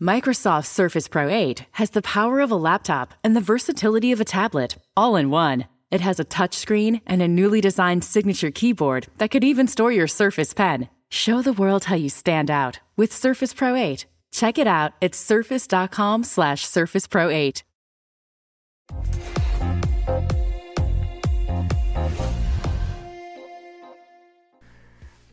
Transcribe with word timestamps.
Microsoft 0.00 0.64
Surface 0.64 1.08
Pro 1.08 1.28
8 1.28 1.66
has 1.72 1.90
the 1.90 2.00
power 2.00 2.40
of 2.40 2.50
a 2.50 2.56
laptop 2.56 3.12
and 3.22 3.36
the 3.36 3.40
versatility 3.42 4.12
of 4.12 4.20
a 4.20 4.24
tablet, 4.24 4.78
all 4.96 5.14
in 5.14 5.28
one. 5.28 5.66
It 5.90 6.00
has 6.00 6.18
a 6.18 6.24
touchscreen 6.24 7.02
and 7.06 7.20
a 7.20 7.28
newly 7.28 7.60
designed 7.60 8.02
signature 8.02 8.50
keyboard 8.50 9.08
that 9.18 9.30
could 9.30 9.44
even 9.44 9.66
store 9.66 9.92
your 9.92 10.06
Surface 10.06 10.54
Pen. 10.54 10.88
Show 11.10 11.42
the 11.42 11.52
world 11.52 11.84
how 11.84 11.96
you 11.96 12.08
stand 12.08 12.50
out 12.50 12.80
with 12.96 13.12
Surface 13.12 13.52
Pro 13.52 13.74
8. 13.74 14.06
Check 14.32 14.56
it 14.56 14.66
out 14.66 14.92
at 15.02 15.14
surface.com 15.14 16.24
slash 16.24 16.66
surfacepro8. 16.66 17.62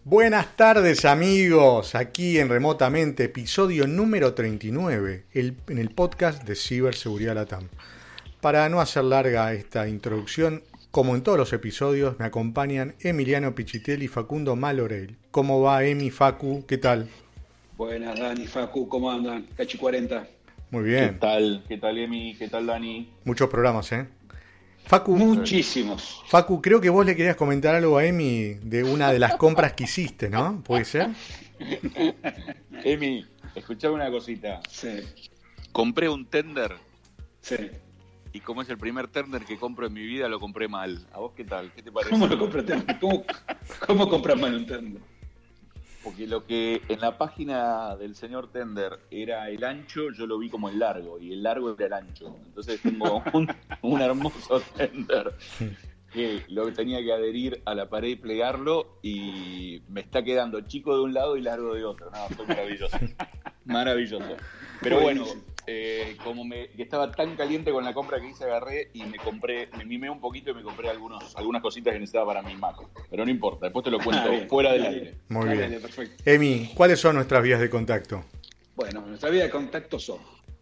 Buenas 0.09 0.55
tardes 0.55 1.03
amigos, 1.03 1.93
aquí 1.93 2.39
en 2.39 2.47
Remotamente, 2.47 3.25
episodio 3.25 3.87
número 3.87 4.33
39, 4.33 5.25
el- 5.33 5.57
en 5.67 5.77
el 5.79 5.89
podcast 5.89 6.43
de 6.45 6.55
Ciberseguridad 6.55 7.35
Latam. 7.35 7.67
Para 8.39 8.69
no 8.69 8.79
hacer 8.79 9.03
larga 9.03 9.51
esta 9.51 9.89
introducción, 9.89 10.63
como 10.91 11.13
en 11.13 11.23
todos 11.23 11.37
los 11.37 11.51
episodios, 11.51 12.17
me 12.19 12.25
acompañan 12.25 12.95
Emiliano 13.01 13.53
Pichitelli 13.53 14.05
y 14.05 14.07
Facundo 14.07 14.55
Malorel. 14.55 15.17
¿Cómo 15.31 15.59
va 15.61 15.83
Emi, 15.83 16.09
Facu? 16.09 16.65
¿Qué 16.65 16.77
tal? 16.77 17.09
Buenas, 17.75 18.17
Dani, 18.17 18.47
Facu, 18.47 18.87
¿cómo 18.87 19.11
andan? 19.11 19.45
Cachi 19.57 19.77
40. 19.77 20.25
Muy 20.71 20.83
¿Qué 20.85 20.89
bien, 20.89 21.19
tal? 21.19 21.65
¿Qué 21.67 21.77
tal, 21.77 21.97
Emi? 21.97 22.33
¿Qué 22.37 22.47
tal, 22.47 22.65
Dani? 22.65 23.11
muchos 23.25 23.49
programas, 23.49 23.91
¿eh? 23.91 24.07
Facu, 24.87 25.17
Muchísimos. 25.17 26.23
Facu, 26.27 26.61
creo 26.61 26.79
que 26.79 26.89
vos 26.89 27.05
le 27.05 27.15
querías 27.15 27.35
comentar 27.35 27.75
algo 27.75 27.97
a 27.97 28.05
Emi 28.05 28.53
de 28.61 28.85
una 28.85 29.11
de 29.11 29.19
las 29.19 29.35
compras 29.35 29.73
que 29.73 29.83
hiciste, 29.83 30.29
¿no? 30.29 30.63
¿Puede 30.63 30.85
ser? 30.85 31.09
Emi, 32.85 33.25
escuchame 33.53 33.95
una 33.95 34.09
cosita. 34.09 34.61
Sí, 34.69 34.99
Compré 35.73 36.07
un 36.07 36.25
tender 36.25 36.75
sí. 37.41 37.69
y 38.31 38.39
como 38.39 38.61
es 38.61 38.69
el 38.69 38.77
primer 38.77 39.09
tender 39.09 39.43
que 39.43 39.57
compro 39.57 39.87
en 39.87 39.93
mi 39.93 40.05
vida, 40.05 40.29
lo 40.29 40.39
compré 40.39 40.69
mal. 40.69 41.05
¿A 41.11 41.19
vos 41.19 41.33
qué 41.35 41.43
tal? 41.43 41.71
¿Qué 41.73 41.83
te 41.83 41.91
parece? 41.91 42.11
¿Cómo 42.11 42.27
lo 42.27 42.39
compras? 42.39 42.65
¿Cómo, 43.01 43.25
cómo 43.85 44.09
compras 44.09 44.39
mal 44.39 44.55
un 44.55 44.65
tender? 44.65 45.01
Porque 46.07 46.25
lo 46.25 46.45
que 46.45 46.81
en 46.87 47.01
la 47.01 47.17
página 47.17 47.97
del 47.97 48.15
señor 48.15 48.49
Tender 48.49 48.97
era 49.11 49.49
el 49.49 49.61
ancho, 49.65 50.09
yo 50.13 50.25
lo 50.25 50.39
vi 50.39 50.49
como 50.49 50.69
el 50.69 50.79
largo, 50.79 51.19
y 51.19 51.33
el 51.33 51.43
largo 51.43 51.75
era 51.75 51.87
el 51.87 51.93
ancho. 51.93 52.33
Entonces 52.45 52.79
tengo 52.81 53.21
un, 53.33 53.49
un 53.81 54.01
hermoso 54.01 54.61
Tender 54.75 55.33
que 56.11 56.43
lo 56.49 56.71
tenía 56.73 56.99
que 57.03 57.11
adherir 57.11 57.61
a 57.65 57.75
la 57.75 57.89
pared 57.89 58.09
y 58.09 58.15
plegarlo, 58.15 58.99
y 59.01 59.81
me 59.89 60.01
está 60.01 60.23
quedando 60.23 60.61
chico 60.61 60.95
de 60.95 61.01
un 61.03 61.13
lado 61.13 61.37
y 61.37 61.41
largo 61.41 61.73
de 61.73 61.85
otro. 61.85 62.09
No, 62.11 62.27
fue 62.35 62.47
maravilloso. 62.47 62.97
Maravilloso. 63.65 64.37
Pero 64.81 65.01
bueno, 65.01 65.25
eh, 65.65 66.15
como 66.23 66.45
me 66.45 66.69
que 66.69 66.83
estaba 66.83 67.11
tan 67.11 67.35
caliente 67.35 67.71
con 67.71 67.83
la 67.83 67.93
compra 67.93 68.21
que 68.21 68.29
hice, 68.29 68.45
agarré 68.45 68.89
y 68.93 69.03
me 69.03 69.17
compré, 69.17 69.67
me 69.77 69.83
mimé 69.83 70.09
un 70.09 70.21
poquito 70.21 70.51
y 70.51 70.53
me 70.53 70.63
compré 70.63 70.89
algunos, 70.89 71.35
algunas 71.35 71.61
cositas 71.61 71.91
que 71.91 71.99
necesitaba 71.99 72.33
para 72.33 72.41
mi 72.41 72.55
Mac. 72.55 72.77
Pero 73.09 73.25
no 73.25 73.31
importa, 73.31 73.65
después 73.65 73.83
te 73.83 73.91
lo 73.91 73.99
cuento 73.99 74.29
bien. 74.31 74.47
fuera 74.47 74.71
del 74.71 74.85
aire. 74.85 75.15
Muy 75.27 75.49
bien. 75.49 75.81
Emi, 76.23 76.71
¿cuáles 76.73 77.01
son 77.01 77.15
nuestras 77.15 77.43
vías 77.43 77.59
de 77.59 77.69
contacto? 77.69 78.23
Bueno, 78.77 79.01
nuestra 79.01 79.29
vía 79.29 79.43
de 79.43 79.49
contacto 79.49 79.99
son 79.99 80.19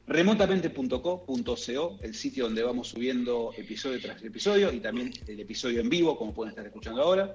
remotamente.co.co, 0.08 2.00
el 2.02 2.16
sitio 2.16 2.46
donde 2.46 2.64
vamos 2.64 2.90
subiendo 2.90 3.54
episodio 3.58 4.00
tras 4.00 4.24
episodio 4.24 4.72
y 4.72 4.80
también 4.80 5.14
el 5.28 5.40
episodio 5.40 5.82
en 5.82 5.90
vivo, 5.90 6.18
como 6.18 6.34
pueden 6.34 6.52
estar 6.52 6.66
escuchando 6.66 7.02
ahora. 7.02 7.34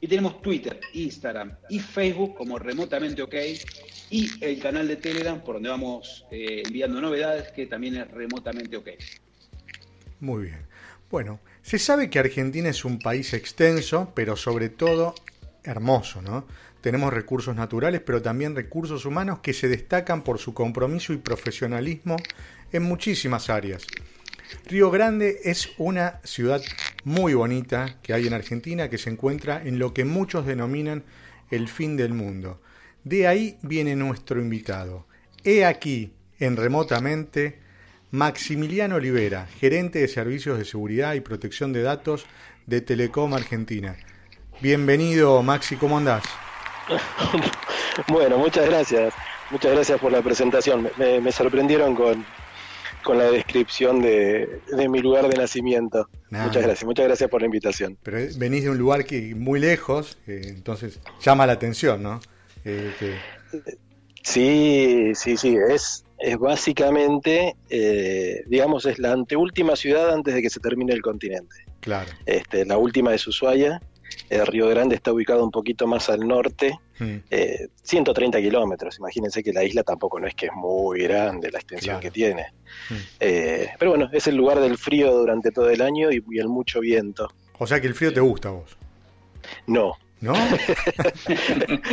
Y 0.00 0.06
tenemos 0.06 0.42
Twitter, 0.42 0.80
Instagram 0.92 1.56
y 1.70 1.78
Facebook 1.78 2.34
como 2.34 2.58
Remotamente 2.58 3.22
OK 3.22 3.34
y 4.10 4.28
el 4.44 4.60
canal 4.60 4.86
de 4.86 4.96
Telegram 4.96 5.42
por 5.42 5.54
donde 5.54 5.70
vamos 5.70 6.26
eh, 6.30 6.62
enviando 6.66 7.00
novedades 7.00 7.50
que 7.52 7.66
también 7.66 7.96
es 7.96 8.10
Remotamente 8.10 8.76
OK. 8.76 8.90
Muy 10.20 10.44
bien. 10.44 10.66
Bueno, 11.10 11.40
se 11.62 11.78
sabe 11.78 12.10
que 12.10 12.18
Argentina 12.18 12.68
es 12.68 12.84
un 12.84 12.98
país 12.98 13.32
extenso, 13.32 14.12
pero 14.14 14.36
sobre 14.36 14.68
todo 14.68 15.14
hermoso, 15.62 16.20
¿no? 16.20 16.46
Tenemos 16.84 17.14
recursos 17.14 17.56
naturales, 17.56 18.02
pero 18.04 18.20
también 18.20 18.54
recursos 18.54 19.06
humanos 19.06 19.38
que 19.38 19.54
se 19.54 19.68
destacan 19.68 20.20
por 20.20 20.38
su 20.38 20.52
compromiso 20.52 21.14
y 21.14 21.16
profesionalismo 21.16 22.16
en 22.72 22.82
muchísimas 22.82 23.48
áreas. 23.48 23.86
Río 24.66 24.90
Grande 24.90 25.40
es 25.44 25.70
una 25.78 26.20
ciudad 26.24 26.60
muy 27.04 27.32
bonita 27.32 27.96
que 28.02 28.12
hay 28.12 28.26
en 28.26 28.34
Argentina 28.34 28.90
que 28.90 28.98
se 28.98 29.08
encuentra 29.08 29.62
en 29.64 29.78
lo 29.78 29.94
que 29.94 30.04
muchos 30.04 30.44
denominan 30.44 31.04
el 31.50 31.68
fin 31.68 31.96
del 31.96 32.12
mundo. 32.12 32.60
De 33.02 33.28
ahí 33.28 33.56
viene 33.62 33.96
nuestro 33.96 34.38
invitado. 34.42 35.06
He 35.42 35.64
aquí, 35.64 36.12
en 36.38 36.54
remotamente, 36.54 37.60
Maximiliano 38.10 38.96
Olivera, 38.96 39.46
gerente 39.58 40.00
de 40.00 40.08
servicios 40.08 40.58
de 40.58 40.66
seguridad 40.66 41.14
y 41.14 41.20
protección 41.20 41.72
de 41.72 41.80
datos 41.80 42.26
de 42.66 42.82
Telecom 42.82 43.32
Argentina. 43.32 43.96
Bienvenido, 44.60 45.42
Maxi, 45.42 45.76
¿cómo 45.76 45.96
andás? 45.96 46.24
Bueno, 48.08 48.38
muchas 48.38 48.66
gracias. 48.66 49.14
Muchas 49.50 49.72
gracias 49.72 50.00
por 50.00 50.10
la 50.10 50.20
presentación. 50.22 50.90
Me, 50.96 51.30
sorprendieron 51.30 51.94
con, 51.94 52.24
con 53.04 53.18
la 53.18 53.30
descripción 53.30 54.00
de, 54.02 54.60
de 54.76 54.88
mi 54.88 55.00
lugar 55.00 55.28
de 55.28 55.36
nacimiento. 55.36 56.08
Muchas 56.30 56.62
gracias. 56.64 56.84
Muchas 56.84 57.06
gracias 57.06 57.30
por 57.30 57.40
la 57.40 57.46
invitación. 57.46 57.96
Pero 58.02 58.18
venís 58.36 58.64
de 58.64 58.70
un 58.70 58.78
lugar 58.78 59.04
que 59.04 59.34
muy 59.34 59.60
lejos, 59.60 60.18
eh, 60.26 60.42
entonces 60.46 60.98
llama 61.20 61.46
la 61.46 61.52
atención, 61.52 62.02
¿no? 62.02 62.20
Eh, 62.64 62.92
que- 62.98 63.20
Sí, 64.22 65.12
sí, 65.14 65.36
sí. 65.36 65.56
Es, 65.68 66.04
es 66.18 66.36
básicamente, 66.38 67.54
eh, 67.68 68.42
digamos, 68.46 68.86
es 68.86 68.98
la 68.98 69.12
anteúltima 69.12 69.76
ciudad 69.76 70.12
antes 70.12 70.34
de 70.34 70.42
que 70.42 70.50
se 70.50 70.60
termine 70.60 70.92
el 70.94 71.02
continente. 71.02 71.54
claro. 71.80 72.10
Este, 72.26 72.64
la 72.64 72.78
última 72.78 73.14
es 73.14 73.26
Ushuaia. 73.26 73.80
Eh, 74.30 74.44
Río 74.44 74.68
Grande 74.68 74.94
está 74.94 75.12
ubicado 75.12 75.44
un 75.44 75.50
poquito 75.50 75.86
más 75.86 76.08
al 76.08 76.20
norte, 76.26 76.78
Mm, 77.00 77.16
eh, 77.28 77.66
130 77.82 78.40
kilómetros. 78.40 78.98
Imagínense 79.00 79.42
que 79.42 79.52
la 79.52 79.64
isla 79.64 79.82
tampoco 79.82 80.20
no 80.20 80.28
es 80.28 80.34
que 80.36 80.46
es 80.46 80.52
muy 80.54 81.00
grande 81.02 81.50
la 81.50 81.58
extensión 81.58 81.94
Claro. 81.94 82.00
que 82.02 82.10
tiene. 82.12 82.52
Mm. 82.88 82.94
Eh, 83.18 83.68
pero 83.80 83.90
bueno, 83.90 84.08
es 84.12 84.28
el 84.28 84.36
lugar 84.36 84.60
del 84.60 84.78
frío 84.78 85.12
durante 85.12 85.50
todo 85.50 85.70
el 85.70 85.82
año 85.82 86.12
y, 86.12 86.22
y 86.30 86.38
el 86.38 86.46
mucho 86.48 86.78
viento. 86.78 87.28
O 87.58 87.66
sea 87.66 87.80
que 87.80 87.88
el 87.88 87.94
frío 87.96 88.12
te 88.12 88.20
gusta 88.20 88.50
a 88.50 88.52
vos, 88.52 88.76
No, 89.66 89.94
¿no? 90.24 90.32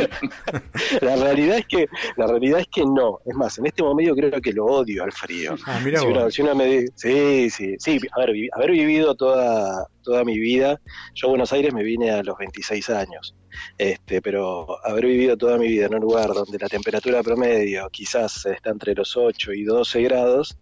la 1.00 1.16
realidad 1.16 1.58
es 1.58 1.66
que 1.66 1.86
la 2.16 2.26
realidad 2.26 2.60
es 2.60 2.66
que 2.72 2.84
no. 2.84 3.18
Es 3.24 3.34
más, 3.34 3.58
en 3.58 3.66
este 3.66 3.82
momento 3.82 4.14
creo 4.14 4.40
que 4.40 4.52
lo 4.52 4.66
odio 4.66 5.04
al 5.04 5.12
frío. 5.12 5.54
Ah, 5.66 5.80
mira 5.84 6.00
Si 6.00 6.36
si 6.36 6.42
me 6.42 6.86
sí, 6.96 7.50
sí, 7.50 7.74
sí, 7.78 7.98
haber, 8.12 8.34
haber 8.52 8.70
vivido 8.70 9.14
toda, 9.14 9.86
toda 10.02 10.24
mi 10.24 10.38
vida, 10.38 10.80
yo 11.14 11.28
a 11.28 11.30
Buenos 11.30 11.52
Aires 11.52 11.72
me 11.72 11.82
vine 11.82 12.10
a 12.10 12.22
los 12.22 12.36
26 12.38 12.90
años, 12.90 13.34
este, 13.78 14.20
pero 14.22 14.66
haber 14.84 15.06
vivido 15.06 15.36
toda 15.36 15.58
mi 15.58 15.68
vida 15.68 15.86
en 15.86 15.94
un 15.94 16.00
lugar 16.00 16.28
donde 16.32 16.58
la 16.58 16.68
temperatura 16.68 17.22
promedio 17.22 17.88
quizás 17.90 18.46
está 18.46 18.70
entre 18.70 18.94
los 18.94 19.16
8 19.16 19.52
y 19.52 19.64
12 19.64 20.02
grados 20.02 20.56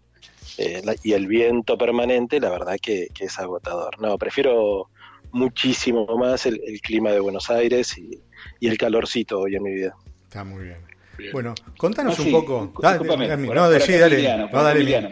eh, 0.58 0.80
la- 0.84 0.96
y 1.02 1.12
el 1.12 1.26
viento 1.26 1.78
permanente, 1.78 2.40
la 2.40 2.50
verdad 2.50 2.76
que, 2.82 3.08
que 3.14 3.26
es 3.26 3.38
agotador. 3.38 4.00
No, 4.00 4.18
prefiero 4.18 4.90
muchísimo 5.32 6.06
más 6.16 6.46
el, 6.46 6.60
el 6.66 6.80
clima 6.80 7.10
de 7.10 7.20
Buenos 7.20 7.50
Aires 7.50 7.96
y, 7.98 8.18
y 8.60 8.68
el 8.68 8.76
calorcito 8.78 9.40
hoy 9.40 9.56
en 9.56 9.62
mi 9.62 9.72
vida. 9.74 9.94
Está 10.24 10.44
muy 10.44 10.64
bien. 10.64 10.78
Bien. 11.18 11.32
Bueno, 11.32 11.54
contanos 11.76 12.18
Maxi, 12.18 12.32
un 12.32 12.40
poco. 12.40 12.80
Dale, 12.82 12.98
por- 12.98 13.54
no, 13.54 13.70
decí, 13.70 13.92
dale. 13.92 14.14
Emiliano, 14.16 14.48
No, 14.52 14.62
dale. 14.62 14.80
Emiliano. 14.80 15.10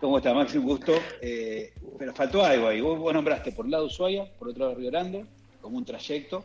¿Cómo 0.00 0.18
está, 0.18 0.32
Maxi? 0.34 0.58
Un 0.58 0.64
gusto. 0.64 0.92
Eh, 1.20 1.72
pero 1.98 2.14
faltó 2.14 2.44
algo 2.44 2.68
ahí. 2.68 2.80
Vos, 2.80 2.98
vos 2.98 3.12
nombraste 3.12 3.52
por 3.52 3.64
un 3.64 3.70
lado 3.70 3.86
Ushuaia, 3.86 4.24
por 4.38 4.48
otro 4.48 4.64
lado 4.64 4.74
Río 4.76 4.90
Grande, 4.90 5.24
como 5.60 5.76
un 5.78 5.84
trayecto, 5.84 6.44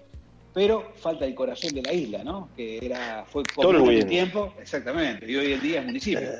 pero 0.56 0.94
falta 0.96 1.26
el 1.26 1.36
corazón 1.36 1.76
de 1.76 1.82
la 1.82 1.92
isla, 1.92 2.24
¿no? 2.24 2.50
Que 2.56 2.80
era, 2.82 3.26
fue 3.28 3.44
Tolwyn. 3.44 4.04
un 4.04 4.08
tiempo, 4.08 4.54
exactamente, 4.60 5.30
y 5.30 5.36
hoy 5.36 5.52
en 5.52 5.62
día 5.62 5.80
es 5.82 5.86
municipio. 5.86 6.22
Eh, 6.22 6.34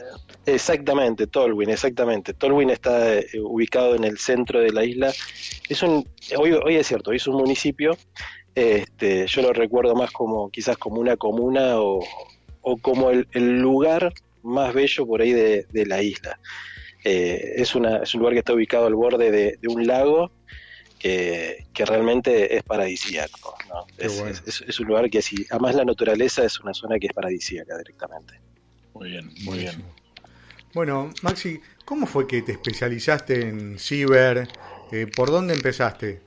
Exactamente, 0.46 1.28
Tolwyn, 1.28 1.70
exactamente. 1.70 2.34
Tolwyn 2.34 2.70
está 2.70 3.16
eh, 3.18 3.26
ubicado 3.44 3.94
en 3.94 4.06
el 4.06 4.18
centro 4.18 4.62
de 4.62 4.72
la 4.72 4.86
isla. 4.86 5.12
Es 5.68 5.84
un, 5.84 6.08
hoy, 6.38 6.54
hoy 6.54 6.76
es 6.78 6.88
cierto, 6.88 7.10
hoy 7.10 7.18
es 7.18 7.28
un 7.28 7.36
municipio. 7.36 7.98
Este, 8.56 9.28
yo 9.28 9.42
lo 9.42 9.52
recuerdo 9.52 9.96
más 9.96 10.12
como 10.12 10.50
quizás 10.50 10.78
como 10.78 11.02
una 11.02 11.18
comuna 11.18 11.82
o, 11.82 12.00
o 12.62 12.78
como 12.78 13.10
el, 13.10 13.28
el 13.34 13.60
lugar 13.60 14.14
más 14.44 14.74
bello 14.74 15.06
por 15.06 15.22
ahí 15.22 15.34
de, 15.34 15.66
de 15.74 15.86
la 15.88 16.02
isla. 16.02 16.40
Eh, 17.04 17.56
es, 17.58 17.76
una, 17.76 17.98
es 17.98 18.14
un 18.16 18.20
lugar 18.20 18.34
que 18.34 18.40
está 18.40 18.54
ubicado 18.54 18.88
al 18.88 18.96
borde 18.96 19.30
de, 19.30 19.58
de 19.62 19.68
un 19.68 19.86
lago 19.86 20.32
que, 21.10 21.68
que 21.72 21.86
realmente 21.86 22.56
es 22.58 22.64
paradisíaco. 22.64 23.56
¿no? 23.70 23.86
Es, 23.98 24.18
bueno. 24.18 24.32
es- 24.32 24.44
es- 24.48 24.68
es 24.68 24.80
un 24.80 24.88
lugar 24.88 25.08
que, 25.10 25.22
si 25.22 25.46
además 25.52 25.76
la 25.76 25.86
naturaleza 25.86 26.44
es 26.44 26.60
una 26.60 26.74
zona 26.74 26.98
que 26.98 27.06
es 27.08 27.14
paradisíaca 27.14 27.78
directamente. 27.78 28.34
Muy 28.96 29.10
bien, 29.12 29.30
muy 29.44 29.60
bien. 29.60 29.84
Bueno, 30.74 31.12
Maxi, 31.22 31.62
¿cómo 31.86 32.08
fue 32.08 32.26
que 32.26 32.42
te 32.42 32.54
especializaste 32.54 33.48
en 33.50 33.78
ciber? 33.78 34.48
Eh, 34.92 35.06
¿Por 35.16 35.30
dónde 35.30 35.54
empezaste? 35.54 36.22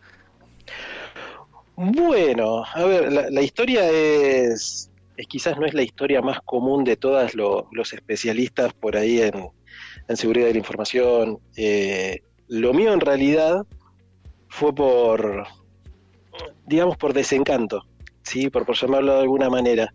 Bueno, 1.74 2.64
a 2.64 2.84
ver, 2.84 3.12
la, 3.12 3.30
la 3.30 3.42
historia 3.42 3.88
es, 3.90 4.90
quizás 5.28 5.58
no 5.58 5.66
es 5.66 5.74
la 5.74 5.82
historia 5.82 6.22
más 6.22 6.38
común 6.44 6.84
de 6.84 6.96
todos 6.96 7.34
los 7.34 7.92
especialistas 7.92 8.72
por 8.74 8.96
ahí 8.96 9.22
en, 9.22 9.48
seguridad 10.16 10.46
de 10.46 10.52
la 10.52 10.58
información. 10.58 11.38
Eh, 11.56 12.22
lo 12.48 12.72
mío 12.72 12.92
en 12.92 13.00
realidad 13.00 13.64
fue 14.48 14.74
por, 14.74 15.46
digamos, 16.66 16.96
por 16.96 17.12
desencanto, 17.12 17.82
¿sí? 18.22 18.50
por, 18.50 18.66
por 18.66 18.76
llamarlo 18.76 19.14
de 19.14 19.20
alguna 19.20 19.48
manera. 19.48 19.92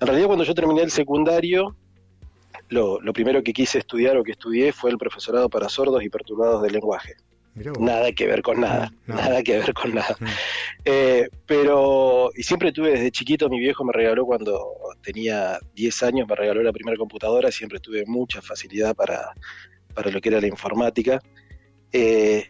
En 0.00 0.06
realidad 0.06 0.26
cuando 0.26 0.44
yo 0.44 0.54
terminé 0.54 0.82
el 0.82 0.90
secundario, 0.90 1.76
lo, 2.68 3.00
lo, 3.00 3.12
primero 3.12 3.42
que 3.42 3.52
quise 3.52 3.78
estudiar 3.78 4.16
o 4.16 4.24
que 4.24 4.32
estudié 4.32 4.72
fue 4.72 4.90
el 4.90 4.98
profesorado 4.98 5.48
para 5.48 5.68
sordos 5.68 6.02
y 6.02 6.10
perturbados 6.10 6.62
del 6.62 6.72
lenguaje. 6.72 7.16
Nada 7.80 8.12
que 8.12 8.26
ver 8.26 8.42
con 8.42 8.60
nada, 8.60 8.92
nada 9.06 9.42
que 9.42 9.58
ver 9.58 9.74
con 9.74 9.94
nada. 9.94 10.16
Eh, 10.84 11.28
pero, 11.46 12.30
y 12.36 12.42
siempre 12.42 12.72
tuve 12.72 12.92
desde 12.92 13.10
chiquito, 13.10 13.48
mi 13.48 13.58
viejo 13.58 13.84
me 13.84 13.92
regaló 13.92 14.24
cuando 14.24 14.64
tenía 15.02 15.58
10 15.74 16.02
años, 16.04 16.28
me 16.28 16.36
regaló 16.36 16.62
la 16.62 16.72
primera 16.72 16.96
computadora, 16.96 17.50
siempre 17.50 17.80
tuve 17.80 18.04
mucha 18.06 18.40
facilidad 18.40 18.94
para, 18.94 19.32
para 19.94 20.10
lo 20.10 20.20
que 20.20 20.28
era 20.28 20.40
la 20.40 20.46
informática. 20.46 21.20
Eh, 21.92 22.46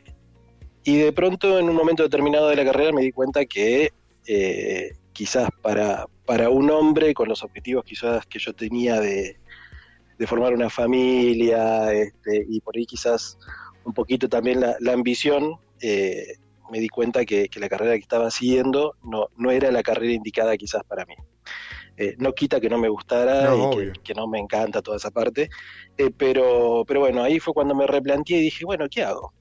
y 0.89 0.97
de 0.97 1.13
pronto, 1.13 1.59
en 1.59 1.69
un 1.69 1.77
momento 1.77 2.03
determinado 2.03 2.49
de 2.49 2.57
la 2.57 2.65
carrera, 2.65 2.93
me 2.93 3.03
di 3.03 3.13
cuenta 3.13 3.45
que 3.45 3.93
eh, 4.27 4.93
quizás 5.13 5.51
para, 5.61 6.07
para 6.25 6.49
un 6.49 6.71
hombre, 6.71 7.13
con 7.13 7.29
los 7.29 7.43
objetivos 7.43 7.85
quizás 7.85 8.25
que 8.25 8.39
yo 8.39 8.55
tenía 8.55 8.99
de, 8.99 9.37
de 10.17 10.27
formar 10.27 10.55
una 10.55 10.71
familia, 10.71 11.93
este, 11.93 12.43
y 12.49 12.63
por 12.63 12.75
ahí 12.75 12.87
quizás 12.87 13.37
un 13.85 13.93
poquito 13.93 14.31
también 14.31 14.61
la, 14.63 14.93
ambición, 14.95 15.57
eh, 15.83 16.37
me 16.71 16.81
di 16.81 16.89
cuenta 16.89 17.27
que, 17.27 17.51
la 17.57 17.69
carrera 17.69 17.93
que 17.93 18.01
estaba 18.01 18.31
siguiendo 18.31 18.97
no, 19.03 19.27
no 19.37 19.51
era 19.51 19.71
la 19.71 19.83
carrera 19.83 20.15
indicada 20.15 20.57
quizás 20.57 20.85
para 20.85 21.05
mí. 21.05 21.17
Eh, 21.99 22.15
no 22.17 22.33
quita 22.33 22.61
que 22.61 22.71
no 22.71 22.79
me 22.79 22.89
gustara 22.89 23.55
y 23.55 23.93
que, 24.03 24.15
no 24.15 24.27
me 24.27 24.39
encanta 24.39 24.81
toda 24.81 24.97
esa 24.97 25.11
parte, 25.11 25.51
eh, 25.99 26.11
pero, 26.17 26.85
pero 26.87 27.01
bueno, 27.01 27.23
ahí 27.23 27.41
fue 27.41 27.53
cuando 27.53 27.75
me 27.75 27.87
replanteé 27.87 28.39
y 28.39 28.43
dije, 28.45 28.65
bueno, 28.65 28.87
¿qué 28.91 29.03
hago? 29.03 29.35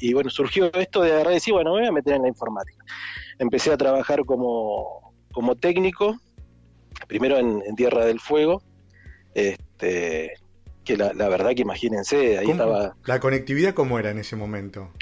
Y 0.00 0.12
bueno, 0.12 0.30
surgió 0.30 0.72
esto 0.74 1.02
de 1.02 1.12
agarrar 1.12 1.32
y 1.32 1.36
decir, 1.36 1.54
bueno, 1.54 1.74
me 1.74 1.80
voy 1.80 1.88
a 1.88 1.92
meter 1.92 2.14
en 2.14 2.22
la 2.22 2.28
informática. 2.28 2.84
Empecé 3.38 3.72
a 3.72 3.76
trabajar 3.76 4.24
como, 4.24 5.14
como 5.32 5.56
técnico, 5.56 6.18
primero 7.08 7.38
en, 7.38 7.62
en 7.66 7.76
Tierra 7.76 8.04
del 8.04 8.20
Fuego, 8.20 8.62
este, 9.34 10.34
que 10.84 10.96
la, 10.96 11.28
verdad 11.28 11.50
que 11.54 11.62
imagínense, 11.62 12.38
ahí 12.38 12.50
estaba... 12.50 12.94
¿La 13.06 13.20
conectividad 13.20 13.74
cómo 13.74 13.98
era 13.98 14.10
en 14.10 14.18
ese 14.18 14.36
momento? 14.36 14.92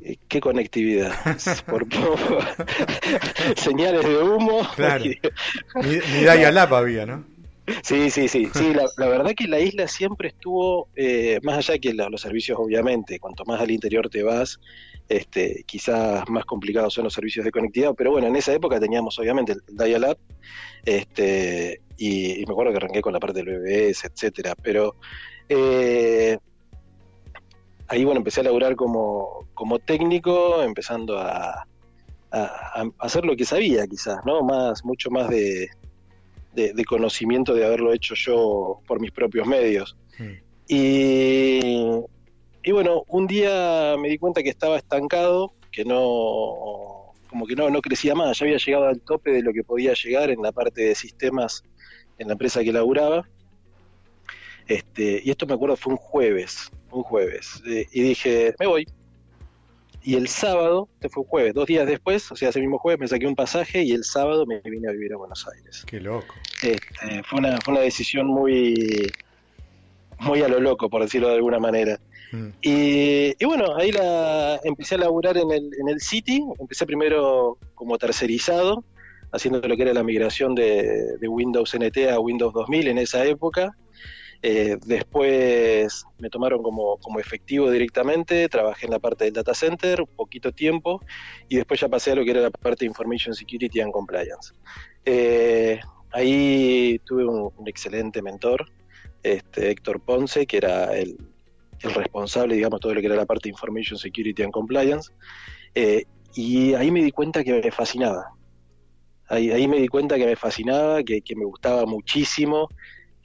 Eh, 0.00 0.18
¿Qué 0.28 0.40
conectividad? 0.40 1.12
Por 1.66 1.86
señales 3.56 4.04
de 4.04 4.18
humo. 4.18 4.60
Claro. 4.76 5.04
ni, 5.82 6.20
ni 6.20 6.26
había, 6.26 7.06
¿no? 7.06 7.24
Sí, 7.82 8.10
sí, 8.10 8.28
sí. 8.28 8.48
sí 8.54 8.72
la, 8.74 9.08
verdad 9.08 9.32
que 9.36 9.48
la 9.48 9.58
isla 9.58 9.88
siempre 9.88 10.28
estuvo, 10.28 10.88
eh, 10.94 11.40
más 11.42 11.58
allá 11.58 11.78
que 11.78 11.92
los 11.92 12.20
servicios, 12.20 12.58
obviamente, 12.60 13.18
cuanto 13.18 13.44
más 13.44 13.60
al 13.60 13.70
interior 13.70 14.08
te 14.08 14.22
vas, 14.22 14.60
este, 15.08 15.64
quizás 15.66 16.28
más 16.28 16.44
complicados 16.44 16.94
son 16.94 17.04
los 17.04 17.12
servicios 17.12 17.44
de 17.44 17.50
conectividad, 17.50 17.94
pero 17.96 18.12
bueno, 18.12 18.26
en 18.28 18.36
esa 18.36 18.52
época 18.52 18.78
teníamos 18.78 19.18
obviamente 19.18 19.52
el, 19.52 19.60
dial-up, 19.76 20.18
este, 20.84 21.80
y, 21.96 22.44
me 22.46 22.52
acuerdo 22.52 22.72
que 22.72 22.78
arranqué 22.78 23.00
con 23.00 23.12
la 23.12 23.20
parte 23.20 23.42
del 23.42 23.58
BBS, 23.58 24.04
etcétera, 24.06 24.54
pero 24.62 24.94
eh, 25.48 26.38
ahí 27.88 28.04
bueno, 28.04 28.18
empecé 28.18 28.40
a 28.40 28.44
laburar 28.44 28.76
como, 28.76 29.48
como 29.54 29.78
técnico, 29.78 30.62
empezando 30.62 31.18
a, 31.18 31.66
hacer 32.98 33.24
lo 33.24 33.34
que 33.34 33.46
sabía 33.46 33.86
quizás, 33.86 34.18
¿no? 34.26 34.42
Más, 34.42 34.84
mucho 34.84 35.10
más 35.10 35.30
de, 35.30 35.70
de, 36.56 36.84
conocimiento 36.84 37.54
de 37.54 37.64
haberlo 37.64 37.92
hecho 37.92 38.14
yo 38.14 38.80
por 38.86 39.00
mis 39.00 39.12
propios 39.12 39.46
medios. 39.46 39.96
Y, 40.68 41.60
y 42.64 42.72
bueno, 42.72 43.04
un 43.08 43.26
día 43.26 43.94
me 43.98 44.08
di 44.08 44.18
cuenta 44.18 44.42
que 44.42 44.48
estaba 44.48 44.76
estancado, 44.76 45.52
que 45.70 45.84
no, 45.84 47.12
como 47.28 47.46
que 47.46 47.54
no, 47.54 47.70
no 47.70 47.80
crecía 47.82 48.14
más, 48.14 48.38
ya 48.38 48.46
había 48.46 48.56
llegado 48.56 48.86
al 48.86 49.00
tope 49.00 49.30
de 49.30 49.42
lo 49.42 49.52
que 49.52 49.62
podía 49.62 49.92
llegar 49.92 50.30
en 50.30 50.42
la 50.42 50.52
parte 50.52 50.82
de 50.82 50.94
sistemas 50.94 51.62
en 52.18 52.28
la 52.28 52.32
empresa 52.32 52.64
que 52.64 52.72
laburaba. 52.72 53.28
Este, 54.66 55.20
y 55.24 55.30
esto 55.30 55.46
me 55.46 55.54
acuerdo 55.54 55.76
fue 55.76 55.92
un 55.92 55.98
jueves, 55.98 56.70
un 56.90 57.02
jueves. 57.02 57.62
Eh, 57.66 57.86
y 57.92 58.02
dije, 58.02 58.54
me 58.58 58.66
voy. 58.66 58.86
Y 60.06 60.14
el 60.14 60.28
sábado, 60.28 60.88
este 60.94 61.08
fue 61.08 61.24
jueves, 61.24 61.52
dos 61.52 61.66
días 61.66 61.84
después, 61.84 62.30
o 62.30 62.36
sea, 62.36 62.50
ese 62.50 62.60
mismo 62.60 62.78
jueves 62.78 63.00
me 63.00 63.08
saqué 63.08 63.26
un 63.26 63.34
pasaje 63.34 63.82
y 63.82 63.90
el 63.90 64.04
sábado 64.04 64.46
me 64.46 64.60
vine 64.60 64.88
a 64.88 64.92
vivir 64.92 65.12
a 65.12 65.16
Buenos 65.16 65.44
Aires. 65.48 65.82
Qué 65.84 65.98
loco. 65.98 66.32
Este, 66.62 67.24
fue, 67.24 67.40
una, 67.40 67.60
fue 67.60 67.74
una 67.74 67.80
decisión 67.80 68.28
muy, 68.28 69.12
muy 70.20 70.42
a 70.42 70.48
lo 70.48 70.60
loco, 70.60 70.88
por 70.88 71.02
decirlo 71.02 71.28
de 71.28 71.34
alguna 71.34 71.58
manera. 71.58 71.98
Mm. 72.30 72.48
Y, 72.62 73.44
bueno, 73.44 73.74
ahí 73.74 73.90
la 73.90 74.60
empecé 74.62 74.94
a 74.94 74.98
laburar 74.98 75.36
en 75.38 75.50
el, 75.50 75.70
en 75.80 75.88
el 75.88 76.00
City, 76.00 76.40
empecé 76.60 76.86
primero 76.86 77.58
como 77.74 77.98
tercerizado, 77.98 78.84
haciendo 79.32 79.58
lo 79.58 79.76
que 79.76 79.82
era 79.82 79.92
la 79.92 80.04
migración 80.04 80.54
de, 80.54 81.18
Windows 81.28 81.74
NT 81.76 82.12
a 82.12 82.20
Windows 82.20 82.54
2000 82.54 82.86
en 82.86 82.98
esa 82.98 83.24
época. 83.24 83.76
Eh, 84.42 84.76
después 84.84 86.04
me 86.18 86.30
tomaron 86.30 86.62
como, 86.62 86.98
efectivo 87.18 87.70
directamente, 87.70 88.48
trabajé 88.48 88.86
en 88.86 88.92
la 88.92 88.98
parte 88.98 89.24
del 89.24 89.34
data 89.34 89.54
center 89.54 90.02
un 90.02 90.14
poquito 90.14 90.52
tiempo 90.52 91.00
y 91.48 91.56
después 91.56 91.80
ya 91.80 91.88
pasé 91.88 92.12
a 92.12 92.14
lo 92.14 92.24
que 92.24 92.30
era 92.30 92.40
la 92.40 92.50
parte 92.50 92.84
de 92.84 92.86
Information 92.86 93.34
Security 93.34 93.80
and 93.80 93.92
Compliance. 93.92 94.52
Eh, 95.04 95.80
ahí 96.12 97.00
tuve 97.04 97.24
un, 97.24 97.52
excelente 97.66 98.22
mentor, 98.22 98.66
este, 99.22 99.70
Héctor 99.70 100.00
Ponce, 100.00 100.46
que 100.46 100.58
era 100.58 100.96
el, 100.96 101.16
responsable, 101.82 102.54
digamos, 102.54 102.80
todo 102.80 102.94
lo 102.94 103.00
que 103.00 103.06
era 103.06 103.16
la 103.16 103.26
parte 103.26 103.48
de 103.48 103.50
Information 103.50 103.98
Security 103.98 104.42
and 104.42 104.52
Compliance. 104.52 105.12
Eh, 105.74 106.04
y 106.34 106.74
ahí 106.74 106.90
me 106.90 107.02
di 107.02 107.10
cuenta 107.10 107.42
que 107.44 107.52
me 107.52 107.70
fascinaba. 107.70 108.36
Ahí, 109.28 109.66
me 109.66 109.78
di 109.78 109.88
cuenta 109.88 110.16
que 110.16 110.26
me 110.26 110.36
fascinaba, 110.36 111.02
que, 111.02 111.22
me 111.34 111.44
gustaba 111.44 111.84
muchísimo, 111.84 112.68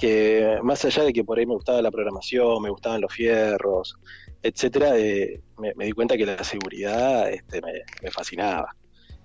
que 0.01 0.57
más 0.63 0.83
allá 0.83 1.03
de 1.03 1.13
que 1.13 1.24
por 1.24 1.38
ahí 1.38 1.45
me 1.45 1.53
gustaba 1.53 1.80
la 1.80 1.92
programación, 1.92 2.59
me 2.63 2.71
gustaban 2.71 3.01
los 3.01 3.13
fierros, 3.13 3.95
etcétera, 4.42 4.98
eh, 4.98 5.39
me, 5.59 5.86
di 5.86 5.92
cuenta 5.92 6.18
que 6.18 6.25
la 6.25 6.44
seguridad 6.44 7.30
este, 7.31 7.62
me, 7.62 8.09
fascinaba. 8.09 8.75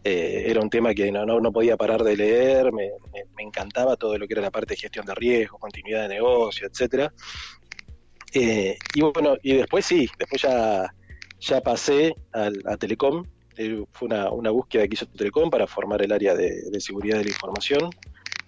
Eh, 0.04 0.44
era 0.48 0.60
un 0.60 0.68
tema 0.68 0.92
que 0.92 1.10
no, 1.10 1.24
no, 1.24 1.50
podía 1.50 1.78
parar 1.78 2.04
de 2.04 2.14
leer, 2.14 2.74
me, 2.74 2.90
encantaba 3.38 3.96
todo 3.96 4.18
lo 4.18 4.26
que 4.26 4.34
era 4.34 4.42
la 4.42 4.50
parte 4.50 4.74
de 4.74 4.80
gestión 4.80 5.06
de 5.06 5.14
riesgo, 5.14 5.58
continuidad 5.58 6.02
de 6.02 6.08
negocio, 6.08 6.68
etcétera. 6.70 7.10
Eh, 8.34 8.76
y 8.94 9.00
bueno, 9.00 9.38
y 9.42 9.54
después 9.54 9.86
sí, 9.86 10.06
después 10.18 10.42
ya, 10.42 10.92
ya 11.40 11.60
pasé 11.62 12.14
al, 12.34 12.62
a 12.66 12.76
Telecom, 12.76 13.24
eh, 13.56 13.82
fue 13.92 14.08
una, 14.08 14.30
una, 14.30 14.50
búsqueda 14.50 14.86
que 14.86 14.92
hizo 14.92 15.06
Telecom 15.06 15.48
para 15.48 15.66
formar 15.66 16.02
el 16.02 16.12
área 16.12 16.34
de, 16.34 16.78
seguridad 16.80 17.16
de 17.16 17.24
la 17.24 17.30
información. 17.30 17.88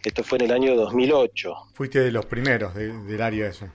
Esto 0.05 0.23
fue 0.23 0.38
en 0.38 0.45
el 0.45 0.52
año 0.52 0.76
2008. 0.76 1.55
Fuiste 1.75 2.00
de 2.00 2.12
los 2.12 2.26
primeros 2.26 2.75
del 2.75 3.21
área 3.23 3.49
ese. 3.49 3.71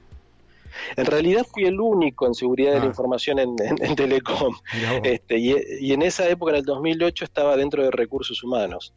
En 0.95 1.05
realidad 1.05 1.45
fui 1.45 1.65
el 1.65 1.79
único 1.79 2.25
en 2.27 2.33
seguridad 2.33 2.73
de 2.73 2.79
la 2.79 2.85
ah. 2.85 2.87
información 2.87 3.39
en, 3.39 3.55
Telecom. 3.95 4.55
Este, 5.03 5.37
y, 5.37 5.91
en 5.91 6.01
esa 6.01 6.27
época, 6.27 6.51
en 6.51 6.57
el 6.59 6.65
2008, 6.65 7.25
estaba 7.25 7.57
dentro 7.57 7.83
de 7.83 7.91
recursos 7.91 8.43
humanos. 8.43 8.93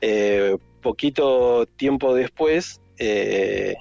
Eh, 0.00 0.56
poquito 0.80 1.66
tiempo 1.76 2.14
después, 2.14 2.80
eh, 2.98 3.76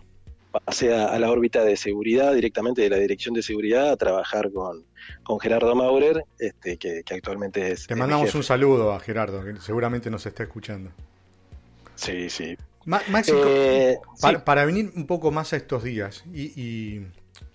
pasé 0.51 0.93
a, 0.93 1.17
la 1.17 1.31
órbita 1.31 1.63
de 1.63 1.77
seguridad, 1.77 2.33
directamente 2.33 2.81
de 2.81 2.89
la 2.89 2.97
dirección 2.97 3.33
de 3.33 3.41
seguridad, 3.41 3.91
a 3.91 3.97
trabajar 3.97 4.51
con, 4.51 4.85
con 5.23 5.39
Gerardo 5.39 5.75
Maurer, 5.75 6.23
este, 6.37 6.77
que, 6.77 7.03
actualmente 7.11 7.71
es. 7.71 7.87
Te 7.87 7.95
mandamos 7.95 8.33
un 8.35 8.43
saludo 8.43 8.93
a 8.93 8.99
Gerardo, 8.99 9.43
que 9.43 9.55
seguramente 9.57 10.09
nos 10.09 10.25
está 10.25 10.43
escuchando. 10.43 10.91
Sí, 11.95 12.29
sí. 12.29 12.55
Eh, 12.85 13.97
para, 14.45 14.65
venir 14.65 14.91
un 14.95 15.05
poco 15.05 15.31
más 15.31 15.53
a 15.53 15.57
estos 15.57 15.83
días 15.83 16.23
y, 16.33 17.01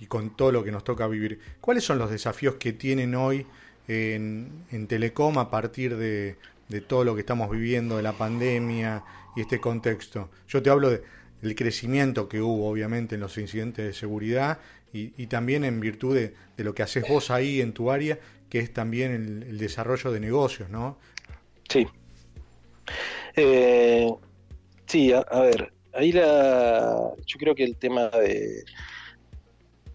con 0.09 0.37
todo 0.37 0.53
lo 0.53 0.63
que 0.63 0.71
nos 0.71 0.85
toca 0.85 1.07
vivir, 1.07 1.41
¿cuáles 1.61 1.85
son 1.85 1.99
los 1.99 2.11
desafíos 2.11 2.57
que 2.57 2.73
tienen 2.73 3.15
hoy 3.15 3.47
en, 3.89 4.67
en 4.71 4.87
Telecom 4.87 5.39
a 5.39 5.51
partir 5.51 5.97
de, 5.97 6.37
de 6.69 6.81
todo 6.81 7.05
lo 7.05 7.15
que 7.15 7.21
estamos 7.21 7.51
viviendo, 7.51 7.97
de 7.97 8.03
la 8.03 8.13
pandemia 8.13 9.03
y 9.35 9.41
este 9.41 9.61
contexto? 9.61 10.31
Yo 10.47 10.63
te 10.63 10.71
hablo 10.71 10.91
de 10.91 11.03
el 11.45 11.55
crecimiento 11.55 12.29
que 12.29 12.41
hubo 12.41 12.69
obviamente 12.69 13.17
en 13.17 13.21
los 13.21 13.37
incidentes 13.39 13.85
de 13.85 13.93
seguridad 13.93 14.59
y, 14.93 15.27
también 15.27 15.65
en 15.65 15.81
virtud 15.81 16.15
de, 16.15 16.35
lo 16.63 16.73
que 16.73 16.85
haces 16.85 17.05
vos 17.09 17.33
ahí 17.33 17.61
en 17.61 17.73
tu 17.73 17.91
área, 17.91 18.21
que 18.49 18.61
es 18.61 18.73
también 18.73 19.45
el, 19.49 19.59
desarrollo 19.59 20.13
de 20.13 20.21
negocios, 20.21 20.71
¿no? 20.71 20.99
Sí. 21.69 21.89
Eh, 23.35 24.09
sí, 24.87 25.13
a, 25.13 25.41
ver, 25.41 25.73
ahí 25.93 26.13
la, 26.13 27.13
yo 27.27 27.39
creo 27.39 27.55
que 27.55 27.65
el 27.65 27.77
tema 27.77 28.09
de, 28.09 28.65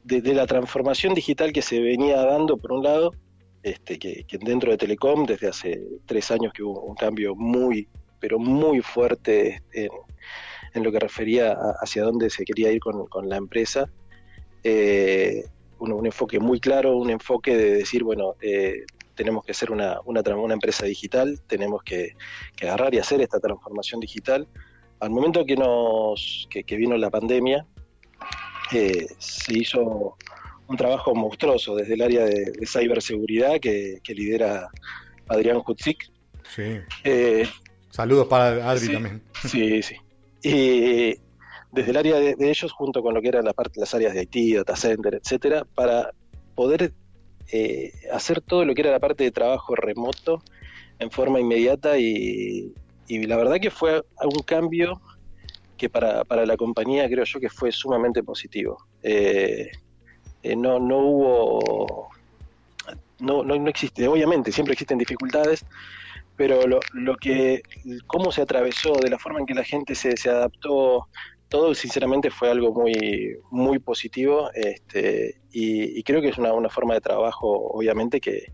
de, 0.03 0.33
la 0.33 0.47
transformación 0.47 1.13
digital 1.13 1.53
que 1.53 1.61
se 1.61 1.79
venía 1.79 2.23
dando, 2.23 2.57
por 2.57 2.71
un 2.71 2.83
lado, 2.83 3.13
este, 3.63 3.99
que, 3.99 4.23
que 4.25 4.37
dentro 4.37 4.71
de 4.71 4.77
Telecom, 4.77 5.25
desde 5.25 5.47
hace 5.47 5.81
tres 6.05 6.31
años 6.31 6.53
que 6.53 6.63
hubo 6.63 6.81
un 6.81 6.95
cambio 6.95 7.35
muy, 7.35 7.87
pero 8.19 8.39
muy 8.39 8.81
fuerte 8.81 9.61
en 9.73 9.89
en 10.73 10.83
lo 10.83 10.91
que 10.91 10.99
refería 10.99 11.57
hacia 11.81 12.03
dónde 12.03 12.29
se 12.29 12.45
quería 12.45 12.71
ir 12.71 12.79
con, 12.79 13.29
la 13.29 13.37
empresa. 13.37 13.89
Eh, 14.63 15.45
un, 15.79 16.05
enfoque 16.05 16.39
muy 16.39 16.59
claro, 16.59 16.97
un 16.97 17.09
enfoque 17.09 17.55
de 17.55 17.71
decir, 17.75 18.03
bueno, 18.03 18.35
eh, 18.41 18.85
tenemos 19.15 19.43
que 19.43 19.53
ser 19.53 19.71
una, 19.71 19.99
una, 20.05 20.21
una, 20.35 20.53
empresa 20.53 20.85
digital, 20.85 21.41
tenemos 21.47 21.83
que, 21.83 22.13
agarrar 22.61 22.93
y 22.93 22.99
hacer 22.99 23.21
esta 23.21 23.39
transformación 23.39 23.99
digital. 23.99 24.47
Al 24.99 25.09
momento 25.09 25.45
que, 25.45 25.55
nos, 25.55 26.47
que, 26.49 26.75
vino 26.75 26.97
la 26.97 27.09
pandemia, 27.09 27.65
eh, 28.73 29.07
se 29.17 29.57
hizo 29.57 30.17
un 30.67 30.77
trabajo 30.77 31.15
monstruoso 31.15 31.75
desde 31.75 31.93
el 31.93 32.01
área 32.01 32.25
de, 32.25 32.53
ciberseguridad 32.65 33.59
que, 33.59 34.01
lidera 34.07 34.69
Adrián 35.27 35.61
Hutzik. 35.65 36.11
Sí. 36.55 36.79
Saludos 37.91 38.27
para 38.27 38.69
Adri 38.69 38.93
también. 38.93 39.21
Sí, 39.45 39.81
sí. 39.81 39.95
Y 40.43 41.19
desde 41.71 41.91
el 41.91 41.97
área 41.97 42.19
de, 42.19 42.35
ellos, 42.39 42.71
junto 42.71 43.01
con 43.01 43.13
lo 43.13 43.21
que 43.21 43.27
eran 43.27 43.45
la 43.45 43.53
parte, 43.53 43.79
las 43.79 43.93
áreas 43.93 44.13
de 44.13 44.27
IT, 44.29 44.57
data 44.57 44.75
center, 44.75 45.15
etcétera, 45.15 45.65
para 45.75 46.11
poder 46.55 46.93
eh, 47.51 47.93
hacer 48.11 48.41
todo 48.41 48.65
lo 48.65 48.73
que 48.73 48.81
era 48.81 48.91
la 48.91 48.99
parte 48.99 49.23
de 49.23 49.31
trabajo 49.31 49.75
remoto 49.75 50.41
en 50.99 51.11
forma 51.11 51.39
inmediata 51.39 51.97
y, 51.97 52.73
la 53.17 53.37
verdad 53.37 53.59
que 53.59 53.71
fue 53.71 54.03
un 54.23 54.43
cambio 54.43 55.01
que 55.77 55.89
para, 55.89 56.23
para, 56.25 56.45
la 56.45 56.57
compañía 56.57 57.09
creo 57.09 57.23
yo 57.23 57.39
que 57.39 57.49
fue 57.49 57.71
sumamente 57.71 58.21
positivo. 58.21 58.77
Eh, 59.01 59.71
eh, 60.43 60.55
no, 60.55 60.79
no 60.79 60.97
hubo, 60.99 62.09
no, 63.19 63.43
no, 63.43 63.57
no 63.57 63.69
existe, 63.69 64.07
obviamente 64.07 64.51
siempre 64.51 64.73
existen 64.73 64.97
dificultades, 64.97 65.65
pero 66.35 66.67
lo, 66.67 66.79
lo 66.93 67.15
que, 67.17 67.63
cómo 68.07 68.31
se 68.31 68.41
atravesó, 68.41 68.93
de 68.93 69.09
la 69.09 69.17
forma 69.17 69.39
en 69.39 69.45
que 69.45 69.53
la 69.53 69.63
gente 69.63 69.95
se, 69.95 70.15
se 70.15 70.29
adaptó, 70.29 71.07
todo 71.49 71.73
sinceramente 71.73 72.29
fue 72.29 72.51
algo 72.51 72.73
muy, 72.73 73.37
muy 73.49 73.79
positivo 73.79 74.51
este, 74.53 75.41
y, 75.51 76.01
creo 76.03 76.21
que 76.21 76.29
es 76.29 76.37
una, 76.37 76.53
una 76.53 76.69
forma 76.69 76.93
de 76.93 77.01
trabajo, 77.01 77.49
obviamente, 77.71 78.21
que, 78.21 78.53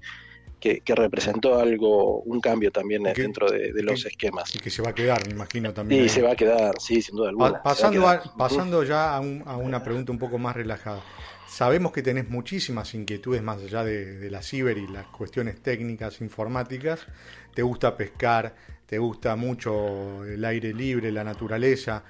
que, 0.84 0.96
representó 0.96 1.60
algo, 1.60 2.22
un 2.22 2.42
cambio 2.42 2.72
también 2.72 3.04
dentro 3.04 3.50
de, 3.52 3.72
los 3.84 4.06
esquemas. 4.06 4.56
Y 4.56 4.60
que 4.60 4.70
se 4.70 4.82
va 4.82 4.90
a 4.90 4.96
quedar, 4.96 5.26
me 5.28 5.34
imagino 5.34 5.74
también. 5.74 6.04
Sí, 6.04 6.10
se 6.10 6.22
va 6.22 6.32
a 6.32 6.36
quedar, 6.36 6.76
sí, 6.80 7.02
sin 7.02 7.16
duda 7.16 7.30
alguna. 7.30 7.62
pasando, 7.62 8.06
pasando 8.38 8.84
ya 8.84 9.16
a, 9.16 9.18
a, 9.18 9.58
una 9.58 9.84
pregunta 9.84 10.12
un 10.12 10.18
poco 10.18 10.38
más 10.38 10.56
relajada. 10.56 11.04
Sabemos 11.48 11.92
que 11.92 12.02
tenés 12.02 12.30
muchísimas 12.30 12.94
inquietudes 12.96 13.44
más 13.44 13.62
allá 13.62 13.84
de, 13.84 14.30
la 14.30 14.42
ciber 14.42 14.78
y 14.78 14.88
las 14.88 15.06
cuestiones 15.08 15.62
técnicas, 15.62 16.20
informáticas. 16.22 17.06
Te 17.54 17.62
gusta 17.62 17.96
pescar, 17.96 18.56
te 18.86 18.98
gusta 18.98 19.36
mucho 19.36 20.26
el 20.26 20.44
aire 20.44 20.74
libre, 20.74 21.12
la 21.12 21.24
naturaleza, 21.24 22.04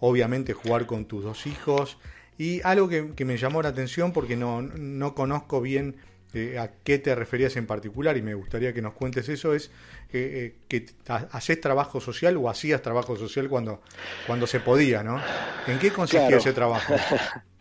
obviamente 0.00 0.52
jugar 0.52 0.86
con 0.86 1.06
tus 1.06 1.24
dos 1.24 1.46
hijos. 1.46 1.98
Y 2.36 2.60
algo 2.62 2.88
que, 2.88 3.24
me 3.24 3.36
llamó 3.38 3.62
la 3.62 3.70
atención 3.70 4.12
porque 4.12 4.36
no, 4.36 4.62
no 4.62 5.14
conozco 5.14 5.60
bien 5.60 5.96
eh, 6.34 6.58
a 6.58 6.70
qué 6.84 6.98
te 6.98 7.14
referías 7.14 7.56
en 7.56 7.66
particular 7.66 8.16
y 8.16 8.22
me 8.22 8.34
gustaría 8.34 8.72
que 8.72 8.82
nos 8.82 8.94
cuentes 8.94 9.28
eso, 9.28 9.54
es 9.54 9.70
eh, 10.12 10.54
que 10.68 10.86
haces 11.06 11.60
trabajo 11.60 12.00
social 12.00 12.36
o 12.36 12.48
hacías 12.48 12.82
trabajo 12.82 13.16
social 13.16 13.48
cuando, 13.48 13.80
cuando 14.26 14.46
se 14.46 14.60
podía, 14.60 15.02
¿no? 15.02 15.20
¿En 15.66 15.78
qué 15.78 15.90
consistía 15.90 16.36
ese 16.36 16.52
trabajo? 16.52 16.94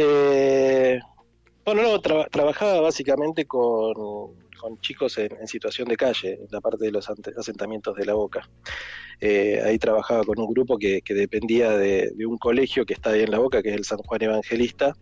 Eh, 0.00 1.00
bueno, 1.64 1.82
no, 1.82 2.00
trabajaba 2.00 2.80
básicamente 2.80 3.46
con, 3.46 4.36
chicos 4.80 5.18
en, 5.18 5.46
situación 5.48 5.88
de 5.88 5.96
calle, 5.96 6.34
en 6.34 6.46
la 6.50 6.60
parte 6.60 6.84
de 6.84 6.92
los 6.92 7.10
asentamientos 7.36 7.96
de 7.96 8.06
la 8.06 8.14
Boca. 8.14 8.48
Eh, 9.20 9.60
ahí 9.64 9.78
trabajaba 9.78 10.22
con 10.24 10.38
un 10.38 10.52
grupo 10.52 10.78
que, 10.78 11.02
dependía 11.08 11.72
de, 11.72 12.12
un 12.26 12.38
colegio 12.38 12.86
que 12.86 12.94
está 12.94 13.10
ahí 13.10 13.22
en 13.22 13.30
la 13.32 13.38
Boca, 13.38 13.62
que 13.62 13.70
es 13.70 13.76
el 13.76 13.84
San 13.84 13.98
Juan 13.98 14.22
Evangelista. 14.22 14.96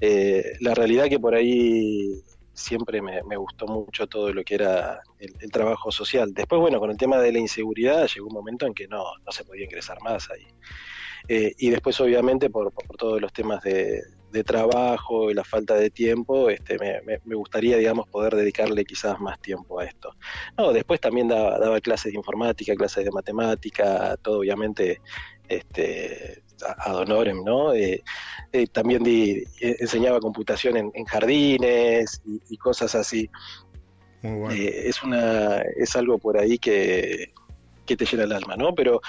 Eh, 0.00 0.56
la 0.60 0.74
realidad 0.74 1.08
que 1.08 1.20
por 1.20 1.34
ahí 1.34 2.22
siempre 2.54 3.00
me, 3.00 3.36
gustó 3.36 3.66
mucho 3.66 4.06
todo 4.06 4.32
lo 4.32 4.44
que 4.44 4.54
era 4.54 5.00
el, 5.18 5.50
trabajo 5.50 5.90
social. 5.90 6.32
Después, 6.34 6.60
bueno, 6.60 6.80
con 6.80 6.90
el 6.90 6.96
tema 6.96 7.18
de 7.18 7.32
la 7.32 7.38
inseguridad 7.38 8.06
llegó 8.06 8.26
un 8.26 8.34
momento 8.34 8.66
en 8.66 8.74
que 8.74 8.86
no, 8.88 9.04
no 9.24 9.32
se 9.32 9.44
podía 9.44 9.64
ingresar 9.64 10.00
más 10.02 10.30
ahí. 10.30 10.46
Eh, 11.28 11.54
y 11.58 11.70
después, 11.70 12.00
obviamente, 12.00 12.50
por, 12.50 12.72
todos 12.98 13.20
los 13.20 13.32
temas 13.32 13.62
de, 13.62 14.02
trabajo 14.46 15.30
y 15.30 15.34
la 15.34 15.44
falta 15.44 15.74
de 15.74 15.90
tiempo, 15.90 16.48
este, 16.48 16.78
me, 16.78 17.34
gustaría, 17.34 17.76
digamos, 17.76 18.08
poder 18.08 18.34
dedicarle 18.34 18.84
quizás 18.86 19.20
más 19.20 19.38
tiempo 19.40 19.78
a 19.78 19.84
esto. 19.84 20.16
No, 20.56 20.72
después 20.72 21.00
también 21.00 21.28
daba, 21.28 21.80
clases 21.82 22.12
de 22.12 22.18
informática, 22.18 22.74
clases 22.74 23.04
de 23.04 23.10
matemática, 23.10 24.16
todo 24.22 24.38
obviamente 24.38 25.02
este, 25.48 26.42
ad 26.78 26.96
honorem, 26.96 27.44
¿no? 27.44 27.74
Eh, 27.74 28.02
eh, 28.52 28.66
también 28.66 29.02
enseñaba 29.60 30.20
computación 30.20 30.76
en, 30.76 31.04
jardines 31.04 32.22
y, 32.24 32.56
cosas 32.56 32.94
así. 32.94 33.28
Muy 34.22 34.38
bueno. 34.38 34.54
es, 34.56 35.02
una, 35.02 35.62
es 35.76 35.96
algo 35.96 36.18
por 36.18 36.38
ahí 36.38 36.58
que, 36.58 37.32
que 37.86 37.96
te 37.96 38.04
llena 38.04 38.24
el 38.24 38.32
alma, 38.32 38.56
¿no? 38.56 38.74
Pero 38.74 39.00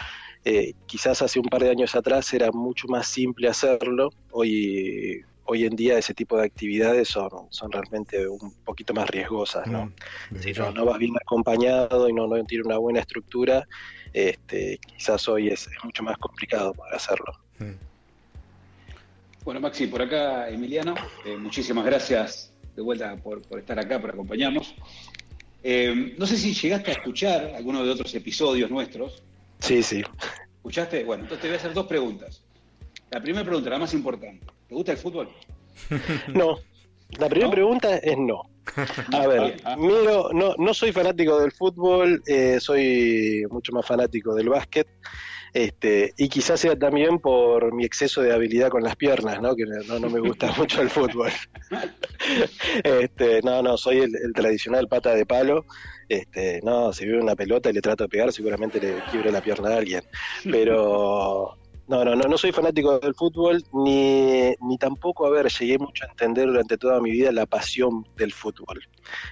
eh, 0.46 0.74
quizás 0.86 1.22
hace 1.22 1.40
un 1.40 1.46
par 1.46 1.64
de 1.64 1.70
años 1.70 1.96
atrás 1.96 2.34
era 2.34 2.52
mucho 2.52 2.88
más 2.88 3.08
simple 3.08 3.48
hacerlo, 3.48 4.10
hoy, 4.32 5.22
hoy 5.46 5.66
en 5.66 5.76
día 5.76 5.98
ese 5.98 6.14
tipo 6.14 6.38
de 6.38 6.46
actividades 6.46 7.08
son, 7.08 7.30
son 7.50 7.72
realmente 7.72 8.28
un 8.28 8.54
poquito 8.66 8.94
más 8.94 9.10
riesgosas, 9.10 9.66
¿no? 9.68 9.86
Mm, 10.32 10.38
si 10.40 10.52
no, 10.52 10.86
vas 10.86 10.98
bien 10.98 11.16
acompañado 11.16 12.10
y 12.10 12.14
no, 12.14 12.28
no 12.28 12.44
tiene 12.44 12.66
una 12.66 12.78
buena 12.78 13.00
estructura, 13.00 13.66
este, 14.14 14.80
quizás 14.86 15.28
hoy 15.28 15.50
es, 15.50 15.70
mucho 15.84 16.04
más 16.04 16.18
complicado 16.18 16.74
poder 16.74 16.96
hacerlo. 16.96 17.34
Mm. 17.60 17.74
Bueno, 19.44 19.60
Maxi, 19.60 19.88
por 19.88 20.02
acá 20.02 20.50
Emiliano, 20.50 20.96
eh, 21.26 21.36
muchísimas 21.36 21.86
gracias 21.86 22.54
de 22.76 22.82
vuelta 22.82 23.16
por, 23.18 23.42
estar 23.58 23.78
acá, 23.78 24.00
por 24.00 24.12
acompañarnos. 24.12 24.74
Eh, 25.64 26.16
no 26.18 26.26
sé 26.26 26.38
si 26.38 26.54
llegaste 26.54 26.92
a 26.92 26.94
escuchar 26.94 27.54
alguno 27.56 27.84
de 27.84 27.92
otros 27.92 28.14
episodios 28.16 28.70
nuestros, 28.70 29.24
Sí, 29.64 29.82
sí. 29.82 30.04
¿Escuchaste? 30.58 31.06
Bueno, 31.06 31.24
entonces 31.24 31.42
te 31.42 31.48
voy 31.48 31.56
a 31.56 31.58
hacer 31.58 31.74
dos 31.74 31.88
preguntas. 31.88 32.44
La 33.10 33.22
primera 33.22 33.46
pregunta, 33.46 33.70
la 33.70 33.80
más 33.80 33.94
importante. 33.94 34.46
¿Te 34.68 34.76
gusta 34.76 34.92
el 34.92 34.98
fútbol? 34.98 35.30
No. 36.34 36.58
La 37.18 37.30
primera 37.30 37.52
pregunta 37.52 37.96
es 37.98 38.18
no. 38.18 38.50
A 39.14 39.28
ver, 39.28 39.62
miro, 39.78 40.30
no, 40.34 40.56
no 40.58 40.74
soy 40.74 40.92
fanático 40.92 41.40
del 41.40 41.52
fútbol, 41.52 42.24
eh, 42.26 42.60
soy 42.60 43.46
mucho 43.50 43.72
más 43.74 43.86
fanático 43.86 44.34
del 44.34 44.50
básquet. 44.50 44.88
Este, 45.54 46.16
y 46.18 46.30
quizás 46.30 46.60
sea 46.60 46.76
también 46.78 47.20
por 47.20 47.76
mi 47.76 47.86
exceso 47.86 48.22
de 48.22 48.34
habilidad 48.34 48.70
con 48.70 48.82
las 48.82 48.96
piernas, 48.96 49.40
¿no? 49.40 49.56
que 49.56 49.66
no, 49.66 50.00
no 50.00 50.10
me 50.10 50.20
gusta 50.20 50.52
mucho 50.58 50.82
el 50.82 50.90
fútbol. 50.90 51.32
Este, 52.84 53.42
no, 53.42 53.62
no, 53.62 53.78
soy 53.78 54.00
el, 54.00 54.34
tradicional 54.34 54.88
pata 54.88 55.14
de 55.14 55.26
palo. 55.26 55.66
Este, 56.08 56.62
no, 56.64 56.94
si 56.94 57.06
veo 57.06 57.22
una 57.22 57.36
pelota 57.36 57.70
y 57.70 57.74
le 57.74 57.82
trato 57.82 58.06
de 58.06 58.10
pegar, 58.10 58.32
seguramente 58.32 58.80
le 58.80 59.04
quiebre 59.12 59.32
la 59.32 59.42
pierna 59.42 59.70
a 59.70 59.78
alguien. 59.78 60.04
Pero 60.50 61.58
no, 61.94 62.04
no, 62.04 62.16
no, 62.16 62.28
no 62.28 62.38
soy 62.40 62.52
fanático 62.52 62.98
del 62.98 63.14
fútbol, 63.14 63.64
ni, 63.72 64.56
ni 64.62 64.78
tampoco, 64.80 65.28
a 65.28 65.30
ver, 65.30 65.48
llegué 65.48 65.78
mucho 65.78 66.06
a 66.06 66.10
entender 66.10 66.48
durante 66.48 66.76
toda 66.76 67.00
mi 67.00 67.12
vida 67.12 67.32
la 67.32 67.46
pasión 67.46 68.04
del 68.18 68.34
fútbol. 68.34 68.82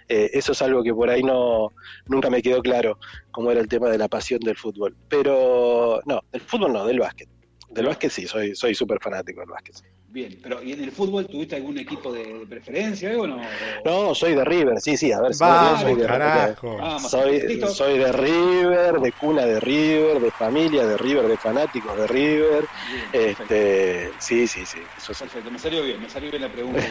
Eh, 0.08 0.30
eso 0.34 0.52
es 0.52 0.62
algo 0.62 0.84
que 0.84 0.94
por 0.94 1.10
ahí 1.10 1.24
no, 1.24 1.72
nunca 2.06 2.30
me 2.30 2.44
quedó 2.44 2.62
claro, 2.62 3.00
cómo 3.32 3.50
era 3.50 3.62
el 3.62 3.68
tema 3.68 3.90
de 3.90 3.98
la 3.98 4.08
pasión 4.08 4.40
del 4.42 4.58
fútbol. 4.58 4.96
Pero 5.10 6.02
no, 6.06 6.22
del 6.32 6.42
fútbol 6.42 6.74
no, 6.74 6.86
del 6.86 7.00
básquet. 7.00 7.30
Del 7.72 7.86
básquet 7.86 8.12
sí, 8.12 8.28
soy 8.28 8.56
soy 8.56 8.76
súper 8.76 9.00
fanático 9.02 9.40
del 9.42 9.50
básquet. 9.50 9.76
Bien, 10.12 10.38
pero 10.44 10.62
¿y 10.62 10.74
en 10.74 10.84
el 10.84 10.92
fútbol 10.92 11.26
tuviste 11.26 11.56
algún 11.56 11.78
equipo 11.78 12.12
de, 12.12 12.46
preferencia 12.46 13.18
o 13.18 13.26
no? 13.26 13.42
No, 13.86 14.14
soy 14.14 14.36
de 14.36 14.44
River, 14.44 14.82
sí, 14.82 14.98
sí, 14.98 15.10
a 15.14 15.22
ver. 15.22 15.34
soy 15.34 15.96
de, 15.96 16.06
carajo. 16.06 17.00
soy, 17.00 17.62
soy 17.74 17.98
de 17.98 18.12
River, 18.12 19.00
de 19.00 19.14
cuna 19.14 19.46
de 19.46 19.62
River, 19.62 20.20
de 20.20 20.32
familia 20.34 20.86
de 20.86 20.98
River, 20.98 21.28
de 21.28 21.38
fanáticos 21.38 21.98
de 21.98 22.08
River. 22.08 22.68
este, 23.14 24.12
sí, 24.20 24.48
sí, 24.48 24.66
sí. 24.66 24.86
Eso 24.98 25.14
Perfecto, 25.18 25.50
me 25.50 25.60
salió 25.60 25.82
bien, 25.82 26.02
me 26.02 26.10
salió 26.10 26.30
bien 26.30 26.42
la 26.42 26.52
pregunta. 26.52 26.82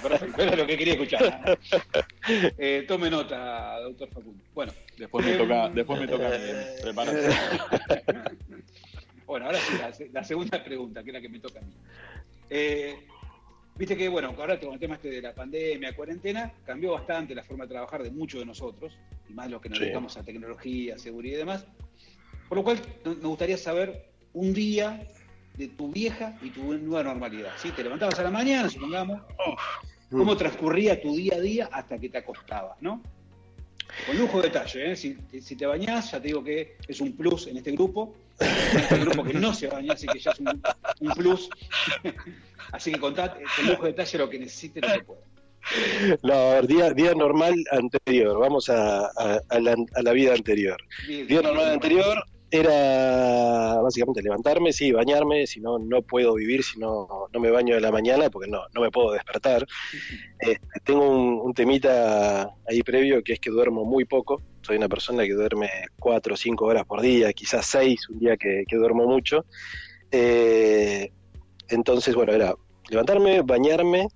Perfecto, 0.00 0.42
era 0.42 0.54
lo 0.54 0.66
que 0.66 0.78
quería 0.78 0.94
escuchar. 0.94 1.58
Eh, 2.58 2.84
tome 2.86 3.10
nota, 3.10 3.80
doctor 3.80 4.08
Facundo. 4.10 4.44
Bueno, 4.54 4.72
después 4.96 5.24
me 5.24 5.32
toca, 5.34 5.70
después 5.70 5.98
me 5.98 6.06
toca 6.06 6.30
prepararse. 6.82 7.30
Bueno, 9.30 9.46
ahora 9.46 9.60
sí, 9.92 10.08
la, 10.12 10.24
segunda 10.24 10.64
pregunta, 10.64 11.04
que 11.04 11.10
es 11.10 11.14
la 11.14 11.20
que 11.20 11.28
me 11.28 11.38
toca 11.38 11.60
a 11.60 11.62
mí. 11.62 11.72
Eh, 12.50 12.96
viste 13.76 13.96
que, 13.96 14.08
bueno, 14.08 14.34
ahora 14.36 14.58
con 14.58 14.72
el 14.72 14.80
tema 14.80 14.96
este 14.96 15.08
de 15.08 15.22
la 15.22 15.32
pandemia, 15.32 15.94
cuarentena, 15.94 16.52
cambió 16.66 16.94
bastante 16.94 17.32
la 17.32 17.44
forma 17.44 17.62
de 17.62 17.70
trabajar 17.70 18.02
de 18.02 18.10
muchos 18.10 18.40
de 18.40 18.46
nosotros, 18.46 18.98
y 19.28 19.32
más 19.32 19.48
los 19.48 19.62
que 19.62 19.68
nos 19.68 19.78
dedicamos 19.78 20.16
a 20.16 20.24
tecnología, 20.24 20.98
seguridad 20.98 21.36
y 21.36 21.38
demás. 21.38 21.64
Por 22.48 22.58
lo 22.58 22.64
cual, 22.64 22.80
me 23.04 23.28
gustaría 23.28 23.56
saber 23.56 24.10
un 24.32 24.52
día 24.52 25.06
de 25.56 25.68
tu 25.68 25.92
vieja 25.92 26.36
y 26.42 26.50
tu 26.50 26.76
nueva 26.78 27.04
normalidad. 27.04 27.52
¿sí? 27.56 27.70
Te 27.70 27.84
levantabas 27.84 28.18
a 28.18 28.24
la 28.24 28.32
mañana, 28.32 28.68
supongamos, 28.68 29.22
cómo 30.10 30.36
transcurría 30.36 31.00
tu 31.00 31.14
día 31.14 31.36
a 31.36 31.40
día 31.40 31.68
hasta 31.70 32.00
que 32.00 32.08
te 32.08 32.18
acostabas, 32.18 32.82
¿no? 32.82 33.00
Con 34.06 34.18
lujo 34.18 34.42
de 34.42 34.48
detalle, 34.48 34.92
¿eh? 34.92 34.96
si, 34.96 35.14
te 35.56 35.66
bañás, 35.66 36.10
ya 36.10 36.20
te 36.20 36.28
digo 36.28 36.42
que 36.42 36.76
es 36.88 37.00
un 37.00 37.12
plus 37.12 37.46
en 37.46 37.58
este 37.58 37.70
grupo. 37.72 38.12
el 38.90 39.00
grupo 39.04 39.24
que 39.24 39.34
no 39.34 39.52
se 39.54 39.66
baña, 39.68 39.92
así 39.94 40.06
que 40.06 40.18
ya 40.18 40.30
es 40.30 40.40
un, 40.40 40.62
un 41.00 41.10
plus. 41.14 41.48
así 42.72 42.92
que 42.92 42.98
contad 43.00 43.32
con 43.56 43.66
lujo 43.66 43.82
de 43.84 43.88
detalle 43.90 44.18
lo 44.18 44.30
que 44.30 44.38
necesite 44.38 44.80
lo 44.80 44.88
que 44.94 45.02
pueda. 45.04 45.20
No, 46.22 46.32
a 46.32 46.54
ver, 46.54 46.66
día, 46.66 46.90
día 46.92 47.12
normal 47.14 47.54
anterior, 47.70 48.38
vamos 48.38 48.68
a, 48.70 49.00
a- 49.06 49.40
a 49.48 49.60
la, 49.60 49.76
a 49.94 50.02
la 50.02 50.12
vida 50.12 50.32
anterior. 50.34 50.78
Bien, 51.06 51.26
Día 51.26 51.42
normal 51.42 51.64
bien. 51.64 51.74
anterior 51.74 52.24
era 52.52 53.80
básicamente 53.80 54.22
levantarme, 54.22 54.72
sí, 54.72 54.90
bañarme, 54.90 55.46
si 55.46 55.60
no, 55.60 55.78
no 55.78 56.02
puedo 56.02 56.34
vivir 56.34 56.64
si 56.64 56.78
no, 56.80 57.06
no 57.32 57.40
me 57.40 57.50
baño 57.50 57.74
de 57.76 57.80
la 57.80 57.92
mañana 57.92 58.28
porque 58.30 58.50
no, 58.50 58.62
no 58.74 58.80
me 58.80 58.90
puedo 58.90 59.12
despertar. 59.12 59.66
Este, 60.40 60.80
tengo 60.84 61.06
un, 61.06 61.38
un 61.42 61.52
temita 61.52 62.48
ahí 62.66 62.82
previo 62.82 63.22
que 63.22 63.34
es 63.34 63.40
que 63.40 63.50
duermo 63.50 63.84
muy 63.84 64.06
poco, 64.06 64.40
soy 64.62 64.76
una 64.76 64.88
persona 64.88 65.24
que 65.24 65.32
duerme 65.32 65.68
cuatro 65.98 66.34
o 66.34 66.36
cinco 66.36 66.66
horas 66.66 66.84
por 66.84 67.00
día, 67.00 67.32
quizás 67.32 67.66
seis, 67.66 68.08
un 68.08 68.18
día 68.18 68.36
que, 68.36 68.64
que 68.66 68.76
duermo 68.76 69.06
mucho. 69.06 69.44
Eh, 70.10 71.10
entonces, 71.68 72.14
bueno, 72.14 72.32
era 72.32 72.54
levantarme, 72.88 73.42
bañarme, 73.42 74.08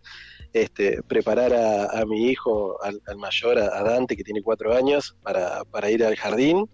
este, 0.53 1.03
preparar 1.03 1.53
a, 1.53 2.05
mi 2.07 2.29
hijo, 2.29 2.83
al, 2.83 3.01
al 3.07 3.17
mayor, 3.17 3.59
a, 3.59 3.79
a 3.79 3.83
Dante, 3.83 4.17
que 4.17 4.25
tiene 4.25 4.43
cuatro 4.43 4.75
años, 4.75 5.17
para, 5.23 5.65
para 5.65 5.91
ir 5.91 6.05
al 6.05 6.17
jardín, 6.17 6.69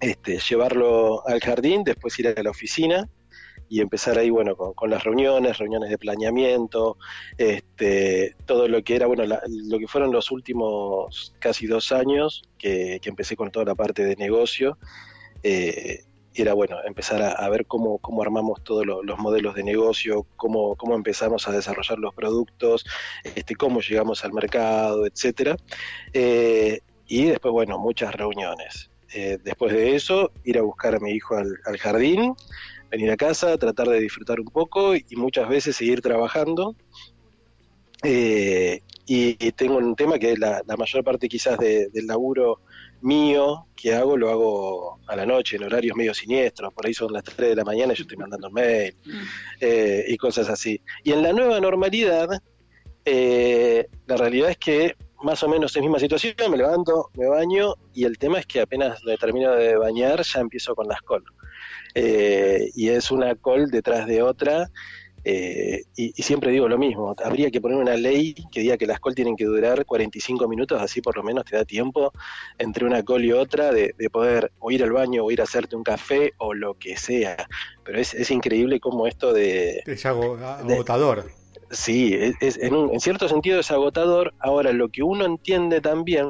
este, 0.00 0.38
llevarlo 0.38 1.26
al 1.26 1.40
jardín, 1.40 1.84
después 1.84 2.18
ir 2.18 2.28
a 2.28 2.42
la 2.42 2.50
oficina 2.50 3.08
y 3.70 3.80
empezar 3.80 4.18
ahí, 4.18 4.30
bueno, 4.30 4.56
con, 4.56 4.90
las 4.90 5.04
reuniones, 5.04 5.56
reuniones 5.58 5.90
de 5.90 5.96
planeamiento, 5.96 6.98
este, 7.38 8.34
todo 8.44 8.66
lo 8.66 8.82
que 8.82 8.96
era, 8.96 9.06
bueno, 9.06 9.24
la- 9.24 9.40
lo 9.46 9.78
que 9.78 9.86
fueron 9.86 10.10
los 10.10 10.32
últimos 10.32 11.32
casi 11.38 11.68
dos 11.68 11.92
años, 11.92 12.42
que, 12.58 12.98
que 13.00 13.08
empecé 13.08 13.36
con 13.36 13.52
toda 13.52 13.64
la 13.64 13.76
parte 13.76 14.04
de 14.04 14.16
negocio, 14.16 14.76
eh, 15.44 16.00
era 16.34 16.54
bueno 16.54 16.78
empezar 16.84 17.22
a, 17.22 17.48
ver 17.48 17.66
cómo, 17.66 17.98
cómo 17.98 18.22
armamos 18.22 18.62
todos 18.64 18.84
lo- 18.84 19.04
los 19.04 19.18
modelos 19.20 19.54
de 19.54 19.62
negocio, 19.62 20.26
cómo, 20.36 20.74
cómo 20.74 20.96
empezamos 20.96 21.46
a 21.46 21.52
desarrollar 21.52 21.98
los 22.00 22.12
productos, 22.12 22.84
este, 23.36 23.54
cómo 23.54 23.80
llegamos 23.80 24.24
al 24.24 24.32
mercado, 24.32 25.06
etcétera. 25.06 25.56
Eh, 26.12 26.80
y 27.06 27.24
después, 27.26 27.52
bueno, 27.52 27.78
muchas 27.78 28.14
reuniones. 28.14 28.90
Eh, 29.12 29.38
después 29.42 29.72
de 29.72 29.94
eso, 29.96 30.32
ir 30.44 30.58
a 30.58 30.62
buscar 30.62 30.94
a 30.96 31.00
mi 31.00 31.10
hijo 31.12 31.36
al, 31.36 31.52
al 31.66 31.78
jardín, 31.78 32.34
venir 32.90 33.10
a 33.10 33.16
casa, 33.16 33.56
tratar 33.56 33.88
de 33.88 34.00
disfrutar 34.00 34.40
un 34.40 34.46
poco 34.46 34.94
y 34.94 35.04
muchas 35.16 35.48
veces 35.48 35.76
seguir 35.76 36.00
trabajando. 36.00 36.74
Eh, 38.02 38.80
y, 39.06 39.34
tengo 39.52 39.76
un 39.78 39.94
tema 39.96 40.18
que 40.18 40.36
la, 40.36 40.62
la 40.66 40.76
mayor 40.76 41.02
parte 41.04 41.28
quizás 41.28 41.58
de- 41.58 41.88
del 41.88 42.06
laburo 42.06 42.60
mío 43.02 43.66
que 43.74 43.92
hago, 43.94 44.16
lo 44.16 44.30
hago 44.30 45.00
a 45.06 45.16
la 45.16 45.26
noche, 45.26 45.56
en 45.56 45.64
horarios 45.64 45.96
medio 45.96 46.14
siniestros, 46.14 46.72
por 46.72 46.86
ahí 46.86 46.94
son 46.94 47.12
las 47.12 47.24
3 47.24 47.50
de 47.50 47.56
la 47.56 47.64
mañana 47.64 47.92
y 47.92 47.96
yo 47.96 48.02
estoy 48.02 48.16
mandando 48.16 48.50
mail 48.50 48.94
eh, 49.60 50.04
y 50.06 50.16
cosas 50.16 50.48
así. 50.48 50.80
Y 51.02 51.12
en 51.12 51.22
la 51.22 51.32
nueva 51.32 51.60
normalidad, 51.60 52.28
eh, 53.04 53.88
la 54.06 54.16
realidad 54.16 54.50
es 54.50 54.58
que 54.58 54.96
más 55.22 55.42
o 55.42 55.48
menos 55.48 55.74
es 55.74 55.82
misma 55.82 55.98
situación, 55.98 56.34
me 56.50 56.56
levanto, 56.56 57.10
me 57.14 57.26
baño 57.28 57.74
y 57.92 58.04
el 58.04 58.16
tema 58.16 58.38
es 58.38 58.46
que 58.46 58.60
apenas 58.60 59.00
termino 59.18 59.52
de 59.52 59.76
bañar 59.76 60.22
ya 60.22 60.40
empiezo 60.40 60.74
con 60.74 60.88
las 60.88 61.02
col. 61.02 61.24
Eh, 61.94 62.70
y 62.74 62.88
es 62.88 63.10
una 63.10 63.34
col 63.34 63.70
detrás 63.70 64.06
de 64.06 64.22
otra. 64.22 64.68
eh, 65.22 65.82
y, 65.96 66.14
y 66.16 66.22
siempre 66.22 66.50
digo 66.50 66.66
lo 66.66 66.78
mismo, 66.78 67.14
habría 67.22 67.50
que 67.50 67.60
poner 67.60 67.76
una 67.76 67.94
ley 67.94 68.34
que 68.50 68.60
diga 68.60 68.78
que 68.78 68.86
las 68.86 69.00
col 69.00 69.14
tienen 69.14 69.36
que 69.36 69.44
durar 69.44 69.84
45 69.84 70.48
minutos, 70.48 70.80
así 70.80 71.02
por 71.02 71.14
lo 71.14 71.22
menos 71.22 71.44
te 71.44 71.56
da 71.56 71.64
tiempo 71.66 72.10
entre 72.58 72.86
una 72.86 73.02
col 73.02 73.22
y 73.22 73.32
otra 73.32 73.70
de, 73.70 73.94
de 73.98 74.08
poder 74.08 74.50
o 74.60 74.70
ir 74.70 74.82
al 74.82 74.92
baño 74.92 75.22
o 75.24 75.30
ir 75.30 75.42
a 75.42 75.44
hacerte 75.44 75.76
un 75.76 75.82
café 75.82 76.32
o 76.38 76.54
lo 76.54 76.72
que 76.74 76.96
sea. 76.96 77.36
Pero 77.84 77.98
es, 78.00 78.14
es 78.14 78.30
increíble 78.30 78.80
cómo 78.80 79.06
esto 79.06 79.34
de, 79.34 79.82
Es 79.84 80.06
ago- 80.06 80.38
agotador. 80.38 81.26
Sí, 81.70 82.14
es, 82.14 82.34
es- 82.40 82.56
en, 82.58 82.74
un- 82.74 82.90
en 82.94 83.00
cierto 83.00 83.28
sentido 83.28 83.60
es 83.60 83.70
agotador. 83.70 84.32
Ahora, 84.38 84.72
lo 84.72 84.88
que 84.88 85.02
uno 85.02 85.26
entiende 85.26 85.82
también 85.82 86.28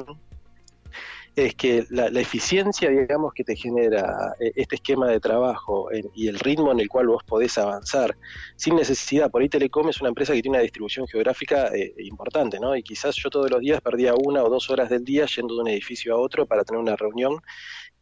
es 1.35 1.55
que 1.55 1.85
la, 1.89 2.09
la 2.09 2.19
eficiencia, 2.19 2.89
digamos, 2.89 3.33
que 3.33 3.43
te 3.43 3.55
genera 3.55 4.35
eh, 4.39 4.51
este 4.55 4.75
esquema 4.75 5.07
de 5.07 5.19
trabajo 5.19 5.91
en- 5.91 6.09
y 6.13 6.27
el 6.27 6.37
ritmo 6.39 6.71
en 6.71 6.79
el 6.81 6.89
cual 6.89 7.07
vos 7.07 7.23
podés 7.23 7.57
avanzar 7.57 8.17
sin 8.57 8.75
necesidad. 8.75 9.31
Por 9.31 9.41
ahí 9.41 9.49
Telecom 9.49 9.87
es 9.89 10.01
una 10.01 10.09
empresa 10.09 10.33
que 10.33 10.41
tiene 10.41 10.57
una 10.57 10.63
distribución 10.63 11.07
geográfica 11.07 11.67
eh, 11.73 11.93
importante, 11.99 12.59
¿no? 12.59 12.75
Y 12.75 12.83
quizás 12.83 13.15
yo 13.15 13.29
todos 13.29 13.49
los 13.49 13.61
días 13.61 13.79
perdía 13.81 14.13
una 14.13 14.43
o 14.43 14.49
dos 14.49 14.69
horas 14.69 14.89
del 14.89 15.05
día 15.05 15.25
yendo 15.25 15.55
de 15.55 15.61
un 15.61 15.67
edificio 15.69 16.13
a 16.15 16.19
otro 16.19 16.45
para 16.45 16.63
tener 16.63 16.81
una 16.81 16.95
reunión 16.95 17.37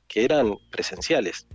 que 0.08 0.26
eran 0.26 0.56
presenciales. 0.72 1.48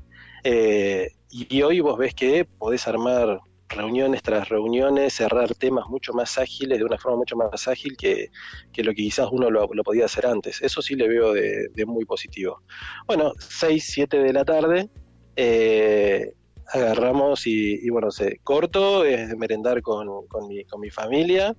Eh, 0.44 1.10
y, 1.30 1.56
y 1.56 1.62
hoy 1.62 1.80
vos 1.80 1.98
ves 1.98 2.14
que 2.14 2.44
podés 2.44 2.86
armar 2.86 3.40
reuniones 3.74 4.22
tras 4.22 4.48
reuniones, 4.48 5.14
cerrar 5.14 5.54
temas 5.54 5.86
mucho 5.88 6.12
más 6.12 6.38
ágiles, 6.38 6.78
de 6.78 6.84
una 6.84 6.98
forma 6.98 7.18
mucho 7.18 7.36
más 7.36 7.68
ágil 7.68 7.96
que, 7.96 8.30
que 8.72 8.82
lo 8.82 8.90
que 8.90 9.02
quizás 9.02 9.28
uno 9.30 9.50
lo, 9.50 9.68
lo 9.72 9.82
podía 9.82 10.06
hacer 10.06 10.26
antes. 10.26 10.62
Eso 10.62 10.82
sí 10.82 10.94
le 10.94 11.08
veo 11.08 11.32
de, 11.32 11.68
muy 11.86 12.04
positivo. 12.04 12.62
Bueno, 13.06 13.32
6, 13.38 13.84
7 13.86 14.18
de 14.18 14.32
la 14.32 14.44
tarde, 14.44 14.88
eh, 15.36 16.32
agarramos 16.72 17.46
y, 17.46 17.74
y 17.86 17.90
bueno, 17.90 18.10
se, 18.10 18.38
corto, 18.42 19.04
es 19.04 19.36
merendar 19.36 19.82
con, 19.82 20.26
con, 20.28 20.48
mi, 20.48 20.64
con 20.64 20.80
mi 20.80 20.90
familia, 20.90 21.54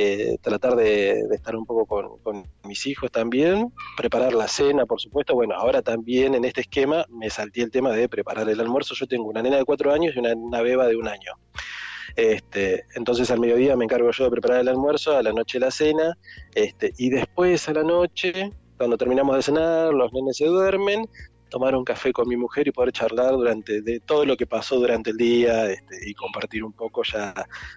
eh, 0.00 0.38
tratar 0.40 0.76
de, 0.76 1.24
estar 1.32 1.56
un 1.56 1.66
poco 1.66 1.84
con, 1.84 2.18
con 2.18 2.44
mis 2.62 2.86
hijos 2.86 3.10
también, 3.10 3.72
preparar 3.96 4.32
la 4.32 4.46
cena, 4.46 4.86
por 4.86 5.00
supuesto. 5.00 5.34
Bueno, 5.34 5.56
ahora 5.56 5.82
también 5.82 6.36
en 6.36 6.44
este 6.44 6.60
esquema 6.60 7.04
me 7.08 7.28
salté 7.30 7.62
el 7.62 7.72
tema 7.72 7.90
de 7.90 8.08
preparar 8.08 8.48
el 8.48 8.60
almuerzo. 8.60 8.94
Yo 8.94 9.08
tengo 9.08 9.24
una 9.24 9.42
nena 9.42 9.56
de 9.56 9.64
cuatro 9.64 9.92
años 9.92 10.14
y 10.14 10.20
una, 10.20 10.34
una 10.34 10.62
beba 10.62 10.86
de 10.86 10.94
un 10.94 11.08
año. 11.08 11.32
Este, 12.14 12.84
entonces 12.94 13.28
al 13.32 13.40
mediodía 13.40 13.76
me 13.76 13.84
encargo 13.84 14.10
yo 14.12 14.24
de 14.24 14.30
preparar 14.30 14.60
el 14.60 14.68
almuerzo, 14.68 15.16
a 15.16 15.22
la 15.22 15.32
noche 15.32 15.58
la 15.58 15.72
cena, 15.72 16.16
este, 16.54 16.92
y 16.96 17.10
después 17.10 17.68
a 17.68 17.72
la 17.72 17.82
noche, 17.82 18.52
cuando 18.76 18.96
terminamos 18.96 19.34
de 19.34 19.42
cenar, 19.42 19.92
los 19.92 20.12
nenes 20.12 20.36
se 20.36 20.46
duermen, 20.46 21.08
tomar 21.48 21.74
un 21.74 21.84
café 21.84 22.12
con 22.12 22.28
mi 22.28 22.36
mujer 22.36 22.68
y 22.68 22.70
poder 22.70 22.92
charlar 22.92 23.32
durante 23.32 23.82
de 23.82 23.98
todo 24.00 24.24
lo 24.24 24.36
que 24.36 24.46
pasó 24.46 24.76
durante 24.76 25.10
el 25.10 25.16
día 25.16 25.70
este, 25.70 26.08
y 26.08 26.14
compartir 26.14 26.62
un 26.62 26.72
poco 26.72 27.02
ya 27.02 27.34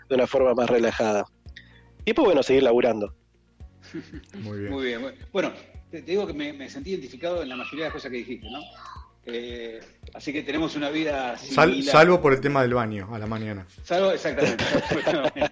de 0.10 0.15
una 0.15 0.27
forma 0.27 0.53
más 0.53 0.69
relajada. 0.69 1.25
Y 2.05 2.13
pues 2.13 2.25
bueno, 2.25 2.43
seguir 2.43 2.63
laburando. 2.63 3.13
Muy 4.39 4.59
bien. 4.59 4.71
Muy 4.71 4.85
bien. 4.85 5.15
Bueno, 5.31 5.53
te, 5.89 6.01
te 6.01 6.11
digo 6.11 6.27
que 6.27 6.33
me, 6.33 6.51
me 6.53 6.69
sentí 6.69 6.91
identificado 6.91 7.41
en 7.43 7.49
la 7.49 7.55
mayoría 7.55 7.85
de 7.85 7.89
las 7.89 7.93
cosas 7.93 8.11
que 8.11 8.17
dijiste, 8.17 8.47
¿no? 8.49 8.59
Eh, 9.25 9.79
así 10.15 10.33
que 10.33 10.41
tenemos 10.41 10.75
una 10.75 10.89
vida 10.89 11.37
Sal- 11.37 11.83
salvo 11.83 12.19
por 12.21 12.33
el 12.33 12.41
tema 12.41 12.61
del 12.63 12.73
baño 12.73 13.13
a 13.13 13.19
la 13.19 13.27
mañana. 13.27 13.67
Salvo, 13.83 14.11
exactamente. 14.11 14.63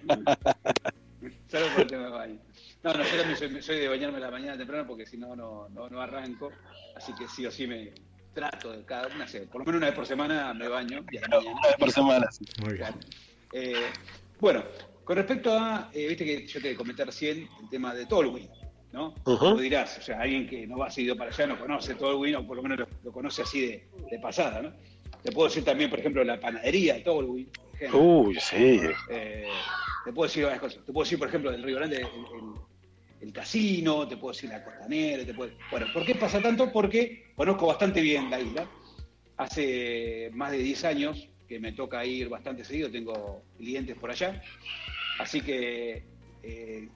salvo 1.48 1.68
por 1.74 1.80
el 1.82 1.86
tema 1.86 2.02
del 2.04 2.12
baño. 2.12 2.38
No, 2.82 2.94
no, 2.94 3.04
yo 3.04 3.16
también 3.18 3.36
soy, 3.36 3.62
soy 3.62 3.78
de 3.78 3.88
bañarme 3.88 4.16
a 4.18 4.22
la 4.22 4.30
mañana 4.30 4.56
temprano 4.56 4.86
porque 4.86 5.04
si 5.06 5.16
no, 5.18 5.36
no, 5.36 5.68
no, 5.68 6.00
arranco. 6.00 6.50
Así 6.96 7.12
que 7.14 7.28
sí 7.28 7.44
o 7.46 7.50
sí 7.50 7.66
me 7.66 7.92
trato 8.34 8.72
de 8.72 8.84
cada 8.84 9.08
una, 9.14 9.26
sé, 9.28 9.42
por 9.42 9.60
lo 9.60 9.64
menos 9.66 9.78
una 9.78 9.86
vez 9.88 9.96
por 9.96 10.06
semana 10.06 10.52
me 10.54 10.66
baño. 10.68 11.04
Y 11.10 11.18
a 11.18 11.20
la 11.22 11.28
mañana. 11.28 11.52
Una 11.58 11.66
vez 11.68 11.76
por 11.78 11.92
semana. 11.92 12.26
sí. 12.32 12.44
Muy 12.64 12.74
bien. 12.74 12.94
Eh, 13.52 13.74
bueno, 14.40 14.64
con 15.10 15.16
respecto 15.16 15.52
a, 15.52 15.90
eh, 15.92 16.06
viste 16.06 16.24
que 16.24 16.46
yo 16.46 16.62
te 16.62 16.76
comenté 16.76 17.04
recién 17.04 17.50
el 17.58 17.68
tema 17.68 17.92
de 17.92 18.06
Tolwyn, 18.06 18.48
¿no? 18.92 19.12
Como 19.24 19.60
dirás, 19.60 19.98
o 19.98 20.02
sea, 20.02 20.20
alguien 20.20 20.46
que 20.46 20.68
no 20.68 20.78
va 20.78 20.88
seguido 20.88 21.16
para 21.16 21.32
allá 21.32 21.48
no 21.48 21.58
conoce 21.58 21.96
Tolwyn, 21.96 22.36
o 22.36 22.46
por 22.46 22.56
lo 22.56 22.62
menos 22.62 22.78
lo, 22.78 22.86
lo 23.02 23.10
conoce 23.10 23.42
así 23.42 23.60
de, 23.60 23.88
de 24.08 24.18
pasada, 24.20 24.62
¿no? 24.62 24.72
Te 25.20 25.32
puedo 25.32 25.48
decir 25.48 25.64
también, 25.64 25.90
por 25.90 25.98
ejemplo, 25.98 26.22
la 26.22 26.38
panadería 26.38 26.94
de 26.94 27.00
Tolwyn. 27.00 27.48
Uy, 27.92 28.38
sí. 28.38 28.56
Eh, 29.08 29.64
te 30.04 30.12
puedo 30.12 30.28
decir 30.28 30.44
varias 30.44 30.60
cosas. 30.60 30.86
Te 30.86 30.92
puedo 30.92 31.02
decir, 31.02 31.18
por 31.18 31.26
ejemplo, 31.26 31.50
del 31.50 31.64
Río 31.64 31.74
Grande, 31.78 31.96
el, 32.02 32.26
el- 32.32 32.54
el 33.22 33.32
casino, 33.32 34.06
te 34.06 34.16
puedo 34.16 34.32
decir 34.32 34.48
la 34.48 34.62
costanera, 34.62 35.26
te 35.26 35.34
puedo... 35.34 35.50
Bueno, 35.70 35.92
¿por 35.92 36.04
qué 36.04 36.14
pasa 36.14 36.40
tanto? 36.40 36.70
Porque 36.70 37.32
conozco 37.34 37.66
bastante 37.66 38.00
bien 38.00 38.30
la 38.30 38.40
isla. 38.40 38.70
Hace 39.38 40.30
más 40.34 40.52
de 40.52 40.58
10 40.58 40.84
años 40.84 41.28
que 41.48 41.58
me 41.58 41.72
toca 41.72 42.04
ir 42.06 42.28
bastante 42.28 42.62
seguido, 42.64 42.88
tengo 42.92 43.42
clientes 43.58 43.96
por 43.96 44.12
allá. 44.12 44.40
Así 45.20 45.42
que, 45.42 46.02
eh, 46.42 46.88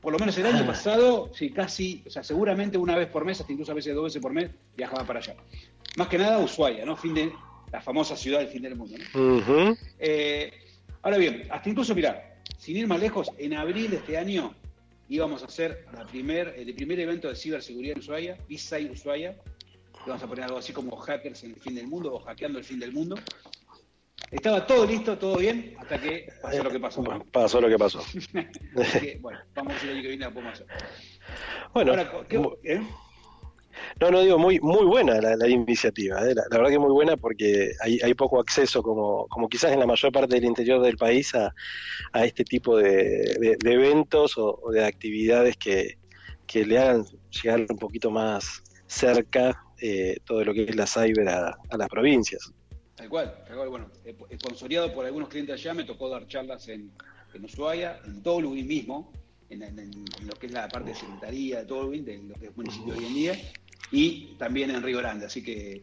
por 0.00 0.12
lo 0.12 0.18
menos 0.18 0.38
el 0.38 0.46
año 0.46 0.64
pasado, 0.64 1.30
sí, 1.34 1.50
casi, 1.50 2.02
o 2.06 2.10
sea, 2.10 2.22
seguramente 2.22 2.78
una 2.78 2.96
vez 2.96 3.08
por 3.08 3.24
mes, 3.24 3.40
hasta 3.40 3.52
incluso 3.52 3.72
a 3.72 3.74
veces 3.74 3.94
dos 3.94 4.04
veces 4.04 4.22
por 4.22 4.32
mes, 4.32 4.50
viajaba 4.76 5.04
para 5.04 5.18
allá. 5.18 5.34
Más 5.96 6.08
que 6.08 6.16
nada 6.16 6.38
Ushuaia, 6.38 6.84
¿no? 6.84 6.96
Fin 6.96 7.14
de, 7.14 7.32
la 7.72 7.80
famosa 7.80 8.16
ciudad 8.16 8.38
del 8.38 8.48
fin 8.48 8.62
del 8.62 8.76
mundo, 8.76 8.96
¿no? 8.98 9.76
Eh, 9.98 10.52
ahora 11.02 11.16
bien, 11.16 11.48
hasta 11.50 11.68
incluso, 11.68 11.94
mirá, 11.94 12.36
sin 12.56 12.76
ir 12.76 12.86
más 12.86 13.00
lejos, 13.00 13.30
en 13.38 13.54
abril 13.54 13.90
de 13.90 13.96
este 13.96 14.16
año 14.16 14.54
íbamos 15.08 15.42
a 15.42 15.46
hacer 15.46 15.86
la 15.92 16.04
primer, 16.06 16.54
el 16.56 16.72
primer 16.74 17.00
evento 17.00 17.28
de 17.28 17.34
ciberseguridad 17.34 17.96
en 17.96 17.98
Ushuaia, 17.98 18.38
B-Side 18.48 18.92
Ushuaia, 18.92 19.36
vamos 20.06 20.22
a 20.22 20.26
poner 20.26 20.44
algo 20.44 20.58
así 20.58 20.72
como 20.72 20.94
hackers 20.96 21.42
en 21.44 21.50
el 21.50 21.60
fin 21.60 21.74
del 21.74 21.88
mundo 21.88 22.14
o 22.14 22.20
hackeando 22.20 22.58
el 22.58 22.64
fin 22.64 22.78
del 22.78 22.92
mundo. 22.92 23.16
Estaba 24.30 24.66
todo 24.66 24.86
listo, 24.86 25.18
todo 25.18 25.36
bien, 25.36 25.74
hasta 25.78 26.00
que 26.00 26.26
pasó 26.40 26.62
lo 26.62 26.70
que 26.70 26.80
pasó. 26.80 27.02
Bueno, 27.02 27.26
pasó 27.30 27.60
lo 27.60 27.68
que 27.68 27.78
pasó. 27.78 28.00
Así 28.80 29.00
que, 29.00 29.18
bueno, 29.20 29.38
vamos 29.54 29.72
a 29.72 29.74
ver 29.74 29.80
si 29.80 29.86
el 29.86 29.92
año 29.92 30.02
que 30.02 30.08
viene 30.08 30.24
la 30.24 30.30
podemos 30.30 30.54
hacer. 30.54 30.66
Bueno, 31.74 31.92
Ahora, 31.92 32.26
¿qué- 32.28 32.42
eh? 32.64 32.82
No, 34.00 34.10
no 34.10 34.20
digo, 34.20 34.38
muy 34.38 34.60
muy 34.60 34.84
buena 34.84 35.20
la, 35.20 35.48
iniciativa, 35.48 36.20
¿eh? 36.28 36.34
la, 36.34 36.44
verdad 36.50 36.70
que 36.70 36.78
muy 36.78 36.92
buena 36.92 37.16
porque 37.16 37.72
hay, 37.80 37.98
hay 38.02 38.14
poco 38.14 38.40
acceso, 38.40 38.82
como, 38.82 39.26
como 39.28 39.48
quizás 39.48 39.72
en 39.72 39.80
la 39.80 39.86
mayor 39.86 40.12
parte 40.12 40.34
del 40.34 40.44
interior 40.44 40.82
del 40.82 40.96
país, 40.96 41.34
a, 41.34 41.52
a 42.12 42.24
este 42.24 42.44
tipo 42.44 42.76
de, 42.76 43.56
eventos 43.64 44.34
o, 44.36 44.60
de 44.72 44.84
actividades 44.84 45.56
que, 45.56 45.98
que 46.46 46.64
le 46.64 46.78
hagan 46.78 47.04
llegar 47.42 47.66
un 47.68 47.78
poquito 47.78 48.10
más 48.10 48.62
cerca 48.86 49.58
eh, 49.80 50.16
todo 50.24 50.44
lo 50.44 50.52
que 50.52 50.64
es 50.64 50.76
la 50.76 50.86
cyber 50.86 51.28
a, 51.28 51.56
las 51.76 51.88
provincias. 51.88 52.52
Tal 52.94 53.08
cual, 53.08 53.34
tal 53.46 53.56
cual, 53.56 53.68
bueno, 53.68 53.90
esponsoreado 54.28 54.92
por 54.92 55.06
algunos 55.06 55.28
clientes 55.28 55.54
allá, 55.54 55.74
me 55.74 55.84
tocó 55.84 56.08
dar 56.08 56.26
charlas 56.26 56.68
en, 56.68 56.92
en 57.32 57.44
Ushuaia, 57.44 58.00
en 58.04 58.22
Tolhuin 58.22 58.66
mismo, 58.66 59.12
en, 59.48 60.04
lo 60.26 60.34
que 60.34 60.46
es 60.46 60.52
la 60.52 60.68
parte 60.68 60.90
de 60.90 60.96
secretaría 60.96 61.60
de 61.60 61.64
Tolhuin, 61.66 62.04
de 62.04 62.18
lo 62.18 62.34
que 62.34 62.46
es 62.46 62.56
municipio 62.56 62.94
hoy 62.94 63.04
en 63.04 63.14
día, 63.14 63.52
y 63.90 64.34
también 64.38 64.70
en 64.70 64.82
Río 64.82 64.98
Grande, 64.98 65.26
así 65.26 65.42
que 65.42 65.82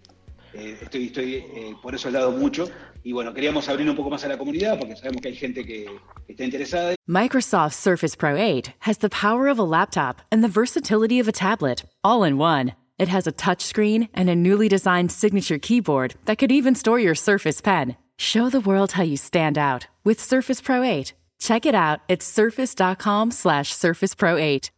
eh, 0.54 0.78
estoy, 0.82 1.06
estoy 1.06 1.36
eh, 1.36 1.76
por 1.82 1.94
eso 1.94 2.10
he 2.10 2.12
dado 2.12 2.32
mucho. 2.32 2.70
Y 3.04 3.14
bueno, 3.14 3.34
queríamos 3.34 3.70
abrir 3.70 3.90
un 3.90 3.96
poco 3.96 4.10
más 4.10 4.24
a 4.26 4.28
la 4.28 4.38
comunidad 4.38 4.78
porque 4.78 4.96
sabemos 4.96 5.22
que 5.22 5.30
hay 5.30 5.36
gente 5.36 5.64
que 5.64 5.88
está 6.28 6.44
interesada. 6.44 6.96
Microsoft 7.08 7.74
Surface 7.74 8.16
Pro 8.16 8.36
8 8.36 8.74
has 8.82 8.98
the 8.98 9.10
power 9.10 9.48
of 9.48 9.58
a 9.58 9.64
laptop 9.64 10.22
and 10.32 10.44
the 10.44 10.50
versatility 10.50 11.20
of 11.20 11.28
a 11.28 11.32
tablet, 11.32 11.86
all 12.04 12.24
in 12.24 12.38
one. 12.38 12.74
It 13.00 13.08
has 13.08 13.26
a 13.26 13.32
touchscreen 13.32 14.10
and 14.14 14.30
a 14.30 14.36
newly 14.36 14.68
designed 14.68 15.12
signature 15.12 15.58
keyboard 15.58 16.16
that 16.26 16.38
could 16.38 16.52
even 16.52 16.76
store 16.76 17.00
your 17.00 17.16
Surface 17.16 17.62
Pen. 17.62 17.96
Show 18.18 18.50
the 18.50 18.60
world 18.60 18.92
how 18.92 19.04
you 19.04 19.16
stand 19.16 19.58
out 19.58 19.88
with 20.04 20.20
Surface 20.20 20.60
Pro 20.60 20.84
8. 20.84 21.14
Check 21.40 21.66
it 21.66 21.74
out 21.74 22.02
at 22.10 22.22
surface.com 22.22 23.32
slash 23.32 23.74
surface 23.74 24.14
pro 24.14 24.36
8. 24.36 24.72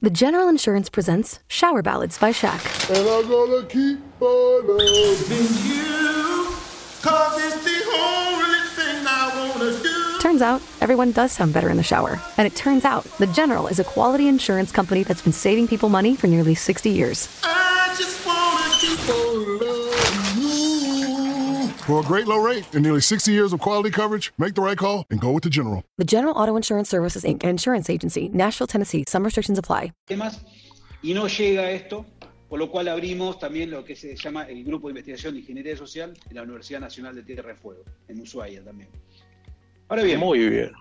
The 0.00 0.10
General 0.10 0.48
Insurance 0.48 0.90
presents 0.90 1.38
Shower 1.46 1.82
Ballads 1.82 2.18
by 2.18 2.32
Shaq. 2.32 2.90
And 2.90 3.08
I'm 3.08 3.28
gonna 3.28 3.64
keep 3.66 4.00
on 4.20 4.66
loving 4.66 5.54
you, 5.64 6.50
cause 7.00 7.38
it's 7.38 7.64
the 7.64 7.85
Turns 10.36 10.42
out, 10.42 10.60
everyone 10.82 11.12
does 11.12 11.32
sound 11.32 11.54
better 11.54 11.70
in 11.70 11.78
the 11.78 11.82
shower. 11.82 12.20
And 12.36 12.46
it 12.46 12.54
turns 12.54 12.84
out, 12.84 13.04
The 13.16 13.26
General 13.26 13.68
is 13.68 13.78
a 13.78 13.84
quality 13.84 14.28
insurance 14.28 14.70
company 14.70 15.02
that's 15.02 15.22
been 15.22 15.32
saving 15.32 15.66
people 15.66 15.88
money 15.88 16.14
for 16.14 16.26
nearly 16.26 16.54
60 16.54 16.90
years. 16.90 17.26
I 17.42 17.94
just 17.96 18.20
wanna 18.26 18.68
keep 18.78 19.00
on 19.08 19.58
loving 19.60 20.42
you. 20.42 21.68
For 21.86 22.00
a 22.00 22.02
great 22.02 22.26
low 22.26 22.36
rate 22.36 22.66
and 22.74 22.82
nearly 22.82 23.00
60 23.00 23.32
years 23.32 23.54
of 23.54 23.60
quality 23.60 23.90
coverage, 23.90 24.34
make 24.36 24.54
the 24.54 24.60
right 24.60 24.76
call 24.76 25.06
and 25.10 25.18
go 25.18 25.30
with 25.32 25.42
The 25.42 25.48
General. 25.48 25.82
The 25.96 26.04
General 26.04 26.34
Auto 26.36 26.54
Insurance 26.54 26.90
Services, 26.90 27.24
Inc., 27.24 27.42
insurance 27.42 27.88
agency, 27.88 28.28
Nashville, 28.28 28.66
Tennessee. 28.66 29.04
Some 29.08 29.24
restrictions 29.24 29.58
apply. 29.58 29.94
Y 31.02 31.14
no 31.14 31.28
llega 31.28 31.70
esto, 31.70 32.04
por 32.50 32.58
lo 32.58 32.70
cual 32.70 32.88
abrimos 32.88 33.38
también 33.38 33.70
lo 33.70 33.86
que 33.86 33.96
se 33.96 34.14
llama 34.14 34.42
el 34.42 34.64
Grupo 34.64 34.88
de 34.88 34.90
Investigación 34.90 35.32
de 35.32 35.40
Ingeniería 35.40 35.78
Social 35.78 36.12
en 36.28 36.36
la 36.36 36.42
Universidad 36.42 36.80
Nacional 36.80 37.14
de 37.14 37.22
Tierra 37.22 37.54
y 37.54 37.56
Fuego, 37.56 37.84
en 38.06 38.20
Ushuaia 38.20 38.62
también. 38.62 38.90
Ahora 39.88 40.02
bien. 40.02 40.18
Muy 40.18 40.48
bien. 40.48 40.72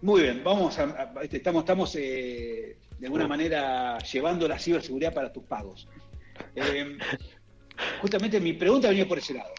Muy 0.00 0.22
bien, 0.22 0.42
vamos 0.44 0.78
a, 0.78 1.12
este, 1.22 1.38
estamos, 1.38 1.62
estamos 1.62 1.96
eh, 1.96 2.78
de 3.00 3.06
alguna 3.06 3.26
manera 3.26 3.98
llevando 3.98 4.46
la 4.46 4.56
ciberseguridad 4.56 5.12
para 5.12 5.32
tus 5.32 5.42
pagos. 5.42 5.88
Eh, 6.54 6.96
justamente 8.00 8.38
mi 8.40 8.52
pregunta 8.52 8.88
venía 8.88 9.08
por 9.08 9.18
ese 9.18 9.34
lado. 9.34 9.52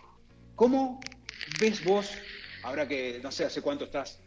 ¿Cómo 0.55 1.01
ves 1.59 1.83
vos, 1.83 2.09
ahora 2.63 2.87
que 2.87 3.19
no 3.21 3.31
sé 3.31 3.43
hace 3.43 3.61
cuánto 3.61 3.83
estás 3.83 4.21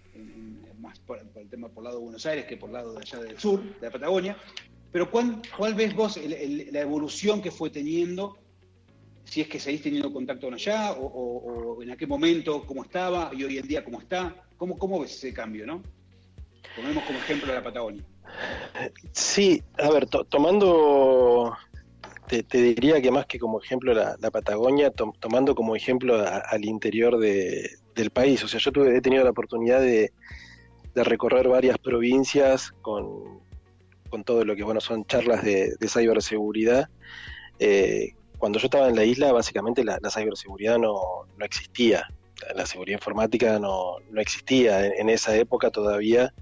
más 0.78 0.98
por, 1.00 1.18
el 1.18 1.48
tema 1.48 1.70
por 1.70 1.82
el 1.82 1.84
lado 1.84 1.96
de 1.96 2.04
Buenos 2.04 2.26
Aires 2.26 2.44
que 2.44 2.58
por 2.58 2.68
el 2.68 2.74
lado 2.74 2.92
de 2.92 3.00
allá 3.00 3.20
del 3.20 3.38
sur, 3.38 3.62
de 3.62 3.86
la 3.86 3.90
Patagonia, 3.90 4.36
pero 4.92 5.10
¿cuál, 5.10 5.40
cuál 5.56 5.74
ves 5.74 5.94
vos 5.94 6.18
la 6.18 6.80
evolución 6.80 7.40
que 7.40 7.50
fue 7.50 7.70
teniendo 7.70 8.36
si 9.24 9.40
es 9.40 9.48
que 9.48 9.58
seguís 9.58 9.82
teniendo 9.82 10.12
contacto 10.12 10.46
con 10.46 10.54
allá 10.54 10.92
o, 10.92 11.82
en 11.82 11.90
aquel 11.90 12.08
momento 12.08 12.64
cómo 12.66 12.82
estaba 12.82 13.30
y 13.32 13.44
hoy 13.44 13.58
en 13.58 13.66
día 13.66 13.84
cómo 13.84 14.00
está. 14.00 14.34
¿Cómo, 14.62 14.78
cómo 14.78 15.00
ves 15.00 15.16
ese 15.16 15.34
cambio, 15.34 15.66
no? 15.66 15.82
Tomemos 16.76 17.02
como 17.02 17.18
ejemplo 17.18 17.52
la 17.52 17.64
Patagonia. 17.64 18.04
Sí, 19.10 19.60
a 19.76 19.90
ver, 19.90 20.06
tomando, 20.06 21.52
te, 22.28 22.44
diría 22.44 23.02
que 23.02 23.10
más 23.10 23.26
que 23.26 23.40
como 23.40 23.60
ejemplo 23.60 23.92
la, 23.92 24.30
Patagonia, 24.30 24.92
tomando 24.92 25.56
como 25.56 25.74
ejemplo 25.74 26.24
al 26.24 26.64
interior 26.64 27.18
del 27.18 28.10
país. 28.12 28.44
O 28.44 28.46
sea, 28.46 28.60
yo 28.60 28.70
tuve, 28.70 28.96
he 28.96 29.00
tenido 29.00 29.24
la 29.24 29.30
oportunidad 29.30 29.80
de, 29.80 30.12
recorrer 30.94 31.48
varias 31.48 31.76
provincias 31.78 32.70
con, 32.82 33.40
todo 34.24 34.44
lo 34.44 34.54
que 34.54 34.62
bueno 34.62 34.80
son 34.80 35.04
charlas 35.06 35.42
de, 35.42 35.74
de 35.80 35.88
ciberseguridad. 35.88 36.88
Eh, 37.58 38.12
cuando 38.38 38.60
yo 38.60 38.66
estaba 38.66 38.88
en 38.88 38.94
la 38.94 39.02
isla, 39.02 39.32
básicamente 39.32 39.82
la, 39.82 39.98
ciberseguridad 40.08 40.78
no, 40.78 41.00
existía. 41.40 42.06
La 42.54 42.66
seguridad 42.66 42.98
informática 42.98 43.58
no, 43.58 43.96
existía 44.16 44.86
en, 44.86 45.08
esa 45.08 45.36
época 45.36 45.70
todavía. 45.70 46.32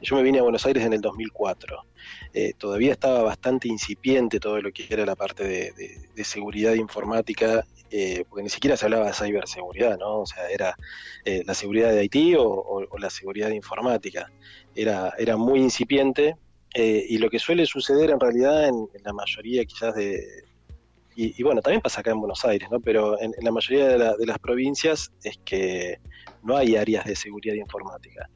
Yo 0.00 0.16
me 0.16 0.22
vine 0.22 0.38
a 0.38 0.42
Buenos 0.42 0.64
Aires 0.66 0.84
en 0.84 0.92
el 0.92 1.00
2004. 1.00 1.84
Eh, 2.32 2.52
todavía 2.56 2.92
estaba 2.92 3.22
bastante 3.22 3.68
incipiente 3.68 4.40
todo 4.40 4.60
lo 4.60 4.72
que 4.72 4.86
era 4.88 5.04
la 5.04 5.16
parte 5.16 5.44
de, 5.44 6.24
seguridad 6.24 6.74
informática, 6.74 7.64
eh, 7.90 8.24
porque 8.28 8.42
ni 8.42 8.50
siquiera 8.50 8.76
se 8.76 8.86
hablaba 8.86 9.06
de 9.06 9.14
ciberseguridad, 9.14 9.98
¿no? 9.98 10.20
O 10.20 10.26
sea, 10.26 10.48
era 10.50 10.76
eh, 11.24 11.42
la 11.46 11.54
seguridad 11.54 11.90
de 11.90 12.00
Haití 12.00 12.34
o, 12.36 12.86
la 12.98 13.10
seguridad 13.10 13.50
informática. 13.50 14.30
Era, 14.74 15.12
era 15.18 15.36
muy 15.36 15.60
incipiente. 15.60 16.36
y 16.74 17.18
lo 17.18 17.30
que 17.30 17.38
suele 17.38 17.66
suceder 17.66 18.10
en 18.10 18.20
realidad 18.20 18.68
en 18.68 18.88
la 19.02 19.12
mayoría 19.12 19.64
quizás 19.64 19.94
de, 19.94 20.47
y, 21.20 21.42
bueno, 21.42 21.60
también 21.60 21.80
pasa 21.80 21.98
acá 21.98 22.12
en 22.12 22.20
Buenos 22.20 22.44
Aires, 22.44 22.68
¿no? 22.70 22.78
Pero 22.78 23.20
en, 23.20 23.32
la 23.42 23.50
mayoría 23.50 23.88
de, 23.88 24.24
las 24.24 24.38
provincias 24.38 25.10
es 25.24 25.36
que 25.44 25.98
no 26.44 26.56
hay 26.56 26.76
áreas 26.76 27.04
de 27.06 27.16
seguridad 27.16 27.54
informática. 27.54 28.30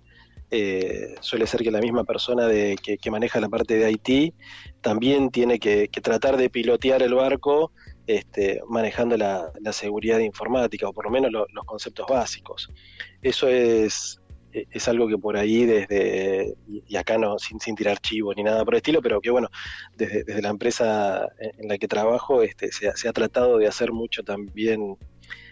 Eh, 0.50 1.14
suele 1.20 1.46
ser 1.46 1.62
que 1.62 1.70
la 1.70 1.80
misma 1.80 2.02
persona 2.02 2.48
de, 2.48 2.76
que, 2.76 3.10
maneja 3.12 3.38
la 3.38 3.48
parte 3.48 3.76
de 3.76 3.92
IT 3.92 4.34
también 4.80 5.30
tiene 5.30 5.60
que, 5.60 5.88
tratar 6.02 6.36
de 6.36 6.50
pilotear 6.50 7.04
el 7.04 7.14
barco 7.14 7.70
este, 8.08 8.60
manejando 8.68 9.16
la, 9.16 9.52
seguridad 9.70 10.18
informática, 10.18 10.88
o 10.88 10.92
por 10.92 11.04
lo 11.04 11.12
menos 11.12 11.30
los 11.30 11.64
conceptos 11.64 12.06
básicos. 12.08 12.68
Eso 13.22 13.46
es, 13.46 14.20
es 14.52 14.88
algo 14.88 15.08
que 15.08 15.18
por 15.18 15.36
ahí 15.36 15.64
desde, 15.64 16.54
y 16.68 16.96
acá 16.96 17.18
no, 17.18 17.38
sin, 17.38 17.58
sin 17.60 17.74
tirar 17.74 17.98
chivos 17.98 18.36
ni 18.36 18.42
nada 18.42 18.64
por 18.64 18.74
el 18.74 18.78
estilo, 18.78 19.00
pero 19.00 19.20
que 19.20 19.30
bueno, 19.30 19.48
desde, 19.96 20.42
la 20.42 20.50
empresa 20.50 21.28
en 21.38 21.68
la 21.68 21.78
que 21.78 21.88
trabajo 21.88 22.42
este, 22.42 22.70
se, 22.72 23.08
ha 23.08 23.12
tratado 23.12 23.58
de 23.58 23.66
hacer 23.66 23.92
mucho 23.92 24.22
también, 24.22 24.96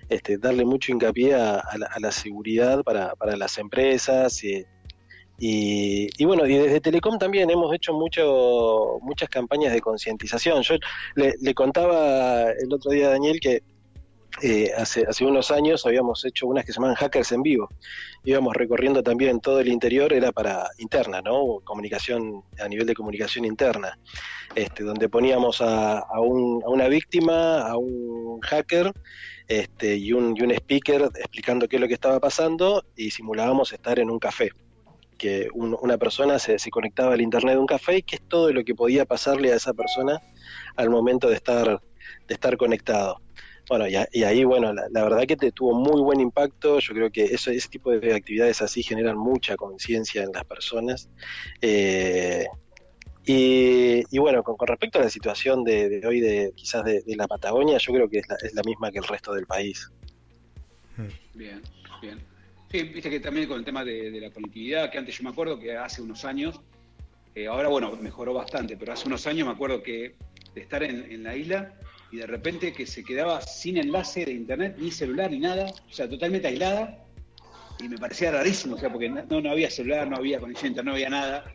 este, 0.08 0.38
darle 0.38 0.64
mucho 0.64 0.92
hincapié 0.92 1.34
a, 1.34 1.62
la, 1.98 2.12
seguridad 2.12 2.82
para, 2.82 3.14
las 3.36 3.58
empresas. 3.58 4.42
Y, 4.44 4.66
y, 5.38 6.24
bueno, 6.26 6.46
y 6.46 6.58
desde 6.58 6.80
Telecom 6.80 7.18
también 7.18 7.48
hemos 7.48 7.74
hecho 7.74 7.94
mucho, 7.94 8.98
muchas 9.00 9.30
campañas 9.30 9.72
de 9.72 9.80
concientización. 9.80 10.62
Yo 10.62 10.74
le, 11.14 11.34
le 11.40 11.54
contaba 11.54 12.50
el 12.50 12.72
otro 12.72 12.90
día 12.90 13.06
a 13.06 13.10
Daniel 13.12 13.40
que 13.40 13.62
eh, 14.42 14.72
hace, 14.76 15.04
hace 15.06 15.24
unos 15.24 15.50
años 15.50 15.84
habíamos 15.86 16.24
hecho 16.24 16.46
unas 16.46 16.64
que 16.64 16.72
se 16.72 16.80
llaman 16.80 16.94
hackers 16.94 17.32
en 17.32 17.42
vivo. 17.42 17.68
Íbamos 18.24 18.54
recorriendo 18.54 19.02
también 19.02 19.40
todo 19.40 19.60
el 19.60 19.68
interior, 19.68 20.12
era 20.12 20.32
para 20.32 20.68
interna, 20.78 21.20
¿no? 21.20 21.60
Comunicación, 21.64 22.42
a 22.58 22.68
nivel 22.68 22.86
de 22.86 22.94
comunicación 22.94 23.44
interna, 23.44 23.98
este, 24.54 24.84
donde 24.84 25.08
poníamos 25.08 25.60
a, 25.60 26.04
una 26.20 26.88
víctima, 26.88 27.68
a 27.68 27.76
un 27.76 28.40
hacker 28.40 28.92
este, 29.48 29.96
y, 29.96 30.12
un, 30.12 30.36
y 30.36 30.42
un 30.42 30.52
speaker 30.52 31.10
explicando 31.14 31.68
qué 31.68 31.76
es 31.76 31.82
lo 31.82 31.88
que 31.88 31.94
estaba 31.94 32.20
pasando 32.20 32.84
y 32.96 33.10
simulábamos 33.10 33.72
estar 33.72 33.98
en 33.98 34.10
un 34.10 34.18
café 34.18 34.50
que 35.20 35.48
una 35.52 35.98
persona 35.98 36.38
se, 36.38 36.56
conectaba 36.70 37.12
al 37.12 37.20
internet 37.20 37.56
de 37.56 37.60
un 37.60 37.66
café 37.66 37.98
y 37.98 38.02
qué 38.02 38.16
es 38.16 38.22
todo 38.26 38.50
lo 38.54 38.64
que 38.64 38.74
podía 38.74 39.04
pasarle 39.04 39.52
a 39.52 39.56
esa 39.56 39.74
persona 39.74 40.18
al 40.76 40.88
momento 40.88 41.28
de 41.28 41.34
estar, 41.34 41.78
de 42.26 42.34
estar 42.34 42.56
conectado. 42.56 43.20
Bueno, 43.70 43.86
y, 43.86 44.24
ahí, 44.24 44.42
bueno, 44.42 44.72
la, 44.72 45.04
verdad 45.04 45.24
que 45.28 45.36
te 45.36 45.52
tuvo 45.52 45.74
muy 45.74 46.02
buen 46.02 46.20
impacto. 46.20 46.80
Yo 46.80 46.92
creo 46.92 47.08
que 47.12 47.26
eso, 47.26 47.52
ese 47.52 47.68
tipo 47.68 47.92
de 47.92 48.14
actividades 48.14 48.60
así 48.62 48.82
generan 48.82 49.16
mucha 49.16 49.54
conciencia 49.54 50.24
en 50.24 50.32
las 50.32 50.44
personas. 50.44 51.08
Eh, 51.62 52.46
y, 53.24 54.18
bueno, 54.18 54.42
con, 54.42 54.56
respecto 54.66 54.98
a 54.98 55.02
la 55.02 55.08
situación 55.08 55.62
de, 55.62 56.02
hoy, 56.04 56.18
de 56.18 56.52
quizás 56.56 56.84
de, 56.84 57.04
la 57.14 57.28
Patagonia, 57.28 57.78
yo 57.78 57.92
creo 57.92 58.10
que 58.10 58.18
es 58.18 58.54
la, 58.54 58.62
misma 58.64 58.90
que 58.90 58.98
el 58.98 59.04
resto 59.04 59.32
del 59.34 59.46
país. 59.46 59.88
Bien, 61.34 61.62
bien. 62.02 62.18
Sí, 62.72 62.82
viste 62.82 63.08
que 63.08 63.20
también 63.20 63.46
con 63.46 63.56
el 63.56 63.64
tema 63.64 63.84
de, 63.84 64.10
la 64.20 64.32
conectividad, 64.32 64.90
que 64.90 64.98
antes 64.98 65.16
yo 65.16 65.22
me 65.22 65.30
acuerdo 65.30 65.60
que 65.60 65.76
hace 65.76 66.02
unos 66.02 66.24
años, 66.24 66.60
eh, 67.36 67.46
ahora 67.46 67.68
bueno, 67.68 67.96
mejoró 68.02 68.34
bastante, 68.34 68.76
pero 68.76 68.94
hace 68.94 69.06
unos 69.06 69.28
años 69.28 69.46
me 69.46 69.52
acuerdo 69.52 69.80
que 69.80 70.16
de 70.56 70.60
estar 70.60 70.82
en 70.82 71.22
la 71.22 71.36
isla, 71.36 71.76
y 72.10 72.18
de 72.18 72.26
repente 72.26 72.72
que 72.72 72.86
se 72.86 73.04
quedaba 73.04 73.40
sin 73.40 73.76
enlace 73.76 74.24
de 74.24 74.32
internet, 74.32 74.76
ni 74.78 74.90
celular, 74.90 75.30
ni 75.30 75.38
nada, 75.38 75.66
o 75.88 75.92
sea, 75.92 76.08
totalmente 76.08 76.48
aislada, 76.48 77.04
y 77.78 77.88
me 77.88 77.98
parecía 77.98 78.30
rarísimo, 78.30 78.76
o 78.76 78.78
sea, 78.78 78.90
porque 78.90 79.08
no, 79.08 79.40
no 79.40 79.50
había 79.50 79.70
celular, 79.70 80.08
no 80.08 80.16
había 80.16 80.40
conexión 80.40 80.66
a 80.66 80.68
internet, 80.68 80.90
no 80.90 80.94
había 80.94 81.10
nada. 81.10 81.54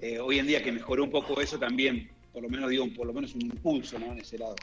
Eh, 0.00 0.18
hoy 0.18 0.38
en 0.38 0.46
día 0.46 0.62
que 0.62 0.72
mejoró 0.72 1.04
un 1.04 1.10
poco 1.10 1.40
eso 1.40 1.58
también, 1.58 2.10
por 2.32 2.42
lo 2.42 2.48
menos 2.48 2.70
digo, 2.70 2.86
por 2.96 3.06
lo 3.06 3.12
menos 3.12 3.34
un 3.34 3.42
impulso 3.42 3.96
en 3.96 4.18
ese 4.18 4.38
lado. 4.38 4.56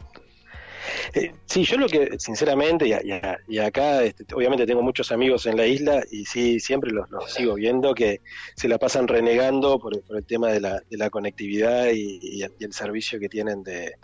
Eh, 1.13 1.31
sí, 1.45 1.63
yo 1.63 1.77
lo 1.77 1.87
que, 1.87 2.17
sinceramente, 2.19 2.87
y, 2.87 3.57
acá 3.59 4.03
este, 4.03 4.25
obviamente 4.33 4.65
tengo 4.65 4.81
muchos 4.81 5.11
amigos 5.11 5.45
en 5.45 5.57
la 5.57 5.65
isla 5.65 6.03
y 6.11 6.25
sí, 6.25 6.59
siempre 6.59 6.91
los, 6.91 7.07
sigo 7.31 7.55
viendo 7.55 7.93
que 7.93 8.21
se 8.55 8.67
la 8.67 8.77
pasan 8.77 9.07
renegando 9.07 9.79
por, 9.79 9.93
el 9.95 10.25
tema 10.25 10.51
de 10.51 10.61
la, 10.61 10.81
de 10.89 10.97
la 10.97 11.09
conectividad 11.09 11.89
y, 11.93 12.41
el 12.41 12.73
servicio 12.73 13.19
que 13.19 13.29
tienen 13.29 13.63
de, 13.63 13.95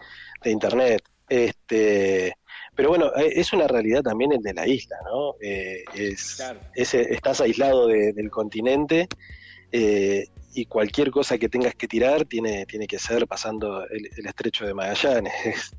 Internet. 0.46 1.02
Este, 1.28 2.34
pero 2.76 2.90
bueno, 2.90 3.08
eh, 3.16 3.34
es 3.36 3.54
una 3.54 3.68
realidad 3.68 4.02
también 4.02 4.34
el 4.34 4.42
de 4.42 4.54
la 4.54 4.68
isla, 4.68 4.98
¿no? 5.06 5.36
Eh, 5.42 5.84
es, 5.96 6.42
estás 6.76 7.42
aislado 7.42 7.88
del 7.88 8.30
continente 8.30 9.08
eh, 9.72 10.28
y 10.54 10.66
cualquier 10.68 11.12
cosa 11.12 11.38
que 11.38 11.50
tengas 11.50 11.76
que 11.76 11.86
tirar 11.88 12.24
tiene, 12.24 12.66
tiene 12.66 12.88
que 12.88 12.98
ser 12.98 13.28
pasando 13.28 13.86
el, 13.90 14.26
estrecho 14.26 14.66
de 14.66 14.74
Magallanes, 14.74 15.76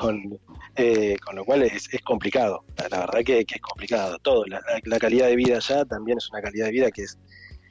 con, 0.00 0.38
eh, 0.76 1.16
con, 1.24 1.34
lo 1.34 1.44
cual 1.44 1.64
es, 1.64 1.92
es 1.92 2.00
complicado, 2.02 2.64
la, 2.90 3.00
verdad 3.00 3.24
que, 3.24 3.40
es 3.40 3.60
complicado 3.60 4.18
todo. 4.20 4.44
La, 4.46 4.98
calidad 5.00 5.26
de 5.26 5.34
vida 5.34 5.56
allá 5.56 5.84
también 5.84 6.18
es 6.18 6.30
una 6.30 6.40
calidad 6.42 6.66
de 6.66 6.72
vida 6.72 6.90
que 6.90 7.02
es 7.02 7.18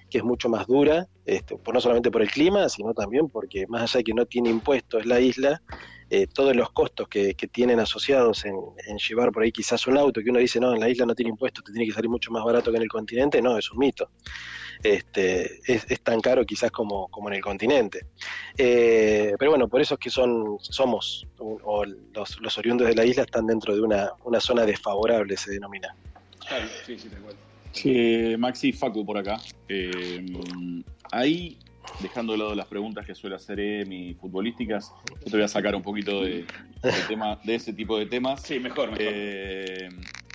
que 0.09 0.17
es 0.17 0.23
mucho 0.23 0.49
más 0.49 0.65
dura, 0.65 1.07
este, 1.25 1.55
por, 1.55 1.75
no 1.75 1.79
solamente 1.79 2.09
por 2.09 2.23
el 2.23 2.31
clima, 2.31 2.67
sino 2.67 2.95
también 2.95 3.29
porque 3.29 3.67
más 3.67 3.83
allá 3.83 3.99
de 3.99 4.03
que 4.05 4.13
no 4.15 4.25
tiene 4.25 4.49
impuestos 4.49 5.05
la 5.05 5.19
isla, 5.19 5.61
eh, 6.09 6.27
todos 6.27 6.55
los 6.55 6.71
costos 6.71 7.07
que, 7.07 7.33
que 7.35 7.47
tienen 7.47 7.79
asociados 7.79 8.45
en, 8.45 8.55
en, 8.87 8.97
llevar 8.97 9.31
por 9.31 9.43
ahí 9.43 9.51
quizás 9.51 9.85
un 9.87 9.97
auto, 9.97 10.21
que 10.21 10.29
uno 10.29 10.39
dice, 10.39 10.59
no, 10.59 10.73
en 10.73 10.79
la 10.79 10.89
isla 10.89 11.05
no 11.05 11.15
tiene 11.15 11.29
impuestos, 11.29 11.63
te 11.63 11.71
tiene 11.71 11.87
que 11.87 11.93
salir 11.93 12.09
mucho 12.09 12.31
más 12.31 12.43
barato 12.43 12.71
que 12.71 12.77
en 12.77 12.83
el 12.83 12.89
continente, 12.89 13.41
no, 13.41 13.57
es 13.57 13.71
un 13.71 13.79
mito 13.79 14.09
este, 14.83 15.59
es, 15.67 16.01
tan 16.01 16.21
caro 16.21 16.45
quizás 16.45 16.71
como, 16.71 17.07
como 17.09 17.29
en 17.29 17.35
el 17.35 17.41
continente. 17.41 18.07
Eh, 18.57 19.33
pero 19.37 19.51
bueno, 19.51 19.67
por 19.67 19.81
eso 19.81 19.95
es 19.95 19.99
que 19.99 20.09
son, 20.09 20.57
somos, 20.61 21.27
o 21.37 21.85
los, 21.85 22.39
los, 22.41 22.57
oriundos 22.57 22.87
de 22.87 22.95
la 22.95 23.05
isla 23.05 23.23
están 23.23 23.45
dentro 23.47 23.75
de 23.75 23.81
una, 23.81 24.11
una 24.23 24.39
zona 24.39 24.65
desfavorable, 24.65 25.35
se 25.37 25.51
denomina. 25.51 25.95
Sí, 26.85 26.97
sí, 26.97 27.09
Sí, 27.71 28.35
Maxi 28.37 28.73
Facu 28.73 29.05
por 29.05 29.17
acá. 29.17 29.39
Eh, 29.67 30.25
ahí, 31.11 31.59
dejando 31.99 32.34
de 32.34 32.39
lado 32.39 32.56
las 32.56 32.67
preguntas 32.67 33.06
que 33.06 33.15
suele 33.15 33.36
hacer 33.36 33.60
Emi, 33.60 34.13
futbolísticas, 34.13 34.93
yo 35.10 35.25
te 35.25 35.32
voy 35.32 35.41
a 35.41 35.47
sacar 35.47 35.75
un 35.75 35.82
poquito 35.82 36.23
de, 36.23 36.45
tema, 37.08 37.39
de 37.43 37.56
ese 37.56 37.73
tipo 37.73 37.97
de 37.97 38.06
temas. 38.06 38.41
Sí, 38.41 38.60
mejor. 38.60 38.91
mejor. 38.91 39.08
Eh, 39.08 39.89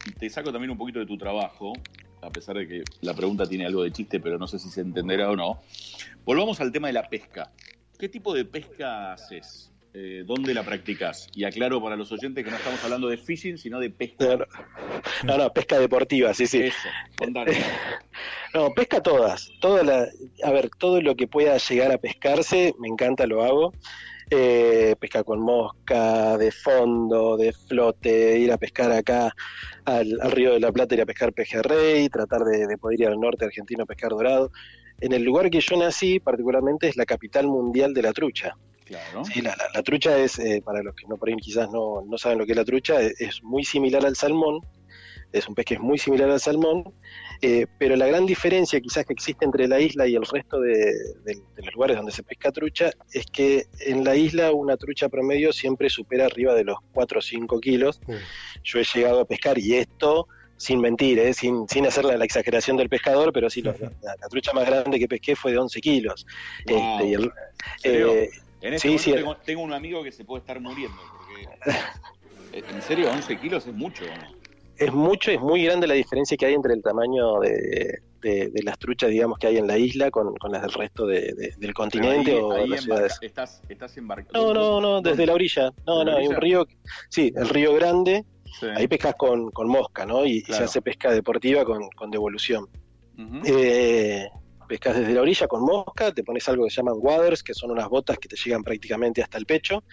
y 0.07 0.11
te 0.13 0.29
saco 0.31 0.53
también 0.53 0.71
un 0.71 0.79
poquito 0.79 0.99
de 0.99 1.07
tu 1.07 1.17
trabajo, 1.17 1.73
a 2.21 2.31
pesar 2.31 2.57
de 2.57 2.67
que 2.67 2.83
la 3.01 3.15
pregunta 3.15 3.47
tiene 3.47 3.67
algo 3.67 3.83
de 3.83 3.93
chiste, 3.93 4.21
pero 4.21 4.39
no 4.39 4.47
sé 4.47 4.59
si 4.59 4.69
se 4.69 4.81
entenderá 4.81 5.31
o 5.31 5.37
no. 5.37 5.61
Volvamos 6.25 6.61
al 6.61 6.73
tema 6.73 6.89
de 6.89 6.95
la 6.95 7.09
pesca. 7.09 7.53
¿Qué 7.99 8.09
tipo 8.09 8.35
de 8.35 8.45
pesca 8.45 9.13
haces? 9.13 9.74
Eh, 9.97 10.25
¿Dónde 10.27 10.53
la 10.55 10.65
practicas? 10.65 11.29
Y 11.35 11.45
aclaro 11.45 11.81
para 11.81 11.95
los 11.95 12.11
oyentes 12.11 12.45
que 12.45 12.51
no 12.51 12.57
estamos 12.57 12.83
hablando 12.83 13.09
de 13.09 13.17
fishing, 13.17 13.57
sino 13.57 13.79
de 13.79 13.91
pesca. 13.91 14.45
No, 15.23 15.39
no, 15.39 15.53
pesca 15.53 15.79
deportiva, 15.79 16.35
sí, 16.35 16.49
sí. 16.49 16.63
Eso, 16.63 16.89
No, 18.55 18.71
pesca 18.73 19.01
todas. 19.01 19.53
Toda 19.61 19.85
la, 19.85 20.09
a 20.43 20.51
ver, 20.51 20.69
todo 20.81 21.01
lo 21.01 21.15
que 21.15 21.29
pueda 21.29 21.57
llegar 21.59 21.93
a 21.93 21.99
pescarse, 21.99 22.75
me 22.81 22.89
encanta, 22.89 23.25
lo 23.27 23.45
hago. 23.45 23.73
Eh, 24.31 24.97
pesca 24.99 25.23
con 25.23 25.41
mosca, 25.41 26.37
de 26.39 26.51
fondo, 26.51 27.37
de 27.37 27.53
flote, 27.53 28.39
ir 28.41 28.51
a 28.51 28.59
pescar 28.59 28.91
acá 28.91 29.33
al, 29.85 30.19
río 30.33 30.55
de 30.55 30.61
la 30.61 30.73
Plata, 30.73 30.97
ir 30.97 31.03
a 31.03 31.07
pescar 31.07 31.33
pejerrey, 31.33 32.09
tratar 32.09 32.41
de, 32.43 32.77
poder 32.79 33.01
ir 33.01 33.07
al 33.07 33.21
norte 33.21 33.45
argentino 33.45 33.85
a 33.85 33.87
pescar 33.87 34.11
dorado. 34.11 34.51
En 35.01 35.13
el 35.13 35.23
lugar 35.23 35.51
que 35.51 35.61
yo 35.61 35.77
nací, 35.77 36.19
particularmente, 36.19 36.89
es 36.89 36.97
la 36.97 37.07
capital 37.07 37.47
mundial 37.47 37.95
de 37.95 38.03
la 38.03 38.13
trucha. 38.13 38.57
Claro. 38.85 39.25
Sí, 39.25 39.41
la, 39.41 39.57
trucha 39.83 40.19
es, 40.19 40.39
eh, 40.39 40.63
para 40.63 40.83
los 40.83 40.95
que 40.95 41.07
no 41.07 41.17
por 41.17 41.29
ahí 41.29 41.37
quizás 41.37 41.71
no, 41.71 42.03
no 42.07 42.19
saben 42.19 42.39
lo 42.39 42.45
que 42.45 42.53
es 42.53 42.59
la 42.59 42.65
trucha, 42.65 43.01
es 43.01 43.43
muy 43.43 43.65
similar 43.65 44.05
al 44.05 44.15
salmón, 44.15 44.61
es 45.35 45.49
un 45.49 45.55
pez 45.55 45.67
que 45.67 45.75
es 45.75 45.81
muy 45.81 45.99
similar 45.99 46.31
al 46.31 46.41
salmón, 46.41 46.85
eh, 47.43 47.67
pero 47.79 47.97
la 47.97 48.07
gran 48.07 48.25
diferencia 48.25 48.81
quizás 48.81 49.05
que 49.05 49.13
existe 49.13 49.45
entre 49.45 49.67
la 49.67 49.81
isla 49.81 50.07
y 50.07 50.15
el 50.15 50.25
resto 50.25 50.61
de, 50.61 50.95
los 51.57 51.75
lugares 51.75 51.97
donde 51.97 52.13
se 52.13 52.23
pesca 52.23 52.53
trucha 52.53 52.93
es 53.13 53.27
que 53.27 53.67
en 53.81 54.05
la 54.05 54.15
isla 54.15 54.53
una 54.53 54.77
trucha 54.77 55.09
promedio 55.09 55.53
siempre 55.53 55.91
supera 55.91 56.27
arriba 56.27 56.55
de 56.55 56.65
los 56.65 56.77
4 56.93 57.19
o 57.19 57.23
5 57.23 57.61
kilos. 57.61 58.01
Yo 58.63 58.79
he 58.79 58.85
llegado 58.85 59.21
a 59.21 59.25
pescar 59.25 59.59
y 59.59 59.75
esto 59.75 60.29
sin 60.57 60.81
mentir, 60.81 61.19
¿eh? 61.19 61.35
sin, 61.35 61.69
sin 61.69 61.85
hacer 61.85 62.05
la, 62.05 62.25
exageración 62.25 62.77
del 62.77 62.89
pescador, 62.89 63.33
pero 63.33 63.51
sí, 63.51 63.61
la, 63.61 63.75
trucha 64.31 64.53
más 64.53 64.67
grande 64.67 65.01
que 65.01 65.09
pesqué 65.09 65.35
fue 65.35 65.51
de 65.51 65.59
11 65.59 65.81
kilos. 65.81 66.27
Este, 66.65 67.15
eh, 67.83 68.31
en 68.69 68.75
este 68.75 68.99
sí, 68.99 69.13
tengo, 69.13 69.37
tengo, 69.37 69.63
un 69.63 69.73
amigo 69.73 70.03
que 70.03 70.13
se 70.13 70.25
puede 70.25 70.41
estar 70.41 70.61
muriendo, 70.61 70.97
porque 71.17 72.65
en 72.69 72.83
serio 72.83 73.11
11 73.11 73.39
kilos 73.39 73.67
es 73.67 73.75
mucho. 73.75 74.05
¿no? 74.05 74.45
es 74.77 74.93
mucho, 74.93 75.31
es 75.31 75.41
muy 75.41 75.65
grande 75.65 75.87
la 75.87 75.95
diferencia 75.95 76.37
que 76.37 76.47
hay 76.47 76.55
entre 76.55 76.75
el 76.75 76.83
tamaño 76.83 77.41
de, 77.41 78.01
las 78.65 78.79
truchas, 78.79 79.11
digamos, 79.11 79.39
que 79.39 79.47
hay 79.47 79.59
en 79.59 79.67
la 79.67 79.77
isla 79.77 80.11
con, 80.11 80.35
las 80.51 80.63
del 80.63 80.73
resto 80.73 81.07
del 81.07 81.75
continente 81.75 82.35
o 82.35 82.55
de 82.55 82.69
las 82.69 82.83
ciudades. 82.83 83.19
Estás, 83.21 83.63
estás 83.69 83.97
embarcado. 83.97 84.53
No, 84.53 84.55
no, 84.55 84.81
no, 84.81 85.01
desde 85.03 85.27
la 85.27 85.35
orilla. 85.35 85.73
No, 85.87 86.05
no, 86.05 86.17
hay 86.17 86.27
un 86.27 86.37
río, 86.37 86.67
sí, 87.09 87.33
el 87.37 87.49
río 87.49 87.75
Grande, 87.75 88.25
ahí 88.75 88.89
pescas 88.89 89.15
con, 89.17 89.51
mosca, 89.67 90.07
¿no? 90.07 90.25
Y, 90.25 90.41
se 90.43 90.65
hace 90.65 90.83
pesca 90.83 91.13
deportiva 91.13 91.65
con, 91.65 92.11
devolución. 92.11 92.67
Eh, 93.45 94.29
pescas 94.67 94.97
desde 94.97 95.13
la 95.15 95.23
orilla 95.23 95.47
con 95.47 95.63
mosca, 95.63 96.13
te 96.13 96.23
pones 96.23 96.49
algo 96.49 96.65
que 96.65 96.71
se 96.71 96.77
llaman 96.77 96.97
waders, 96.99 97.43
que 97.43 97.55
son 97.55 97.71
unas 97.71 97.89
botas 97.89 98.19
que 98.19 98.29
te 98.29 98.37
llegan 98.37 98.63
prácticamente 98.63 99.23
hasta 99.23 99.39
el 99.39 99.47
pecho. 99.47 99.85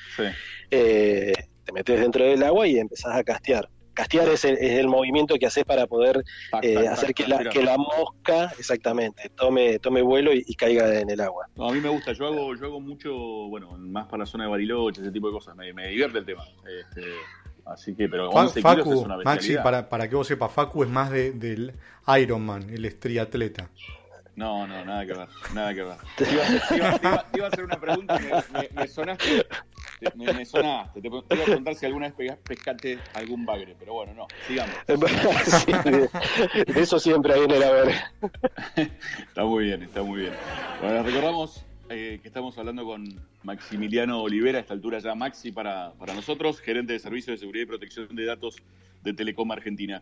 Eh, 0.69 1.33
te 1.63 1.71
metes 1.71 1.99
dentro 1.99 2.23
del 2.23 2.43
agua 2.43 2.67
y 2.67 2.77
empezás 2.77 3.15
a 3.15 3.23
castear 3.23 3.69
castear 3.93 4.29
es 4.29 4.45
el, 4.45 4.87
movimiento 4.87 5.35
que 5.35 5.45
haces 5.45 5.65
para 5.65 5.87
poder 5.87 6.23
eh, 6.61 6.87
hacer 6.87 7.13
que, 7.13 7.27
la, 7.27 7.43
que 7.49 7.63
la 7.63 7.77
mosca, 7.77 8.51
exactamente, 8.57 9.29
tome, 9.35 9.79
tome 9.79 10.01
vuelo 10.01 10.31
y, 10.33 10.43
caiga 10.55 10.99
en 10.99 11.09
el 11.09 11.21
agua. 11.21 11.47
a 11.57 11.71
mí 11.71 11.79
me 11.79 11.89
gusta, 11.89 12.13
yo 12.13 12.27
hago, 12.27 12.55
yo 12.55 12.65
hago 12.65 12.79
mucho, 12.79 13.13
bueno, 13.13 13.77
más 13.77 14.05
para 14.05 14.19
la 14.19 14.25
zona 14.25 14.45
de 14.45 14.49
Bariloche, 14.51 15.01
ese 15.01 15.11
tipo 15.11 15.27
de 15.27 15.33
cosas, 15.33 15.55
me, 15.55 15.87
divierte 15.87 16.19
el 16.19 16.25
tema. 16.25 16.43
Este, 16.65 17.03
así 17.65 17.95
que, 17.95 18.07
pero 18.07 18.29
11 18.29 18.61
Facu, 18.61 18.83
kilos 18.83 18.99
es 18.99 19.05
una 19.05 19.17
Maxi, 19.17 19.55
para, 19.57 19.89
para 19.89 20.09
que 20.09 20.15
vos 20.15 20.27
sepas, 20.27 20.51
Facu 20.51 20.83
es 20.83 20.89
más 20.89 21.09
de, 21.11 21.31
del 21.31 21.73
Ironman, 22.19 22.69
el 22.69 22.85
estriatleta. 22.85 23.69
No, 24.35 24.65
no, 24.65 24.85
nada 24.85 25.05
que 25.05 25.13
ver, 25.13 25.27
nada 25.53 25.73
que 25.73 25.83
ver. 25.83 25.97
Te 26.17 26.31
iba, 26.31 27.45
a 27.45 27.47
hacer 27.47 27.65
una 27.65 27.79
pregunta, 27.79 28.19
me, 28.53 28.69
me 28.73 28.87
sonaste 28.87 29.45
me, 30.15 30.33
me 30.33 30.45
sonaste. 30.45 31.01
Te, 31.01 31.07
iba 31.07 31.19
a 31.19 31.45
preguntar 31.45 31.75
si 31.75 31.85
alguna 31.85 32.09
vez 32.09 32.37
pescaste 32.43 32.99
algún 33.13 33.45
bagre, 33.45 33.75
pero 33.77 33.93
bueno, 33.93 34.13
no, 34.13 34.27
sigamos. 34.47 34.75
de, 34.87 36.09
eso 36.75 36.99
siempre 36.99 37.33
hay 37.33 37.43
en 37.43 37.51
el 37.51 37.63
haber. 37.63 37.95
está 39.27 39.43
muy 39.45 39.65
bien, 39.65 39.83
está 39.83 40.01
muy 40.01 40.21
bien. 40.21 40.33
Bueno, 40.81 41.03
recordamos 41.03 41.65
eh, 41.89 42.19
que 42.21 42.27
estamos 42.27 42.57
hablando 42.57 42.85
con 42.85 43.03
Maximiliano 43.43 44.21
Olivera, 44.21 44.57
a 44.57 44.61
esta 44.61 44.73
altura 44.73 44.99
ya 44.99 45.13
Maxi 45.15 45.51
para, 45.51 45.93
para 45.93 46.13
nosotros, 46.13 46.59
gerente 46.59 46.93
de 46.93 46.99
Servicio 46.99 47.33
de 47.33 47.37
Seguridad 47.37 47.63
y 47.63 47.67
Protección 47.67 48.15
de 48.15 48.25
Datos 48.25 48.57
de 49.03 49.13
Telecom 49.13 49.51
Argentina. 49.51 50.01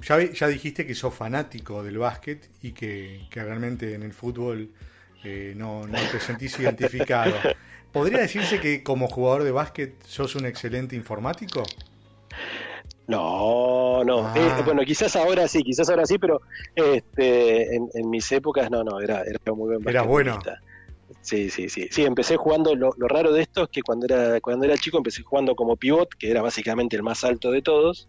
Ya, 0.00 0.20
ya 0.20 0.48
dijiste 0.48 0.86
que 0.86 0.94
sos 0.94 1.14
fanático 1.14 1.82
del 1.82 1.98
básquet 1.98 2.48
y 2.62 2.72
que, 2.72 3.26
que 3.30 3.42
realmente 3.42 3.94
en 3.94 4.02
el 4.02 4.12
fútbol 4.12 4.70
eh, 5.24 5.52
no, 5.56 5.86
no 5.86 5.98
te 6.10 6.18
sentís 6.18 6.58
identificado. 6.58 7.34
¿Podría 7.92 8.20
decirse 8.20 8.58
que 8.58 8.82
como 8.82 9.06
jugador 9.08 9.44
de 9.44 9.50
básquet 9.50 10.02
sos 10.04 10.34
un 10.34 10.46
excelente 10.46 10.96
informático? 10.96 11.62
No, 13.06 14.02
no. 14.04 14.26
Ah. 14.26 14.34
Eh, 14.36 14.62
bueno, 14.64 14.82
quizás 14.82 15.14
ahora 15.16 15.46
sí, 15.46 15.62
quizás 15.62 15.90
ahora 15.90 16.06
sí, 16.06 16.18
pero 16.18 16.40
este, 16.74 17.76
en, 17.76 17.90
mis 18.08 18.32
épocas 18.32 18.70
no, 18.70 18.82
no, 18.82 19.00
era, 19.00 19.22
era 19.22 19.38
muy 19.54 19.76
buen 19.76 19.88
Era 19.88 20.02
bueno. 20.02 20.38
Sí, 21.22 21.50
sí, 21.50 21.68
sí. 21.68 21.88
Sí, 21.90 22.04
empecé 22.04 22.36
jugando, 22.36 22.74
lo, 22.74 22.92
raro 22.98 23.32
de 23.32 23.42
esto 23.42 23.62
es 23.62 23.68
que 23.68 23.82
cuando 23.82 24.06
era, 24.06 24.40
cuando 24.40 24.66
era 24.66 24.76
chico 24.76 24.98
empecé 24.98 25.22
jugando 25.22 25.54
como 25.54 25.76
pivot, 25.76 26.08
que 26.18 26.30
era 26.30 26.42
básicamente 26.42 26.96
el 26.96 27.04
más 27.04 27.22
alto 27.22 27.52
de 27.52 27.62
todos, 27.62 28.08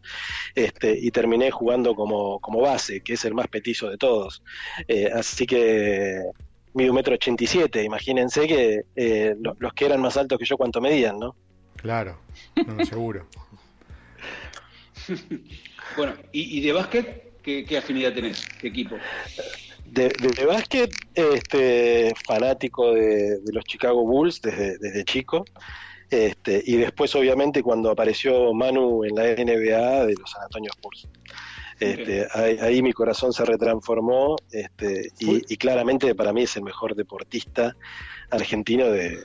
este, 0.55 0.97
y 0.99 1.11
terminé 1.11 1.51
jugando 1.51 1.93
como, 1.93 2.39
como 2.39 2.59
base, 2.59 3.01
que 3.01 3.13
es 3.13 3.23
el 3.23 3.35
más 3.35 3.47
petizo 3.47 3.87
de 3.89 3.97
todos. 3.97 4.43
Eh, 4.87 5.09
así 5.13 5.45
que 5.45 6.23
mido 6.73 6.91
un 6.91 6.95
metro 6.95 7.13
ochenta 7.13 7.43
y 7.43 7.47
siete, 7.47 7.83
imagínense 7.83 8.47
que 8.47 8.81
eh, 8.95 9.35
los, 9.39 9.73
que 9.73 9.85
eran 9.85 10.01
más 10.01 10.17
altos 10.17 10.39
que 10.39 10.45
yo 10.45 10.57
cuánto 10.57 10.81
medían, 10.81 11.19
¿no? 11.19 11.35
Claro, 11.75 12.17
seguro. 12.89 13.27
bueno, 15.97 16.13
¿y, 16.31 16.61
de 16.61 16.71
básquet 16.71 17.41
¿qué, 17.43 17.77
afinidad 17.77 18.13
tenés? 18.13 18.45
¿Qué 18.59 18.69
equipo? 18.69 18.95
De, 19.93 20.45
básquet, 20.47 20.91
este, 21.13 22.13
fanático 22.25 22.93
de, 22.93 23.39
los 23.51 23.63
Chicago 23.65 24.03
Bulls 24.05 24.41
desde, 24.41 24.77
desde 24.79 25.03
chico. 25.05 25.45
Este, 26.09 26.61
y 26.65 26.77
después, 26.77 27.15
obviamente, 27.15 27.63
cuando 27.63 27.89
apareció 27.89 28.53
Manu 28.53 29.03
en 29.03 29.15
la 29.15 29.23
NBA 29.23 30.05
de 30.05 30.13
los 30.13 30.29
San 30.29 30.43
Antonio 30.43 30.71
Spurs. 30.71 31.07
Este, 31.79 32.27
ahí, 32.61 32.81
mi 32.81 32.93
corazón 32.93 33.33
se 33.33 33.43
retransformó 33.45 34.35
este, 34.51 35.09
y, 35.19 35.57
claramente 35.57 36.13
para 36.15 36.31
mí 36.31 36.43
es 36.43 36.55
el 36.55 36.63
mejor 36.63 36.95
deportista 36.95 37.75
argentino 38.29 38.89
de, 38.89 39.23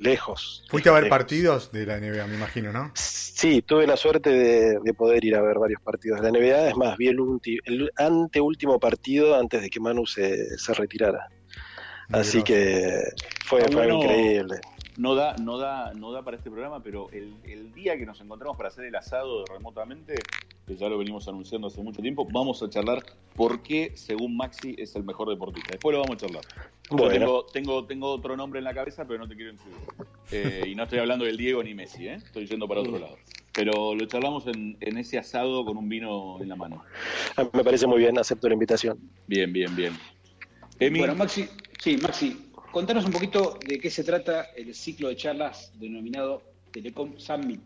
lejos. 0.00 0.64
Fuiste 0.68 0.88
a 0.88 0.92
ver 0.92 1.04
lejos. 1.04 1.18
partidos 1.18 1.72
de 1.72 1.86
la 1.86 1.98
NBA, 1.98 2.26
me 2.26 2.34
imagino, 2.34 2.72
¿no? 2.72 2.90
Sí, 2.94 3.62
tuve 3.62 3.86
la 3.86 3.96
suerte 3.96 4.30
de, 4.30 4.78
de 4.80 4.94
poder 4.94 5.24
ir 5.24 5.36
a 5.36 5.42
ver 5.42 5.58
varios 5.58 5.80
partidos 5.82 6.20
de 6.20 6.30
la 6.32 6.38
NBA. 6.38 6.68
Es 6.70 6.76
más, 6.76 6.96
vi 6.96 7.08
el, 7.08 7.18
ulti- 7.18 7.60
el 7.64 7.90
anteúltimo 7.96 8.80
partido 8.80 9.38
antes 9.38 9.62
de 9.62 9.70
que 9.70 9.78
Manu 9.80 10.06
se, 10.06 10.58
se 10.58 10.74
retirara. 10.74 11.28
Así 12.12 12.38
Grosso. 12.38 12.44
que 12.44 13.02
fue, 13.44 13.60
Está 13.60 13.72
fue 13.72 13.86
bueno. 13.86 14.02
increíble. 14.02 14.60
No 14.96 15.14
da, 15.14 15.36
no 15.36 15.56
da, 15.56 15.92
no 15.94 16.10
da 16.12 16.22
para 16.22 16.36
este 16.36 16.50
programa, 16.50 16.82
pero 16.82 17.08
el, 17.12 17.36
el 17.44 17.72
día 17.72 17.96
que 17.96 18.04
nos 18.04 18.20
encontramos 18.20 18.56
para 18.56 18.68
hacer 18.68 18.84
el 18.84 18.94
asado 18.96 19.44
remotamente, 19.46 20.14
que 20.66 20.76
ya 20.76 20.88
lo 20.88 20.98
venimos 20.98 21.26
anunciando 21.26 21.66
hace 21.66 21.82
mucho 21.82 22.00
tiempo, 22.00 22.26
vamos 22.30 22.62
a 22.62 22.70
charlar 22.70 23.04
por 23.34 23.62
qué, 23.62 23.92
según 23.96 24.36
Maxi, 24.36 24.74
es 24.78 24.94
el 24.96 25.02
mejor 25.04 25.28
deportista. 25.28 25.70
Después 25.72 25.94
lo 25.94 26.00
vamos 26.02 26.16
a 26.16 26.26
charlar. 26.26 26.44
Yo 26.90 26.96
Bueno. 26.96 27.12
tengo, 27.12 27.44
tengo, 27.46 27.86
tengo 27.86 28.12
otro 28.12 28.36
nombre 28.36 28.58
en 28.58 28.64
la 28.64 28.74
cabeza, 28.74 29.04
pero 29.06 29.18
no 29.20 29.28
te 29.28 29.34
quiero 29.34 29.52
incluir. 29.52 29.76
Eh, 30.30 30.64
y 30.68 30.74
no 30.74 30.84
estoy 30.84 30.98
hablando 31.00 31.24
del 31.24 31.36
Diego 31.36 31.62
ni 31.64 31.74
Messi, 31.74 32.06
¿eh? 32.06 32.14
estoy 32.24 32.46
yendo 32.46 32.68
para 32.68 32.80
otro 32.80 32.98
lado. 32.98 33.16
Pero 33.52 33.94
lo 33.96 34.06
charlamos 34.06 34.46
en, 34.46 34.76
en 34.80 34.96
ese 34.98 35.18
asado 35.18 35.64
con 35.64 35.76
un 35.76 35.88
vino 35.88 36.40
en 36.40 36.48
la 36.48 36.54
mano. 36.56 36.84
Ah, 37.36 37.48
Me 37.52 37.64
parece 37.64 37.86
muy 37.88 37.98
bien, 37.98 38.16
acepto 38.16 38.46
la 38.48 38.54
invitación. 38.54 38.98
Bien, 39.26 39.52
bien, 39.52 39.74
bien. 39.74 39.92
Emi, 40.78 41.00
Bueno, 41.00 41.16
Maxi, 41.16 41.46
sí, 41.80 41.96
Maxi, 41.96 42.50
contanos 42.70 43.04
un 43.04 43.10
poquito 43.10 43.58
de 43.66 43.78
qué 43.80 43.90
se 43.90 44.04
trata 44.04 44.44
el 44.56 44.72
ciclo 44.74 45.08
de 45.08 45.16
charlas 45.16 45.72
denominado 45.80 46.42
Telecom 46.70 47.18
Summit 47.18 47.60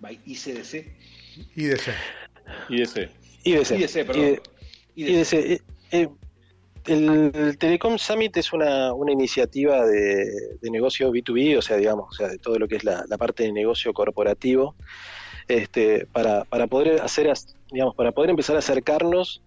by 0.00 0.18
ICDC. 0.26 0.86
IDC. 1.56 1.90
IDC. 2.68 3.08
IDC. 3.44 3.70
IDC, 3.72 4.06
perdón. 4.06 4.40
IDC. 4.96 5.32
eh, 5.34 5.60
eh, 5.92 6.08
el, 6.86 7.30
el 7.34 7.58
Telecom 7.58 7.98
Summit 7.98 8.36
es 8.36 8.52
una, 8.52 8.92
una 8.94 9.12
iniciativa 9.12 9.84
de, 9.86 10.24
de 10.60 10.70
negocio 10.70 11.10
B2B, 11.12 11.58
o 11.58 11.62
sea, 11.62 11.76
digamos, 11.76 12.08
o 12.10 12.12
sea, 12.12 12.28
de 12.28 12.38
todo 12.38 12.58
lo 12.58 12.68
que 12.68 12.76
es 12.76 12.84
la, 12.84 13.04
la 13.08 13.18
parte 13.18 13.42
de 13.42 13.52
negocio 13.52 13.92
corporativo, 13.92 14.76
este, 15.48 16.06
para, 16.06 16.44
para 16.44 16.66
poder 16.68 17.00
hacer, 17.02 17.30
digamos, 17.70 17.94
para 17.94 18.12
poder 18.12 18.30
empezar 18.30 18.56
a 18.56 18.60
acercarnos 18.60 19.42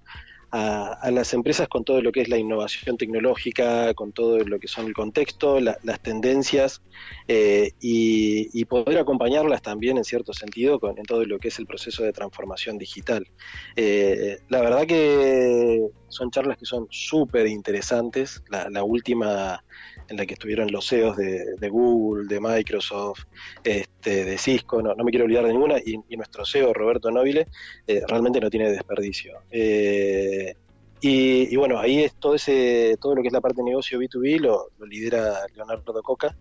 a, 0.55 1.09
las 1.09 1.33
empresas 1.33 1.67
con 1.67 1.83
todo 1.83 1.99
lo 2.01 2.11
que 2.11 2.21
es 2.21 2.29
la 2.29 2.37
innovación 2.37 2.95
tecnológica, 2.95 3.91
con 3.95 4.13
todo 4.13 4.37
lo 4.39 4.59
que 4.59 4.67
son 4.67 4.85
el 4.85 4.93
contexto, 4.93 5.59
la- 5.59 5.79
las 5.81 5.99
tendencias 5.99 6.83
eh, 7.27 7.71
y, 7.79 8.63
poder 8.65 8.97
acompañarlas 8.97 9.61
también 9.61 9.97
en 9.97 10.03
cierto 10.03 10.33
sentido 10.33 10.79
con, 10.79 10.97
en 10.97 11.03
todo 11.03 11.25
lo 11.25 11.37
que 11.37 11.49
es 11.49 11.59
el 11.59 11.65
proceso 11.65 12.03
de 12.03 12.13
transformación 12.13 12.77
digital. 12.77 13.27
Eh, 13.75 14.37
la 14.49 14.61
verdad 14.61 14.87
que 14.87 15.81
son 16.07 16.31
charlas 16.31 16.57
que 16.57 16.65
son 16.65 16.87
súper 16.89 17.47
interesantes. 17.47 18.41
La 18.49 18.83
última 18.83 19.63
en 20.09 20.17
la 20.17 20.25
que 20.25 20.33
estuvieron 20.33 20.71
los 20.71 20.87
CEOs 20.87 21.17
de, 21.17 21.69
Google, 21.69 22.27
de 22.27 22.39
Microsoft, 22.39 23.23
este, 23.63 24.25
de 24.25 24.37
Cisco, 24.37 24.81
no, 24.81 24.95
me 24.95 25.11
quiero 25.11 25.25
olvidar 25.25 25.45
de 25.45 25.53
ninguna, 25.53 25.77
y, 25.83 25.97
nuestro 26.15 26.45
CEO, 26.45 26.73
Roberto 26.73 27.11
Nobile, 27.11 27.47
eh, 27.87 28.01
realmente 28.07 28.39
no 28.39 28.49
tiene 28.49 28.71
desperdicio. 28.71 29.39
Eh, 29.51 30.55
y, 31.01 31.55
bueno, 31.57 31.79
ahí 31.79 32.03
es 32.03 32.15
todo 32.15 32.35
ese, 32.35 32.95
todo 33.01 33.15
lo 33.15 33.21
que 33.21 33.27
es 33.27 33.33
la 33.33 33.41
parte 33.41 33.57
de 33.57 33.65
negocio 33.65 33.99
B2B 33.99 34.39
lo, 34.39 34.69
lidera 34.87 35.39
Leonardo 35.53 36.01
Coca. 36.01 36.35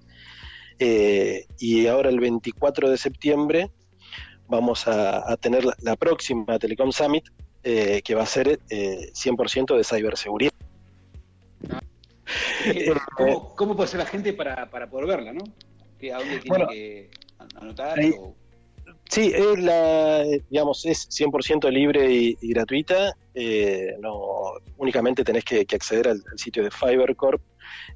Eh, 0.79 1.47
y 1.59 1.87
ahora 1.87 2.11
el 2.11 2.21
24 2.21 2.91
de 2.91 2.97
septiembre 2.97 3.71
vamos 4.49 4.87
a, 4.87 5.37
tener 5.39 5.65
la, 5.65 5.75
la 5.81 5.97
próxima 5.97 6.59
Telecom 6.59 6.93
Summit, 6.93 7.25
eh, 7.65 8.03
que 8.03 8.17
va 8.17 8.25
a 8.25 8.27
ser 8.27 8.59
eh, 8.71 9.13
100% 9.15 9.77
de 9.77 9.85
ciberseguridad. 9.85 10.53
Eh, 12.65 12.93
¿Cómo, 13.17 13.55
cómo 13.57 13.77
puede 13.77 13.89
ser 13.89 13.99
la 14.01 14.07
gente 14.07 14.33
para, 14.33 14.71
para 14.71 14.89
poder 14.89 15.07
verla, 15.07 15.33
no? 15.33 15.43
¿Qué- 15.99 16.13
¿A 16.13 16.19
dónde 16.19 16.39
tiene 16.39 16.49
Bueno, 16.49 16.67
que 16.69 17.11
anotar? 17.57 17.99
ahí- 17.99 18.13
o- 18.17 18.37
Sí, 19.09 19.33
es 19.35 19.59
la, 19.61 20.25
digamos, 20.51 20.85
es 20.87 21.07
100% 21.11 21.71
libre 21.71 22.11
y, 22.11 22.37
y 22.41 22.53
gratuita. 22.53 23.13
eh, 23.35 23.95
no, 24.01 24.53
únicamente 24.77 25.23
tenés 25.25 25.45
que, 25.45 25.65
que 25.67 25.77
acceder 25.77 26.09
al, 26.09 26.23
al 26.31 26.39
sitio 26.39 26.63
de 26.65 26.71
FiberCorp 26.71 27.41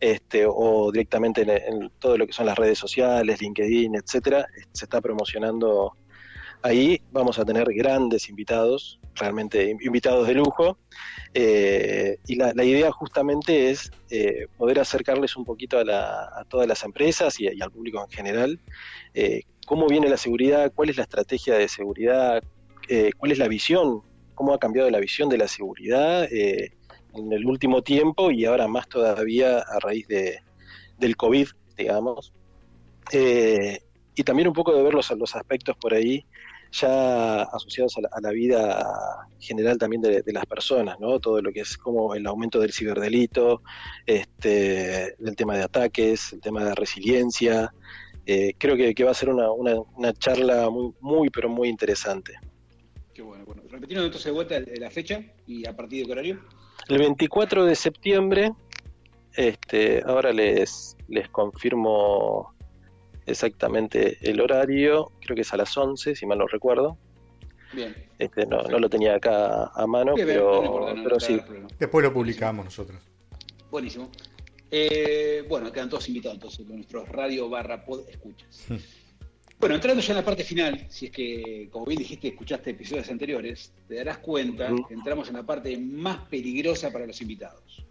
este, 0.00 0.44
o 0.48 0.90
directamente 0.92 1.42
en, 1.42 1.50
en 1.50 1.90
todo 1.98 2.16
lo 2.16 2.26
que 2.26 2.32
son 2.32 2.46
las 2.46 2.56
redes 2.56 2.78
sociales, 2.78 3.40
LinkedIn, 3.40 3.96
etcétera. 3.96 4.46
Se 4.72 4.84
está 4.84 5.00
promocionando 5.00 5.92
ahí. 6.66 7.00
Vamos 7.12 7.38
a 7.38 7.44
tener 7.44 7.66
grandes 7.72 8.28
invitados, 8.28 8.98
realmente 9.14 9.70
in- 9.70 9.78
invitados 9.82 10.26
de 10.26 10.34
lujo. 10.34 10.78
eh, 11.34 12.16
y 12.26 12.36
la, 12.36 12.64
idea 12.64 12.90
justamente 12.92 13.70
es 13.70 13.90
eh, 14.10 14.46
poder 14.56 14.80
acercarles 14.80 15.36
un 15.36 15.44
poquito 15.44 15.78
a, 15.78 15.84
la- 15.84 16.30
a 16.34 16.44
todas 16.48 16.66
las 16.66 16.82
empresas 16.82 17.38
y, 17.40 17.46
al 17.60 17.70
público 17.70 18.02
en 18.02 18.08
general 18.10 18.60
eh, 19.12 19.42
cómo 19.66 19.86
viene 19.86 20.08
la 20.08 20.16
seguridad, 20.16 20.72
cuál 20.74 20.88
es 20.90 20.96
la 20.96 21.02
estrategia 21.02 21.54
de 21.54 21.68
seguridad, 21.68 22.42
cuál 23.18 23.32
es 23.32 23.38
la 23.38 23.48
visión, 23.48 24.02
cómo 24.34 24.54
ha 24.54 24.58
cambiado 24.58 24.88
la 24.90 25.00
visión 25.00 25.28
de 25.28 25.38
la 25.38 25.48
seguridad 25.48 26.26
en 26.32 27.32
el 27.32 27.44
último 27.44 27.82
tiempo 27.82 28.30
y 28.30 28.44
ahora 28.44 28.68
más 28.68 28.88
todavía 28.88 29.58
a 29.58 29.78
raíz 29.80 30.06
de, 30.06 30.38
del 30.98 31.16
COVID, 31.16 31.48
digamos. 31.76 32.32
Y 33.12 34.22
también 34.22 34.48
un 34.48 34.54
poco 34.54 34.74
de 34.74 34.82
ver 34.82 34.94
los, 34.94 35.10
los 35.10 35.36
aspectos 35.36 35.76
por 35.76 35.92
ahí 35.92 36.24
ya 36.72 37.42
asociados 37.42 37.96
a 37.98 38.00
la, 38.02 38.08
a 38.12 38.20
la 38.20 38.30
vida 38.30 38.86
general 39.38 39.78
también 39.78 40.02
de, 40.02 40.22
de 40.22 40.32
las 40.32 40.46
personas, 40.46 40.98
¿no? 41.00 41.18
Todo 41.20 41.40
lo 41.40 41.52
que 41.52 41.60
es 41.60 41.76
como 41.76 42.14
el 42.14 42.26
aumento 42.26 42.58
del 42.60 42.72
ciberdelito, 42.72 43.62
este, 44.06 45.14
el 45.22 45.36
tema 45.36 45.56
de 45.56 45.64
ataques, 45.64 46.32
el 46.32 46.40
tema 46.40 46.64
de 46.64 46.74
resiliencia, 46.74 47.72
eh, 48.26 48.54
creo 48.58 48.76
que, 48.76 48.94
que 48.94 49.04
va 49.04 49.12
a 49.12 49.14
ser 49.14 49.28
una, 49.28 49.50
una, 49.52 49.76
una 49.94 50.12
charla 50.12 50.68
muy, 50.70 50.92
muy, 51.00 51.30
pero 51.30 51.48
muy 51.48 51.68
interesante. 51.68 52.34
Qué 53.14 53.22
bueno, 53.22 53.44
bueno. 53.46 53.62
Repetimos 53.70 54.04
entonces 54.04 54.24
de 54.26 54.32
vuelta 54.32 54.56
el- 54.56 54.80
la 54.80 54.90
fecha 54.90 55.20
y 55.46 55.66
a 55.66 55.74
partir 55.76 56.00
de 56.00 56.06
qué 56.06 56.12
horario. 56.12 56.40
El 56.88 56.98
24 56.98 57.64
de 57.64 57.74
septiembre, 57.74 58.52
este, 59.34 60.02
ahora 60.04 60.32
les, 60.32 60.96
les 61.08 61.28
confirmo 61.28 62.54
exactamente 63.26 64.18
el 64.22 64.40
horario, 64.40 65.12
creo 65.20 65.34
que 65.34 65.42
es 65.42 65.52
a 65.52 65.56
las 65.56 65.76
11, 65.76 66.14
si 66.14 66.26
mal 66.26 66.38
no 66.38 66.46
recuerdo. 66.46 66.96
Bien. 67.72 67.94
Este, 68.18 68.46
no, 68.46 68.62
no 68.62 68.78
lo 68.78 68.88
tenía 68.88 69.16
acá 69.16 69.66
a 69.74 69.86
mano, 69.86 70.14
Bien, 70.14 70.26
bien, 70.26 70.38
pero, 70.38 70.52
no 70.52 70.64
importa, 70.64 70.94
no, 70.94 71.02
pero 71.02 71.16
no 71.16 71.20
sí. 71.20 71.40
Después 71.78 72.04
lo 72.04 72.12
publicamos 72.12 72.64
nosotros. 72.64 72.98
Buenísimo. 73.70 74.10
Eh, 74.70 75.44
bueno, 75.48 75.70
quedan 75.70 75.88
todos 75.88 76.08
invitados 76.08 76.36
entonces, 76.36 76.66
nuestros 76.66 77.08
radio 77.08 77.48
barra 77.48 77.84
pod 77.84 78.08
escuchas. 78.08 78.66
Bueno, 79.58 79.74
entrando 79.74 80.02
ya 80.02 80.12
en 80.12 80.18
la 80.18 80.24
parte 80.24 80.44
final, 80.44 80.86
si 80.90 81.06
es 81.06 81.12
que, 81.12 81.68
como 81.70 81.86
bien 81.86 81.98
dijiste, 81.98 82.28
escuchaste 82.28 82.72
episodios 82.72 83.10
anteriores, 83.10 83.72
te 83.88 83.94
darás 83.94 84.18
cuenta 84.18 84.70
que 84.86 84.92
entramos 84.92 85.28
en 85.28 85.34
la 85.36 85.44
parte 85.44 85.78
más 85.78 86.18
peligrosa 86.28 86.92
para 86.92 87.06
los 87.06 87.20
invitados. 87.22 87.86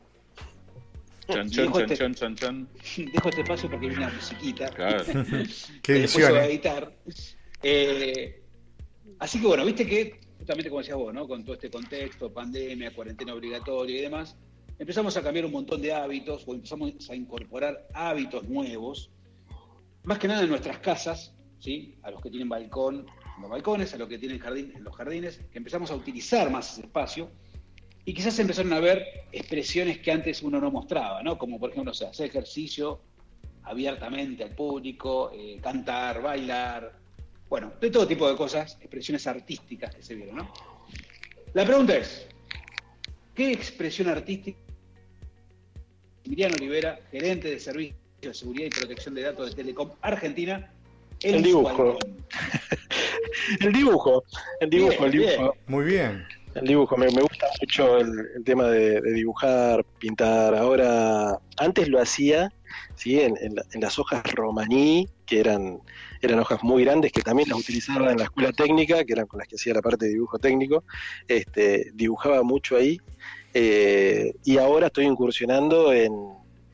Chan, 1.28 1.48
Y 1.48 1.50
chan, 1.50 1.66
dejo 1.66 1.80
este- 1.80 1.98
chan, 1.98 2.14
chan, 2.16 2.36
chan. 2.36 2.68
Dejo 3.14 3.30
este 3.30 3.42
espacio 3.42 3.70
porque 3.70 3.88
viene 3.88 4.06
una 4.06 4.14
musiquita. 4.14 4.70
Claro. 4.70 5.04
Qué 5.82 5.94
edición, 5.98 6.36
a 6.36 6.46
¿eh? 6.46 6.50
editar. 6.50 6.94
Eh, 7.64 8.44
así 9.20 9.42
que 9.42 9.48
bueno, 9.48 9.66
viste 9.66 9.88
que, 9.88 10.20
justamente 10.38 10.70
como 10.70 10.82
decías 10.82 10.98
vos, 10.98 11.14
¿no? 11.14 11.28
Con 11.28 11.44
todo 11.44 11.56
este 11.56 11.70
contexto, 11.70 12.32
pandemia, 12.32 12.94
cuarentena 12.94 13.34
obligatoria 13.34 13.98
y 13.98 14.02
demás, 14.02 14.36
empezamos 14.78 15.16
a 15.18 15.24
cambiar 15.24 15.46
un 15.46 15.52
montón 15.52 15.82
de 15.82 15.94
hábitos 15.94 16.44
o 16.48 16.54
empezamos 16.54 16.94
a 17.10 17.16
incorporar 17.16 17.88
hábitos 17.94 18.48
nuevos, 18.48 19.10
más 20.04 20.20
que 20.20 20.28
nada 20.28 20.44
en 20.44 20.50
nuestras 20.50 20.78
casas, 20.80 21.34
¿sí? 21.60 21.96
A 22.04 22.12
los 22.12 22.22
que 22.22 22.30
tienen 22.30 22.50
balcón, 22.50 23.08
en 23.36 23.42
los 23.42 23.50
balcones, 23.50 23.94
a 23.94 23.98
los 23.98 24.08
que 24.08 24.20
tienen 24.20 24.38
jardín, 24.40 24.74
en 24.76 24.84
los 24.84 24.96
jardines, 24.96 25.40
que 25.52 25.58
empezamos 25.58 25.90
a 25.92 25.96
utilizar 25.96 26.52
más 26.52 26.74
ese 26.74 26.82
espacio. 26.82 27.32
Y 28.06 28.14
quizás 28.14 28.38
empezaron 28.40 28.72
a 28.74 28.80
ver 28.80 29.26
expresiones 29.32 30.00
que 30.00 30.12
antes 30.12 30.44
uno 30.44 30.60
no 30.60 30.70
mostraba, 30.70 31.24
¿no? 31.24 31.38
Como 31.38 31.60
por 31.60 31.72
ejemplo, 31.72 31.92
o 31.92 31.96
sea, 31.96 32.10
hacer 32.10 32.28
ejercicio 32.28 33.02
abiertamente 33.64 34.44
al 34.44 34.52
público, 34.52 35.32
eh, 35.34 35.60
cantar, 35.62 36.22
bailar, 36.22 37.00
bueno, 37.50 37.74
de 37.82 37.90
todo 37.90 38.08
tipo 38.08 38.30
de 38.30 38.36
cosas, 38.36 38.78
expresiones 38.80 39.26
artísticas 39.26 39.96
que 39.96 40.04
se 40.04 40.16
vieron, 40.16 40.38
¿no? 40.38 40.54
La 41.54 41.66
pregunta 41.66 41.98
es, 41.98 42.28
¿qué 43.34 43.52
expresión 43.52 44.10
artística 44.10 44.60
Emiliano 46.26 46.56
Olivera, 46.56 47.00
gerente 47.12 47.50
de 47.50 47.60
Servicio 47.60 47.96
de 48.22 48.34
Seguridad 48.34 48.66
y 48.66 48.70
Protección 48.70 49.14
de 49.14 49.22
Datos 49.22 49.50
de 49.50 49.56
Telecom 49.56 49.92
Argentina, 50.02 50.72
en 51.22 51.36
El 51.36 51.42
su 51.42 51.48
dibujo. 51.48 51.98
El 53.60 53.74
dibujo, 53.74 54.24
el 54.60 54.70
dibujo, 54.70 55.06
el 55.06 55.12
Bien, 55.12 55.30
dibujo. 55.30 55.58
Muy 55.68 55.86
bien. 55.86 56.26
El 56.56 56.68
dibujo, 56.68 56.96
me, 56.96 57.08
gusta 57.08 57.48
mucho 57.62 57.98
el, 57.98 58.44
tema 58.46 58.70
de, 58.70 59.02
dibujar, 59.02 59.84
pintar. 60.00 60.56
Ahora, 60.56 61.38
antes 61.58 61.90
lo 61.90 62.02
hacía, 62.02 62.50
¿sí? 62.96 63.20
En, 63.20 63.36
en 63.42 63.82
las 63.82 64.00
hojas 64.00 64.24
romaní, 64.32 65.10
que 65.26 65.42
eran, 65.42 65.82
eran 66.22 66.40
hojas 66.40 66.64
muy 66.64 66.86
grandes, 66.86 67.12
que 67.12 67.22
también 67.22 67.50
las 67.50 67.60
utilizaba 67.60 68.12
en 68.12 68.18
la 68.18 68.24
escuela 68.24 68.54
técnica, 68.54 69.04
que 69.04 69.12
eran 69.12 69.28
con 69.28 69.40
las 69.40 69.50
que 69.50 69.58
hacía 69.58 69.74
la 69.74 69.82
parte 69.82 70.06
de 70.06 70.14
dibujo 70.14 70.40
técnico. 70.40 70.86
Este, 71.28 71.92
dibujaba 71.94 72.42
mucho 72.44 72.78
ahí. 72.78 73.00
eh, 73.54 74.34
y 74.46 74.58
ahora 74.58 74.88
estoy 74.88 75.06
incursionando 75.06 75.92
en, 75.92 76.14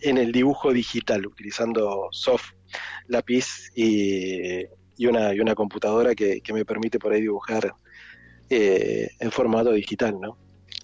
en 0.01 0.17
el 0.19 0.31
dibujo 0.31 0.71
digital, 0.73 1.25
utilizando 1.25 2.07
soft, 2.11 2.51
lápiz 3.07 3.71
y, 3.75 4.63
y, 4.97 5.07
una, 5.07 5.33
y 5.33 5.39
una 5.39 5.55
computadora 5.55 6.13
que, 6.13 6.41
que 6.41 6.53
me 6.53 6.65
permite 6.65 6.99
por 6.99 7.13
ahí 7.13 7.21
dibujar 7.21 7.73
eh, 8.51 9.09
en 9.19 9.31
formato 9.31 9.71
digital, 9.71 10.19
¿no? 10.19 10.37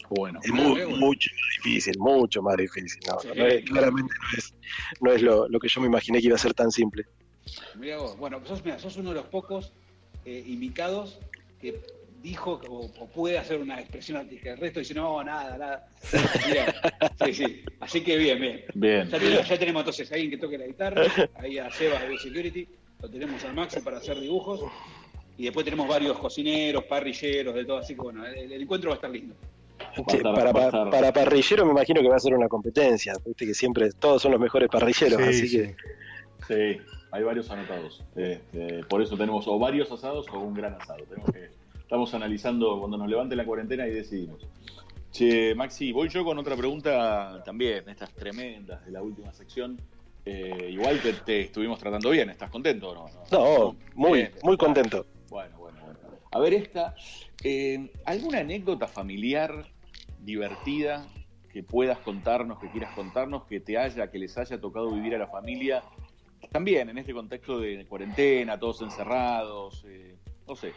Bueno, 0.09 0.39
Es 0.41 0.51
mu- 0.53 0.75
mucho 0.97 1.29
más 1.33 1.63
difícil, 1.63 1.99
mucho 1.99 2.41
más 2.41 2.55
difícil. 2.55 3.01
No, 3.07 3.17
no 3.35 3.45
es- 3.45 3.65
claramente 3.65 4.13
no 4.21 4.37
es, 4.37 4.53
no 5.01 5.11
es 5.11 5.21
lo, 5.21 5.49
lo 5.49 5.59
que 5.59 5.67
yo 5.67 5.81
me 5.81 5.87
imaginé 5.87 6.19
que 6.21 6.27
iba 6.27 6.35
a 6.35 6.39
ser 6.39 6.53
tan 6.53 6.71
simple. 6.71 7.03
Mirá 7.75 7.97
vos, 7.97 8.17
bueno, 8.17 8.41
sos, 8.45 8.63
mirá, 8.63 8.79
sos 8.79 8.95
uno 8.97 9.09
de 9.09 9.15
los 9.15 9.25
pocos 9.25 9.73
eh, 10.25 10.43
invitados 10.47 11.19
que 11.59 11.81
dijo 12.23 12.59
o, 12.69 12.85
o 12.85 13.07
puede 13.09 13.37
hacer 13.37 13.59
una 13.59 13.79
expresión 13.81 14.17
artística. 14.17 14.51
El 14.53 14.57
resto 14.59 14.79
dice, 14.79 14.93
no, 14.93 15.21
nada, 15.23 15.57
nada. 15.57 15.87
Mirá, 16.47 17.11
sí, 17.25 17.33
sí. 17.33 17.63
Así 17.81 18.01
que 18.01 18.15
bien, 18.17 18.39
bien. 18.39 18.63
bien. 18.75 19.09
Ya 19.09 19.19
tenemos, 19.19 19.47
ya 19.49 19.59
tenemos 19.59 19.81
entonces 19.81 20.11
a 20.11 20.15
alguien 20.15 20.31
que 20.31 20.37
toque 20.37 20.57
la 20.57 20.67
guitarra, 20.67 21.03
ahí 21.35 21.57
a 21.57 21.69
Seba 21.69 21.99
de 21.99 22.17
Security, 22.17 22.67
lo 23.01 23.09
tenemos 23.09 23.43
al 23.43 23.53
Maxi 23.53 23.81
para 23.81 23.97
hacer 23.97 24.19
dibujos, 24.19 24.61
y 25.37 25.43
después 25.45 25.63
tenemos 25.63 25.87
varios 25.87 26.17
cocineros, 26.17 26.83
parrilleros, 26.85 27.53
de 27.55 27.65
todo, 27.65 27.77
así 27.77 27.93
que 27.95 28.01
bueno, 28.01 28.25
el, 28.25 28.51
el 28.51 28.61
encuentro 28.61 28.89
va 28.89 28.95
a 28.95 28.97
estar 28.97 29.09
lindo. 29.11 29.35
Para, 30.23 30.51
para 30.89 31.13
parrillero 31.13 31.65
me 31.65 31.71
imagino 31.71 32.01
que 32.01 32.09
va 32.09 32.15
a 32.15 32.19
ser 32.19 32.33
una 32.35 32.47
competencia. 32.47 33.13
Viste 33.25 33.45
que 33.45 33.53
siempre 33.53 33.91
todos 33.91 34.21
son 34.21 34.31
los 34.31 34.41
mejores 34.41 34.69
parrilleros, 34.69 35.17
Sí, 35.21 35.27
así 35.29 35.47
sí. 35.47 35.57
que 35.57 35.75
Sí, 36.47 36.81
hay 37.11 37.23
varios 37.23 37.49
anotados. 37.49 38.03
Este, 38.15 38.83
por 38.85 39.01
eso 39.01 39.17
tenemos 39.17 39.47
o 39.47 39.57
varios 39.59 39.91
asados 39.91 40.25
o 40.31 40.39
un 40.39 40.53
gran 40.53 40.73
asado. 40.75 41.03
Tenemos 41.05 41.31
que, 41.31 41.49
estamos 41.79 42.13
analizando 42.13 42.79
cuando 42.79 42.97
nos 42.97 43.07
levante 43.09 43.35
la 43.35 43.45
cuarentena 43.45 43.87
y 43.87 43.91
decidimos. 43.91 44.45
Che, 45.11 45.55
Maxi, 45.55 45.91
voy 45.91 46.09
yo 46.09 46.23
con 46.23 46.37
otra 46.37 46.55
pregunta 46.55 47.41
también, 47.43 47.87
estas 47.89 48.11
tremendas 48.13 48.85
de 48.85 48.91
la 48.91 49.01
última 49.01 49.31
sección. 49.33 49.79
Eh, 50.25 50.69
igual 50.71 50.99
te, 51.01 51.13
te 51.13 51.41
estuvimos 51.41 51.79
tratando 51.79 52.09
bien, 52.09 52.29
¿estás 52.29 52.49
contento 52.49 52.89
o 52.89 52.95
no? 52.95 53.09
no, 53.31 53.75
muy, 53.95 54.19
Bien. 54.19 54.31
muy 54.43 54.57
contento. 54.57 55.05
Bueno, 55.29 55.57
bueno, 55.57 55.79
bueno. 55.83 55.99
A 56.31 56.39
ver, 56.39 56.53
esta. 56.53 56.95
eh, 57.43 57.91
¿Alguna 58.05 58.39
anécdota 58.39 58.87
familiar 58.87 59.65
divertida 60.19 61.07
que 61.51 61.63
puedas 61.63 61.99
contarnos, 61.99 62.59
que 62.59 62.69
quieras 62.69 62.91
contarnos, 62.93 63.45
que 63.45 63.59
te 63.59 63.77
haya, 63.77 64.09
que 64.11 64.19
les 64.19 64.37
haya 64.37 64.59
tocado 64.59 64.91
vivir 64.91 65.15
a 65.15 65.17
la 65.17 65.27
familia? 65.27 65.83
También 66.51 66.89
en 66.89 66.97
este 66.97 67.13
contexto 67.13 67.59
de 67.59 67.85
cuarentena, 67.87 68.59
todos 68.59 68.81
encerrados, 68.81 69.83
eh, 69.87 70.15
no 70.47 70.55
sé. 70.55 70.75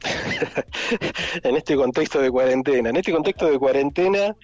en 1.42 1.56
este 1.56 1.76
contexto 1.76 2.20
de 2.20 2.30
cuarentena. 2.30 2.90
En 2.90 2.96
este 2.96 3.12
contexto 3.12 3.50
de 3.50 3.58
cuarentena, 3.58 4.36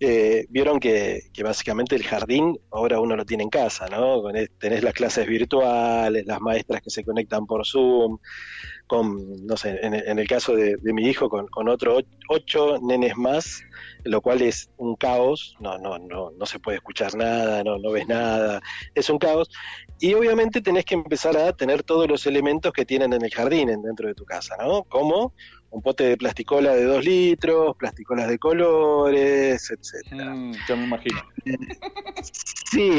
eh, 0.00 0.46
vieron 0.48 0.80
que, 0.80 1.22
que 1.32 1.42
básicamente 1.42 1.96
el 1.96 2.04
jardín 2.04 2.58
ahora 2.70 3.00
uno 3.00 3.16
lo 3.16 3.24
tiene 3.24 3.44
en 3.44 3.50
casa, 3.50 3.86
¿no? 3.88 4.22
Tenés 4.58 4.82
las 4.82 4.94
clases 4.94 5.26
virtuales, 5.26 6.26
las 6.26 6.40
maestras 6.40 6.82
que 6.82 6.90
se 6.90 7.04
conectan 7.04 7.46
por 7.46 7.66
Zoom, 7.66 8.18
con, 8.86 9.46
no 9.46 9.56
sé, 9.56 9.78
en, 9.82 9.94
en 9.94 10.18
el 10.18 10.26
caso 10.28 10.54
de, 10.54 10.76
de 10.80 10.92
mi 10.92 11.08
hijo, 11.08 11.28
con, 11.28 11.46
con 11.48 11.68
otro 11.68 11.96
och- 11.98 12.06
ocho 12.28 12.78
nenes 12.82 13.16
más, 13.16 13.62
lo 14.04 14.20
cual 14.20 14.42
es 14.42 14.68
un 14.76 14.94
caos, 14.96 15.54
no, 15.60 15.78
no, 15.78 15.98
no, 15.98 16.30
no 16.36 16.46
se 16.46 16.58
puede 16.58 16.76
escuchar 16.76 17.14
nada, 17.14 17.64
no, 17.64 17.78
no 17.78 17.90
ves 17.92 18.06
nada, 18.06 18.60
es 18.94 19.08
un 19.08 19.18
caos. 19.18 19.48
Y 19.98 20.12
obviamente 20.14 20.60
tenés 20.60 20.84
que 20.84 20.94
empezar 20.94 21.36
a 21.36 21.52
tener 21.52 21.82
todos 21.82 22.08
los 22.08 22.26
elementos 22.26 22.72
que 22.72 22.84
tienen 22.84 23.12
en 23.14 23.24
el 23.24 23.30
jardín 23.32 23.70
en- 23.70 23.82
dentro 23.82 24.06
de 24.08 24.14
tu 24.14 24.24
casa, 24.24 24.54
¿no? 24.58 24.84
Como 24.84 25.32
un 25.70 25.82
pote 25.82 26.04
de 26.04 26.16
plasticola 26.16 26.74
de 26.74 26.84
dos 26.84 27.04
litros, 27.04 27.74
plasticolas 27.78 28.28
de 28.28 28.38
colores, 28.38 29.70
etcétera. 29.70 30.34
Mm, 30.34 30.52
ya 30.68 30.76
me 30.76 30.84
imagino. 30.84 31.20
Sí, 32.70 32.98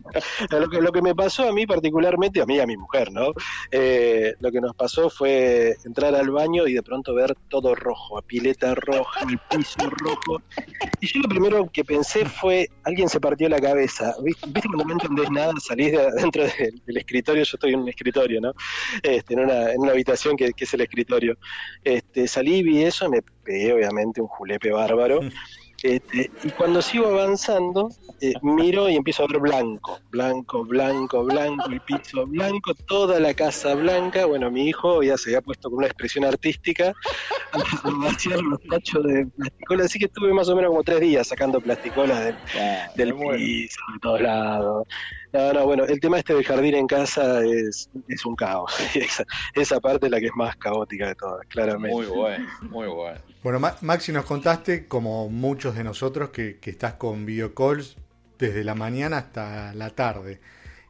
lo 0.50 0.68
que, 0.68 0.80
lo 0.80 0.92
que 0.92 1.02
me 1.02 1.14
pasó 1.14 1.48
a 1.48 1.52
mí 1.52 1.66
particularmente, 1.66 2.40
a 2.40 2.46
mí 2.46 2.56
y 2.56 2.60
a 2.60 2.66
mi 2.66 2.76
mujer, 2.76 3.12
¿no? 3.12 3.32
Eh, 3.70 4.34
lo 4.40 4.50
que 4.50 4.60
nos 4.60 4.74
pasó 4.74 5.10
fue 5.10 5.76
entrar 5.84 6.14
al 6.14 6.30
baño 6.30 6.66
y 6.66 6.74
de 6.74 6.82
pronto 6.82 7.14
ver 7.14 7.34
todo 7.48 7.74
rojo, 7.74 8.20
pileta 8.22 8.74
roja, 8.74 9.20
el 9.28 9.38
piso 9.50 9.90
rojo. 9.90 10.42
Y 11.00 11.06
yo 11.06 11.20
lo 11.20 11.28
primero 11.28 11.68
que 11.72 11.84
pensé 11.84 12.24
fue, 12.24 12.68
alguien 12.84 13.08
se 13.08 13.20
partió 13.20 13.48
la 13.48 13.60
cabeza. 13.60 14.14
¿Viste, 14.22 14.46
¿Viste 14.46 14.68
cuando 14.68 14.84
no 14.84 14.92
entendés 14.92 15.30
nada? 15.30 15.52
Salís 15.60 15.92
de 15.92 16.00
adentro 16.00 16.44
del, 16.44 16.82
del 16.86 16.96
escritorio, 16.96 17.42
yo 17.42 17.54
estoy 17.54 17.74
en 17.74 17.80
un 17.80 17.88
escritorio, 17.88 18.40
¿no? 18.40 18.52
Este, 19.02 19.34
en, 19.34 19.40
una, 19.40 19.72
en 19.72 19.80
una 19.80 19.92
habitación 19.92 20.36
que, 20.36 20.52
que 20.52 20.64
es 20.64 20.74
el 20.74 20.82
escritorio. 20.82 21.36
Este, 21.82 22.26
salí, 22.28 22.62
vi 22.62 22.82
eso, 22.82 23.08
me 23.08 23.22
pegué 23.22 23.72
obviamente 23.72 24.20
un 24.20 24.28
julepe 24.28 24.70
bárbaro. 24.70 25.20
Este, 25.84 26.30
y 26.42 26.50
cuando 26.52 26.80
sigo 26.80 27.08
avanzando, 27.08 27.90
eh, 28.22 28.32
miro 28.40 28.88
y 28.88 28.96
empiezo 28.96 29.22
a 29.22 29.26
ver 29.26 29.38
blanco, 29.38 30.00
blanco, 30.08 30.64
blanco, 30.64 31.24
blanco, 31.24 31.68
el 31.68 31.78
piso 31.82 32.26
blanco, 32.26 32.72
toda 32.86 33.20
la 33.20 33.34
casa 33.34 33.74
blanca. 33.74 34.24
Bueno, 34.24 34.50
mi 34.50 34.66
hijo 34.66 35.02
ya 35.02 35.18
se 35.18 35.28
había 35.28 35.42
puesto 35.42 35.68
con 35.68 35.80
una 35.80 35.88
expresión 35.88 36.24
artística 36.24 36.94
a 37.52 37.90
vaciar 38.02 38.40
los 38.40 38.58
tachos 38.62 39.04
de 39.04 39.26
plasticola, 39.26 39.84
así 39.84 39.98
que 39.98 40.06
estuve 40.06 40.32
más 40.32 40.48
o 40.48 40.56
menos 40.56 40.70
como 40.70 40.82
tres 40.82 41.00
días 41.00 41.28
sacando 41.28 41.60
plasticolas 41.60 42.34
del, 42.94 43.14
piso, 43.14 43.80
de 43.92 43.98
todos 44.00 44.22
lados. 44.22 44.88
No, 45.34 45.52
no, 45.52 45.64
bueno, 45.66 45.84
el 45.84 45.98
tema 45.98 46.18
este 46.18 46.32
del 46.32 46.44
jardín 46.44 46.74
en 46.76 46.86
casa 46.86 47.44
es, 47.44 47.90
es 48.08 48.24
un 48.24 48.36
caos. 48.36 48.72
Esa, 48.94 49.24
esa 49.54 49.80
parte 49.80 50.06
es 50.06 50.12
la 50.12 50.20
que 50.20 50.26
es 50.26 50.36
más 50.36 50.54
caótica 50.56 51.08
de 51.08 51.14
todas, 51.16 51.44
claramente. 51.48 51.94
Muy 51.94 52.06
bueno, 52.06 52.46
muy 52.70 52.86
bueno. 52.86 53.18
Bueno, 53.42 53.58
Ma- 53.58 53.76
Maxi, 53.80 54.12
nos 54.12 54.24
contaste, 54.24 54.86
como 54.86 55.28
muchos 55.28 55.74
de 55.74 55.82
nosotros, 55.82 56.30
que, 56.30 56.58
que 56.60 56.70
estás 56.70 56.94
con 56.94 57.26
videocalls 57.26 57.96
desde 58.38 58.62
la 58.62 58.76
mañana 58.76 59.18
hasta 59.18 59.74
la 59.74 59.90
tarde. 59.90 60.40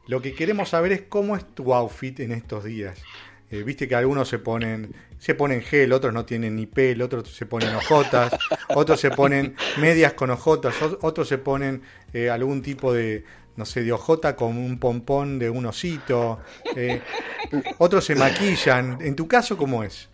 Lo 0.07 0.21
que 0.21 0.35
queremos 0.35 0.69
saber 0.69 0.91
es 0.91 1.01
cómo 1.09 1.35
es 1.35 1.43
tu 1.55 1.73
outfit 1.73 2.19
en 2.19 2.31
estos 2.31 2.63
días. 2.63 3.01
Eh, 3.49 3.63
Viste 3.63 3.87
que 3.87 3.95
algunos 3.95 4.29
se 4.29 4.37
ponen, 4.37 4.93
se 5.17 5.33
ponen 5.33 5.61
gel, 5.63 5.91
otros 5.91 6.13
no 6.13 6.23
tienen 6.25 6.55
ni 6.55 6.67
pelo, 6.67 7.05
otros 7.05 7.29
se 7.35 7.47
ponen 7.47 7.73
ojotas, 7.75 8.31
otros 8.75 8.99
se 8.99 9.09
ponen 9.09 9.55
medias 9.79 10.13
con 10.13 10.29
ojotas, 10.29 10.75
otros 11.01 11.27
se 11.27 11.39
ponen 11.39 11.81
eh, 12.13 12.29
algún 12.29 12.61
tipo 12.61 12.93
de, 12.93 13.23
no 13.55 13.65
sé, 13.65 13.83
de 13.83 13.91
ojota 13.91 14.35
con 14.35 14.57
un 14.57 14.79
pompón 14.79 15.39
de 15.39 15.49
un 15.49 15.65
osito, 15.65 16.39
eh, 16.75 17.01
otros 17.77 18.05
se 18.05 18.15
maquillan. 18.15 18.99
En 19.01 19.15
tu 19.15 19.27
caso, 19.27 19.57
¿cómo 19.57 19.83
es? 19.83 20.09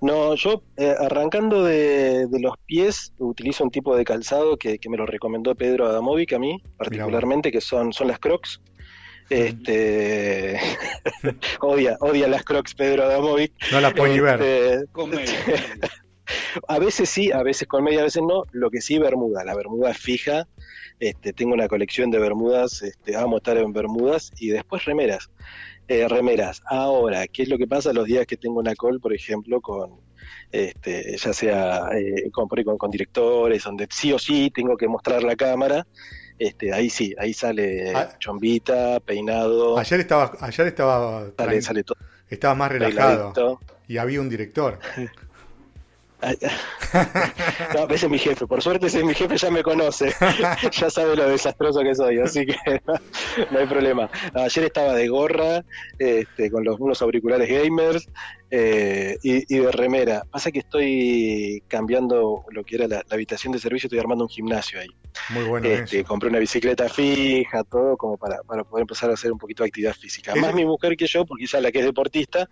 No, 0.00 0.34
yo 0.34 0.62
eh, 0.76 0.94
arrancando 0.98 1.62
de, 1.64 2.26
de 2.26 2.40
los 2.40 2.54
pies 2.66 3.12
utilizo 3.18 3.64
un 3.64 3.70
tipo 3.70 3.96
de 3.96 4.04
calzado 4.04 4.56
que, 4.56 4.78
que 4.78 4.90
me 4.90 4.96
lo 4.96 5.06
recomendó 5.06 5.54
Pedro 5.54 5.86
Adamovic 5.86 6.32
a 6.32 6.38
mí, 6.38 6.60
particularmente, 6.76 7.52
que 7.52 7.60
son, 7.60 7.92
son 7.92 8.08
las 8.08 8.18
Crocs. 8.18 8.60
Este, 9.30 10.58
odia, 11.60 11.96
odia 12.00 12.28
las 12.28 12.44
Crocs 12.44 12.74
Pedro 12.74 13.04
Adamovic. 13.04 13.52
No 13.70 13.80
las 13.80 13.94
puedo 13.94 14.12
ni 14.12 14.20
ver. 14.20 14.42
Este, 14.42 14.86
Con 14.88 15.10
medio. 15.10 15.32
a 16.68 16.78
veces 16.78 17.08
sí, 17.08 17.30
a 17.32 17.42
veces 17.42 17.68
con 17.68 17.84
media, 17.84 18.00
a 18.00 18.04
veces 18.04 18.22
no. 18.26 18.44
Lo 18.52 18.70
que 18.70 18.80
sí, 18.80 18.98
bermuda. 18.98 19.44
La 19.44 19.54
bermuda 19.54 19.94
fija. 19.94 20.48
Este, 21.02 21.32
tengo 21.32 21.52
una 21.52 21.66
colección 21.66 22.12
de 22.12 22.20
bermudas. 22.20 22.80
Este, 22.80 23.16
amo 23.16 23.38
estar 23.38 23.56
en 23.58 23.72
bermudas 23.72 24.30
y 24.38 24.50
después 24.50 24.84
remeras. 24.84 25.30
Eh, 25.88 26.06
remeras. 26.06 26.62
Ahora, 26.66 27.26
¿qué 27.26 27.42
es 27.42 27.48
lo 27.48 27.58
que 27.58 27.66
pasa 27.66 27.92
los 27.92 28.06
días 28.06 28.24
que 28.24 28.36
tengo 28.36 28.60
una 28.60 28.72
call, 28.76 29.00
por 29.00 29.12
ejemplo, 29.12 29.60
con 29.60 29.98
este, 30.52 31.16
ya 31.16 31.32
sea 31.32 31.88
eh, 31.92 32.30
con, 32.30 32.48
directores, 32.88 33.64
donde 33.64 33.88
sí 33.90 34.12
o 34.12 34.18
sí 34.20 34.52
tengo 34.54 34.76
que 34.76 34.86
mostrar 34.86 35.24
la 35.24 35.34
cámara? 35.34 35.84
Este, 36.38 36.72
ahí 36.72 36.88
sí, 36.88 37.12
ahí 37.18 37.34
sale 37.34 37.92
Ah. 37.96 38.16
chombita, 38.20 39.00
peinado, 39.00 39.78
Ayer 39.78 39.98
estaba, 39.98 40.30
ayer 40.40 40.68
estaba, 40.68 41.32
sale, 41.36 41.62
sale 41.62 41.82
todo 41.82 41.98
estaba 42.30 42.54
más 42.54 42.70
relajado 42.70 43.60
y 43.88 43.98
había 43.98 44.20
un 44.20 44.28
director. 44.28 44.78
Ay, 46.22 46.36
No, 47.74 47.88
ese 47.92 48.06
es 48.06 48.10
mi 48.10 48.18
jefe, 48.18 48.46
por 48.46 48.62
suerte 48.62 48.86
ese 48.86 49.00
es 49.00 49.04
mi 49.04 49.12
jefe, 49.12 49.36
ya 49.36 49.50
me 49.50 49.62
conoce, 49.62 50.14
ya 50.72 50.88
sabe 50.88 51.16
lo 51.16 51.28
desastroso 51.28 51.80
que 51.80 51.94
soy, 51.94 52.18
así 52.20 52.46
que 52.46 52.56
no, 52.86 52.94
no 53.50 53.58
hay 53.58 53.66
problema. 53.66 54.08
No, 54.32 54.42
ayer 54.42 54.64
estaba 54.64 54.94
de 54.94 55.08
gorra, 55.08 55.64
este, 55.98 56.50
con 56.50 56.64
los, 56.64 56.78
unos 56.78 57.02
auriculares 57.02 57.48
gamers 57.48 58.08
eh, 58.50 59.16
y, 59.22 59.54
y 59.54 59.58
de 59.58 59.72
remera. 59.72 60.22
Pasa 60.30 60.52
que 60.52 60.60
estoy 60.60 61.62
cambiando 61.66 62.44
lo 62.50 62.64
que 62.64 62.76
era 62.76 62.86
la, 62.86 62.96
la 63.08 63.14
habitación 63.14 63.52
de 63.52 63.58
servicio, 63.58 63.88
estoy 63.88 63.98
armando 63.98 64.24
un 64.24 64.30
gimnasio 64.30 64.80
ahí. 64.80 64.88
Muy 65.28 65.44
bueno 65.44 65.66
Este, 65.68 66.00
eso. 66.00 66.08
compré 66.08 66.28
una 66.30 66.38
bicicleta 66.38 66.88
fija, 66.88 67.64
todo 67.64 67.96
como 67.96 68.16
para, 68.16 68.42
para 68.42 68.64
poder 68.64 68.82
empezar 68.82 69.10
a 69.10 69.14
hacer 69.14 69.32
un 69.32 69.38
poquito 69.38 69.62
de 69.62 69.68
actividad 69.68 69.94
física. 69.94 70.34
Más 70.34 70.54
mi 70.54 70.64
mujer 70.64 70.96
que 70.96 71.06
yo, 71.06 71.24
porque 71.26 71.44
ella 71.44 71.58
es 71.58 71.62
la 71.62 71.72
que 71.72 71.78
es 71.80 71.84
deportista, 71.84 72.48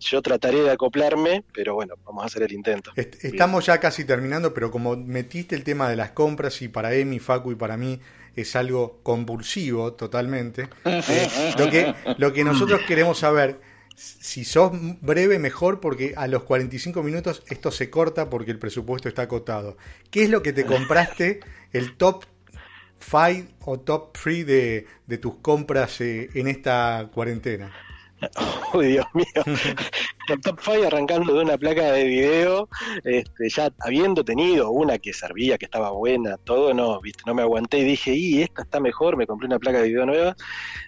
yo 0.00 0.22
trataré 0.22 0.62
de 0.62 0.70
acoplarme, 0.70 1.44
pero 1.52 1.74
bueno, 1.74 1.94
vamos 2.04 2.22
a 2.22 2.26
hacer 2.26 2.42
el 2.42 2.52
intento. 2.52 2.90
Est- 2.96 3.24
Estamos 3.24 3.66
ya 3.66 3.78
casi 3.78 4.04
terminando, 4.04 4.54
pero 4.54 4.70
como 4.70 4.96
metiste 4.96 5.54
el 5.54 5.64
tema 5.64 5.88
de 5.88 5.96
las 5.96 6.10
compras 6.10 6.60
y 6.62 6.68
para 6.68 6.94
Emi, 6.94 7.18
Facu 7.18 7.52
y 7.52 7.54
para 7.56 7.76
mí 7.76 8.00
es 8.36 8.54
algo 8.56 9.00
compulsivo 9.02 9.94
totalmente, 9.94 10.68
eh, 10.84 11.28
lo, 11.58 11.70
que, 11.70 11.94
lo 12.18 12.32
que 12.32 12.44
nosotros 12.44 12.82
queremos 12.86 13.18
saber, 13.18 13.60
si 13.96 14.44
sos 14.44 14.70
breve 15.00 15.40
mejor 15.40 15.80
porque 15.80 16.14
a 16.16 16.28
los 16.28 16.44
45 16.44 17.02
minutos 17.02 17.42
esto 17.48 17.72
se 17.72 17.90
corta 17.90 18.30
porque 18.30 18.52
el 18.52 18.58
presupuesto 18.60 19.08
está 19.08 19.22
acotado. 19.22 19.76
¿Qué 20.12 20.22
es 20.24 20.30
lo 20.30 20.40
que 20.42 20.52
te 20.52 20.64
compraste, 20.64 21.40
el 21.72 21.96
top 21.96 22.24
five 22.98 23.48
o 23.64 23.78
top 23.78 24.12
3 24.12 24.46
de, 24.46 24.86
de 25.06 25.18
tus 25.18 25.36
compras 25.36 26.00
eh, 26.00 26.28
en 26.34 26.48
esta 26.48 27.08
cuarentena? 27.12 27.72
Uy, 28.74 28.88
Dios 28.88 29.06
mío. 29.14 29.26
El 30.28 30.40
top 30.42 30.60
5 30.62 30.86
arrancando 30.86 31.32
de 31.34 31.42
una 31.42 31.56
placa 31.56 31.90
de 31.92 32.04
video, 32.04 32.68
este, 33.02 33.48
ya 33.48 33.72
habiendo 33.80 34.22
tenido 34.24 34.70
una 34.70 34.98
que 34.98 35.14
servía, 35.14 35.56
que 35.56 35.64
estaba 35.64 35.90
buena, 35.90 36.36
todo, 36.36 36.74
no, 36.74 37.00
viste, 37.00 37.22
no 37.24 37.32
me 37.32 37.40
aguanté 37.40 37.78
y 37.78 37.84
dije, 37.84 38.12
y 38.12 38.42
esta 38.42 38.62
está 38.62 38.78
mejor, 38.78 39.16
me 39.16 39.26
compré 39.26 39.46
una 39.46 39.58
placa 39.58 39.80
de 39.80 39.88
video 39.88 40.04
nueva. 40.04 40.36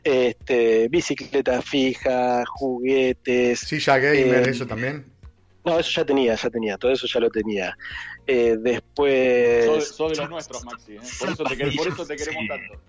Este, 0.04 0.88
bicicleta 0.88 1.62
fija, 1.62 2.44
juguetes. 2.46 3.60
Sí, 3.60 3.78
ya 3.78 3.96
gamer, 3.96 4.46
eh, 4.46 4.50
eso 4.50 4.66
también. 4.66 5.06
No, 5.64 5.78
eso 5.78 5.90
ya 5.90 6.04
tenía, 6.04 6.34
ya 6.34 6.50
tenía, 6.50 6.76
todo 6.76 6.92
eso 6.92 7.06
ya 7.06 7.20
lo 7.20 7.30
tenía. 7.30 7.76
Eh, 8.32 8.56
después. 8.60 9.88
Sos, 9.88 10.10
de 10.12 10.16
los 10.16 10.30
nuestros, 10.30 10.64
Maxi, 10.64 10.92
¿eh? 10.92 11.00
por, 11.18 11.28
eso 11.30 11.44
te, 11.44 11.56
quer- 11.58 11.76
por 11.76 11.88
eso 11.88 12.06
te 12.06 12.16
queremos 12.16 12.44
tanto. 12.48 12.80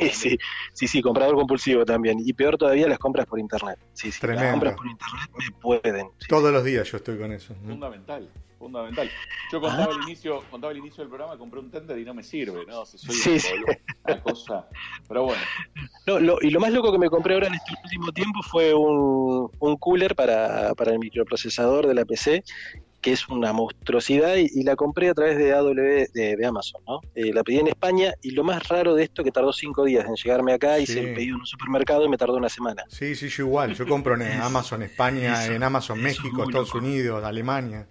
Sí, 0.00 0.08
sí, 0.10 0.38
sí, 0.72 0.88
sí, 0.88 1.00
comprador 1.02 1.36
compulsivo 1.36 1.84
también. 1.84 2.18
Y 2.18 2.32
peor 2.32 2.56
todavía 2.58 2.88
las 2.88 2.98
compras 2.98 3.26
por 3.26 3.38
internet. 3.38 3.78
Sí, 3.92 4.10
sí, 4.10 4.20
Tremendo. 4.20 4.42
las 4.44 4.52
compras 4.52 4.74
por 4.74 4.86
internet 4.88 5.30
me 5.38 5.60
pueden. 5.60 6.06
sí. 6.18 6.26
Todos 6.28 6.52
los 6.52 6.64
días 6.64 6.90
yo 6.90 6.96
estoy 6.96 7.16
con 7.16 7.30
eso. 7.32 7.54
¿no? 7.62 7.68
Fundamental, 7.68 8.28
fundamental. 8.58 9.08
Yo 9.52 9.60
contaba 9.60 9.94
al 9.94 10.02
inicio, 10.02 10.42
contaba 10.50 10.72
al 10.72 10.78
inicio 10.78 11.02
del 11.04 11.08
programa, 11.10 11.38
compré 11.38 11.60
un 11.60 11.70
tender 11.70 11.96
y 11.98 12.04
no 12.04 12.12
me 12.12 12.24
sirve, 12.24 12.66
¿no? 12.66 12.84
Si 12.84 12.98
soy 12.98 13.14
Sí, 13.14 13.38
sí. 13.38 13.52
una 14.04 14.20
cosa. 14.22 14.66
Pero 15.06 15.24
bueno, 15.26 15.42
No, 16.08 16.18
lo- 16.18 16.38
y 16.40 16.50
lo 16.50 16.58
más 16.58 16.72
loco 16.72 16.90
que 16.90 16.98
me 16.98 17.08
compré 17.08 17.34
ahora 17.34 17.46
en 17.46 17.54
este 17.54 17.72
último 17.84 18.10
tiempo 18.10 18.40
fue 18.50 18.74
un, 18.74 19.48
un 19.60 19.76
cooler 19.76 20.16
para, 20.16 20.74
para 20.74 20.90
el 20.90 20.98
microprocesador 20.98 21.86
de 21.86 21.94
la 21.94 22.04
PC, 22.04 22.42
que 23.02 23.12
es 23.12 23.28
una 23.28 23.52
monstruosidad, 23.52 24.36
y, 24.36 24.48
y 24.54 24.62
la 24.62 24.76
compré 24.76 25.10
a 25.10 25.14
través 25.14 25.36
de 25.36 25.52
AW 25.52 25.74
de, 25.74 26.08
de 26.36 26.46
Amazon, 26.46 26.80
¿no? 26.86 27.00
Eh, 27.14 27.32
la 27.34 27.42
pedí 27.42 27.58
en 27.58 27.66
España, 27.66 28.14
y 28.22 28.30
lo 28.30 28.44
más 28.44 28.66
raro 28.68 28.94
de 28.94 29.02
esto 29.02 29.22
que 29.24 29.30
tardó 29.32 29.52
cinco 29.52 29.84
días 29.84 30.06
en 30.06 30.14
llegarme 30.14 30.52
acá, 30.54 30.76
Sí. 30.76 30.84
hice 30.84 31.00
el 31.00 31.14
pedido 31.14 31.34
en 31.34 31.40
un 31.40 31.46
supermercado 31.46 32.04
y 32.04 32.08
me 32.08 32.16
tardó 32.16 32.36
una 32.36 32.48
semana. 32.48 32.84
Sí, 32.88 33.14
sí, 33.16 33.28
yo 33.28 33.42
igual. 33.44 33.74
Yo 33.74 33.86
compro 33.86 34.14
en 34.14 34.22
Amazon 34.40 34.82
España, 34.82 35.42
eso- 35.44 35.52
en 35.52 35.62
Amazon 35.64 35.98
es 35.98 36.04
México, 36.04 36.44
Estados. 36.44 36.74
Unidos, 36.74 37.22
Alemania. 37.24 37.86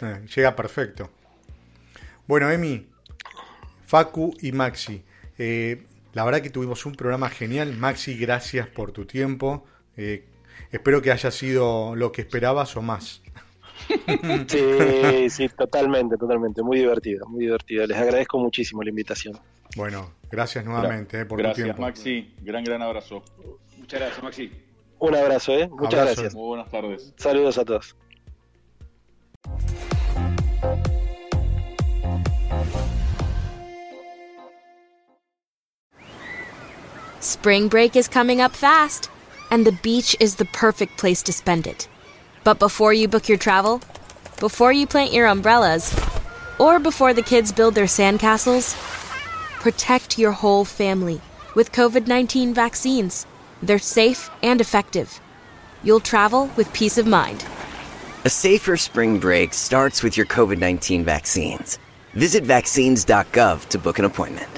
Eh, 0.00 0.20
llega 0.34 0.56
perfecto. 0.56 1.10
Bueno, 2.26 2.50
Emi, 2.50 2.86
Facu 3.86 4.34
y 4.40 4.52
Maxi. 4.52 5.02
eh, 5.38 5.84
la 6.14 6.24
verdad 6.24 6.40
que 6.40 6.50
tuvimos 6.50 6.84
un 6.86 6.94
programa 6.94 7.28
genial. 7.30 7.74
Maxi, 7.76 8.16
gracias 8.18 8.66
por 8.66 8.92
tu 8.92 9.04
tiempo. 9.04 9.64
Eh, 9.96 10.24
espero 10.72 11.00
que 11.02 11.12
haya 11.12 11.30
sido 11.30 11.94
lo 11.94 12.10
que 12.10 12.22
esperabas 12.22 12.76
o 12.76 12.82
más. 12.82 13.22
Sí, 14.48 15.30
sí, 15.30 15.48
totalmente, 15.56 16.16
totalmente. 16.16 16.62
Muy 16.62 16.78
divertido, 16.78 17.26
muy 17.26 17.40
divertido. 17.40 17.86
Les 17.86 17.96
agradezco 17.96 18.38
muchísimo 18.38 18.82
la 18.82 18.90
invitación. 18.90 19.38
Bueno, 19.76 20.12
gracias 20.30 20.64
nuevamente 20.64 21.20
eh, 21.20 21.24
por 21.26 21.38
tu 21.38 21.42
gracias 21.42 21.64
tiempo. 21.64 21.82
Maxi, 21.82 22.34
gran, 22.42 22.64
gran 22.64 22.82
abrazo. 22.82 23.22
Muchas 23.78 24.00
gracias, 24.00 24.22
Maxi. 24.22 24.52
Un 24.98 25.14
abrazo, 25.14 25.52
¿eh? 25.52 25.68
Muchas 25.68 26.00
Abrazo. 26.00 26.22
gracias. 26.22 26.34
Muy 26.34 26.46
buenas 26.48 26.70
tardes. 26.70 27.12
Saludos 27.16 27.58
a 27.58 27.64
todos. 27.64 27.94
Spring 37.20 37.68
break 37.68 37.96
is 37.96 38.08
coming 38.08 38.40
up 38.40 38.52
fast, 38.52 39.10
and 39.50 39.66
the 39.66 39.72
beach 39.82 40.16
is 40.20 40.36
the 40.36 40.44
perfect 40.46 40.96
place 40.98 41.22
to 41.22 41.32
spend 41.32 41.66
it. 41.66 41.88
But 42.48 42.58
before 42.58 42.94
you 42.94 43.08
book 43.08 43.28
your 43.28 43.36
travel, 43.36 43.82
before 44.40 44.72
you 44.72 44.86
plant 44.86 45.12
your 45.12 45.26
umbrellas, 45.26 45.94
or 46.58 46.78
before 46.78 47.12
the 47.12 47.20
kids 47.20 47.52
build 47.52 47.74
their 47.74 47.84
sandcastles, 47.84 48.74
protect 49.60 50.18
your 50.18 50.32
whole 50.32 50.64
family 50.64 51.20
with 51.54 51.72
COVID 51.72 52.06
19 52.06 52.54
vaccines. 52.54 53.26
They're 53.62 53.78
safe 53.78 54.30
and 54.42 54.62
effective. 54.62 55.20
You'll 55.82 56.00
travel 56.00 56.48
with 56.56 56.72
peace 56.72 56.96
of 56.96 57.06
mind. 57.06 57.44
A 58.24 58.30
safer 58.30 58.78
spring 58.78 59.18
break 59.18 59.52
starts 59.52 60.02
with 60.02 60.16
your 60.16 60.24
COVID 60.24 60.56
19 60.56 61.04
vaccines. 61.04 61.78
Visit 62.14 62.44
vaccines.gov 62.44 63.68
to 63.68 63.78
book 63.78 63.98
an 63.98 64.06
appointment. 64.06 64.57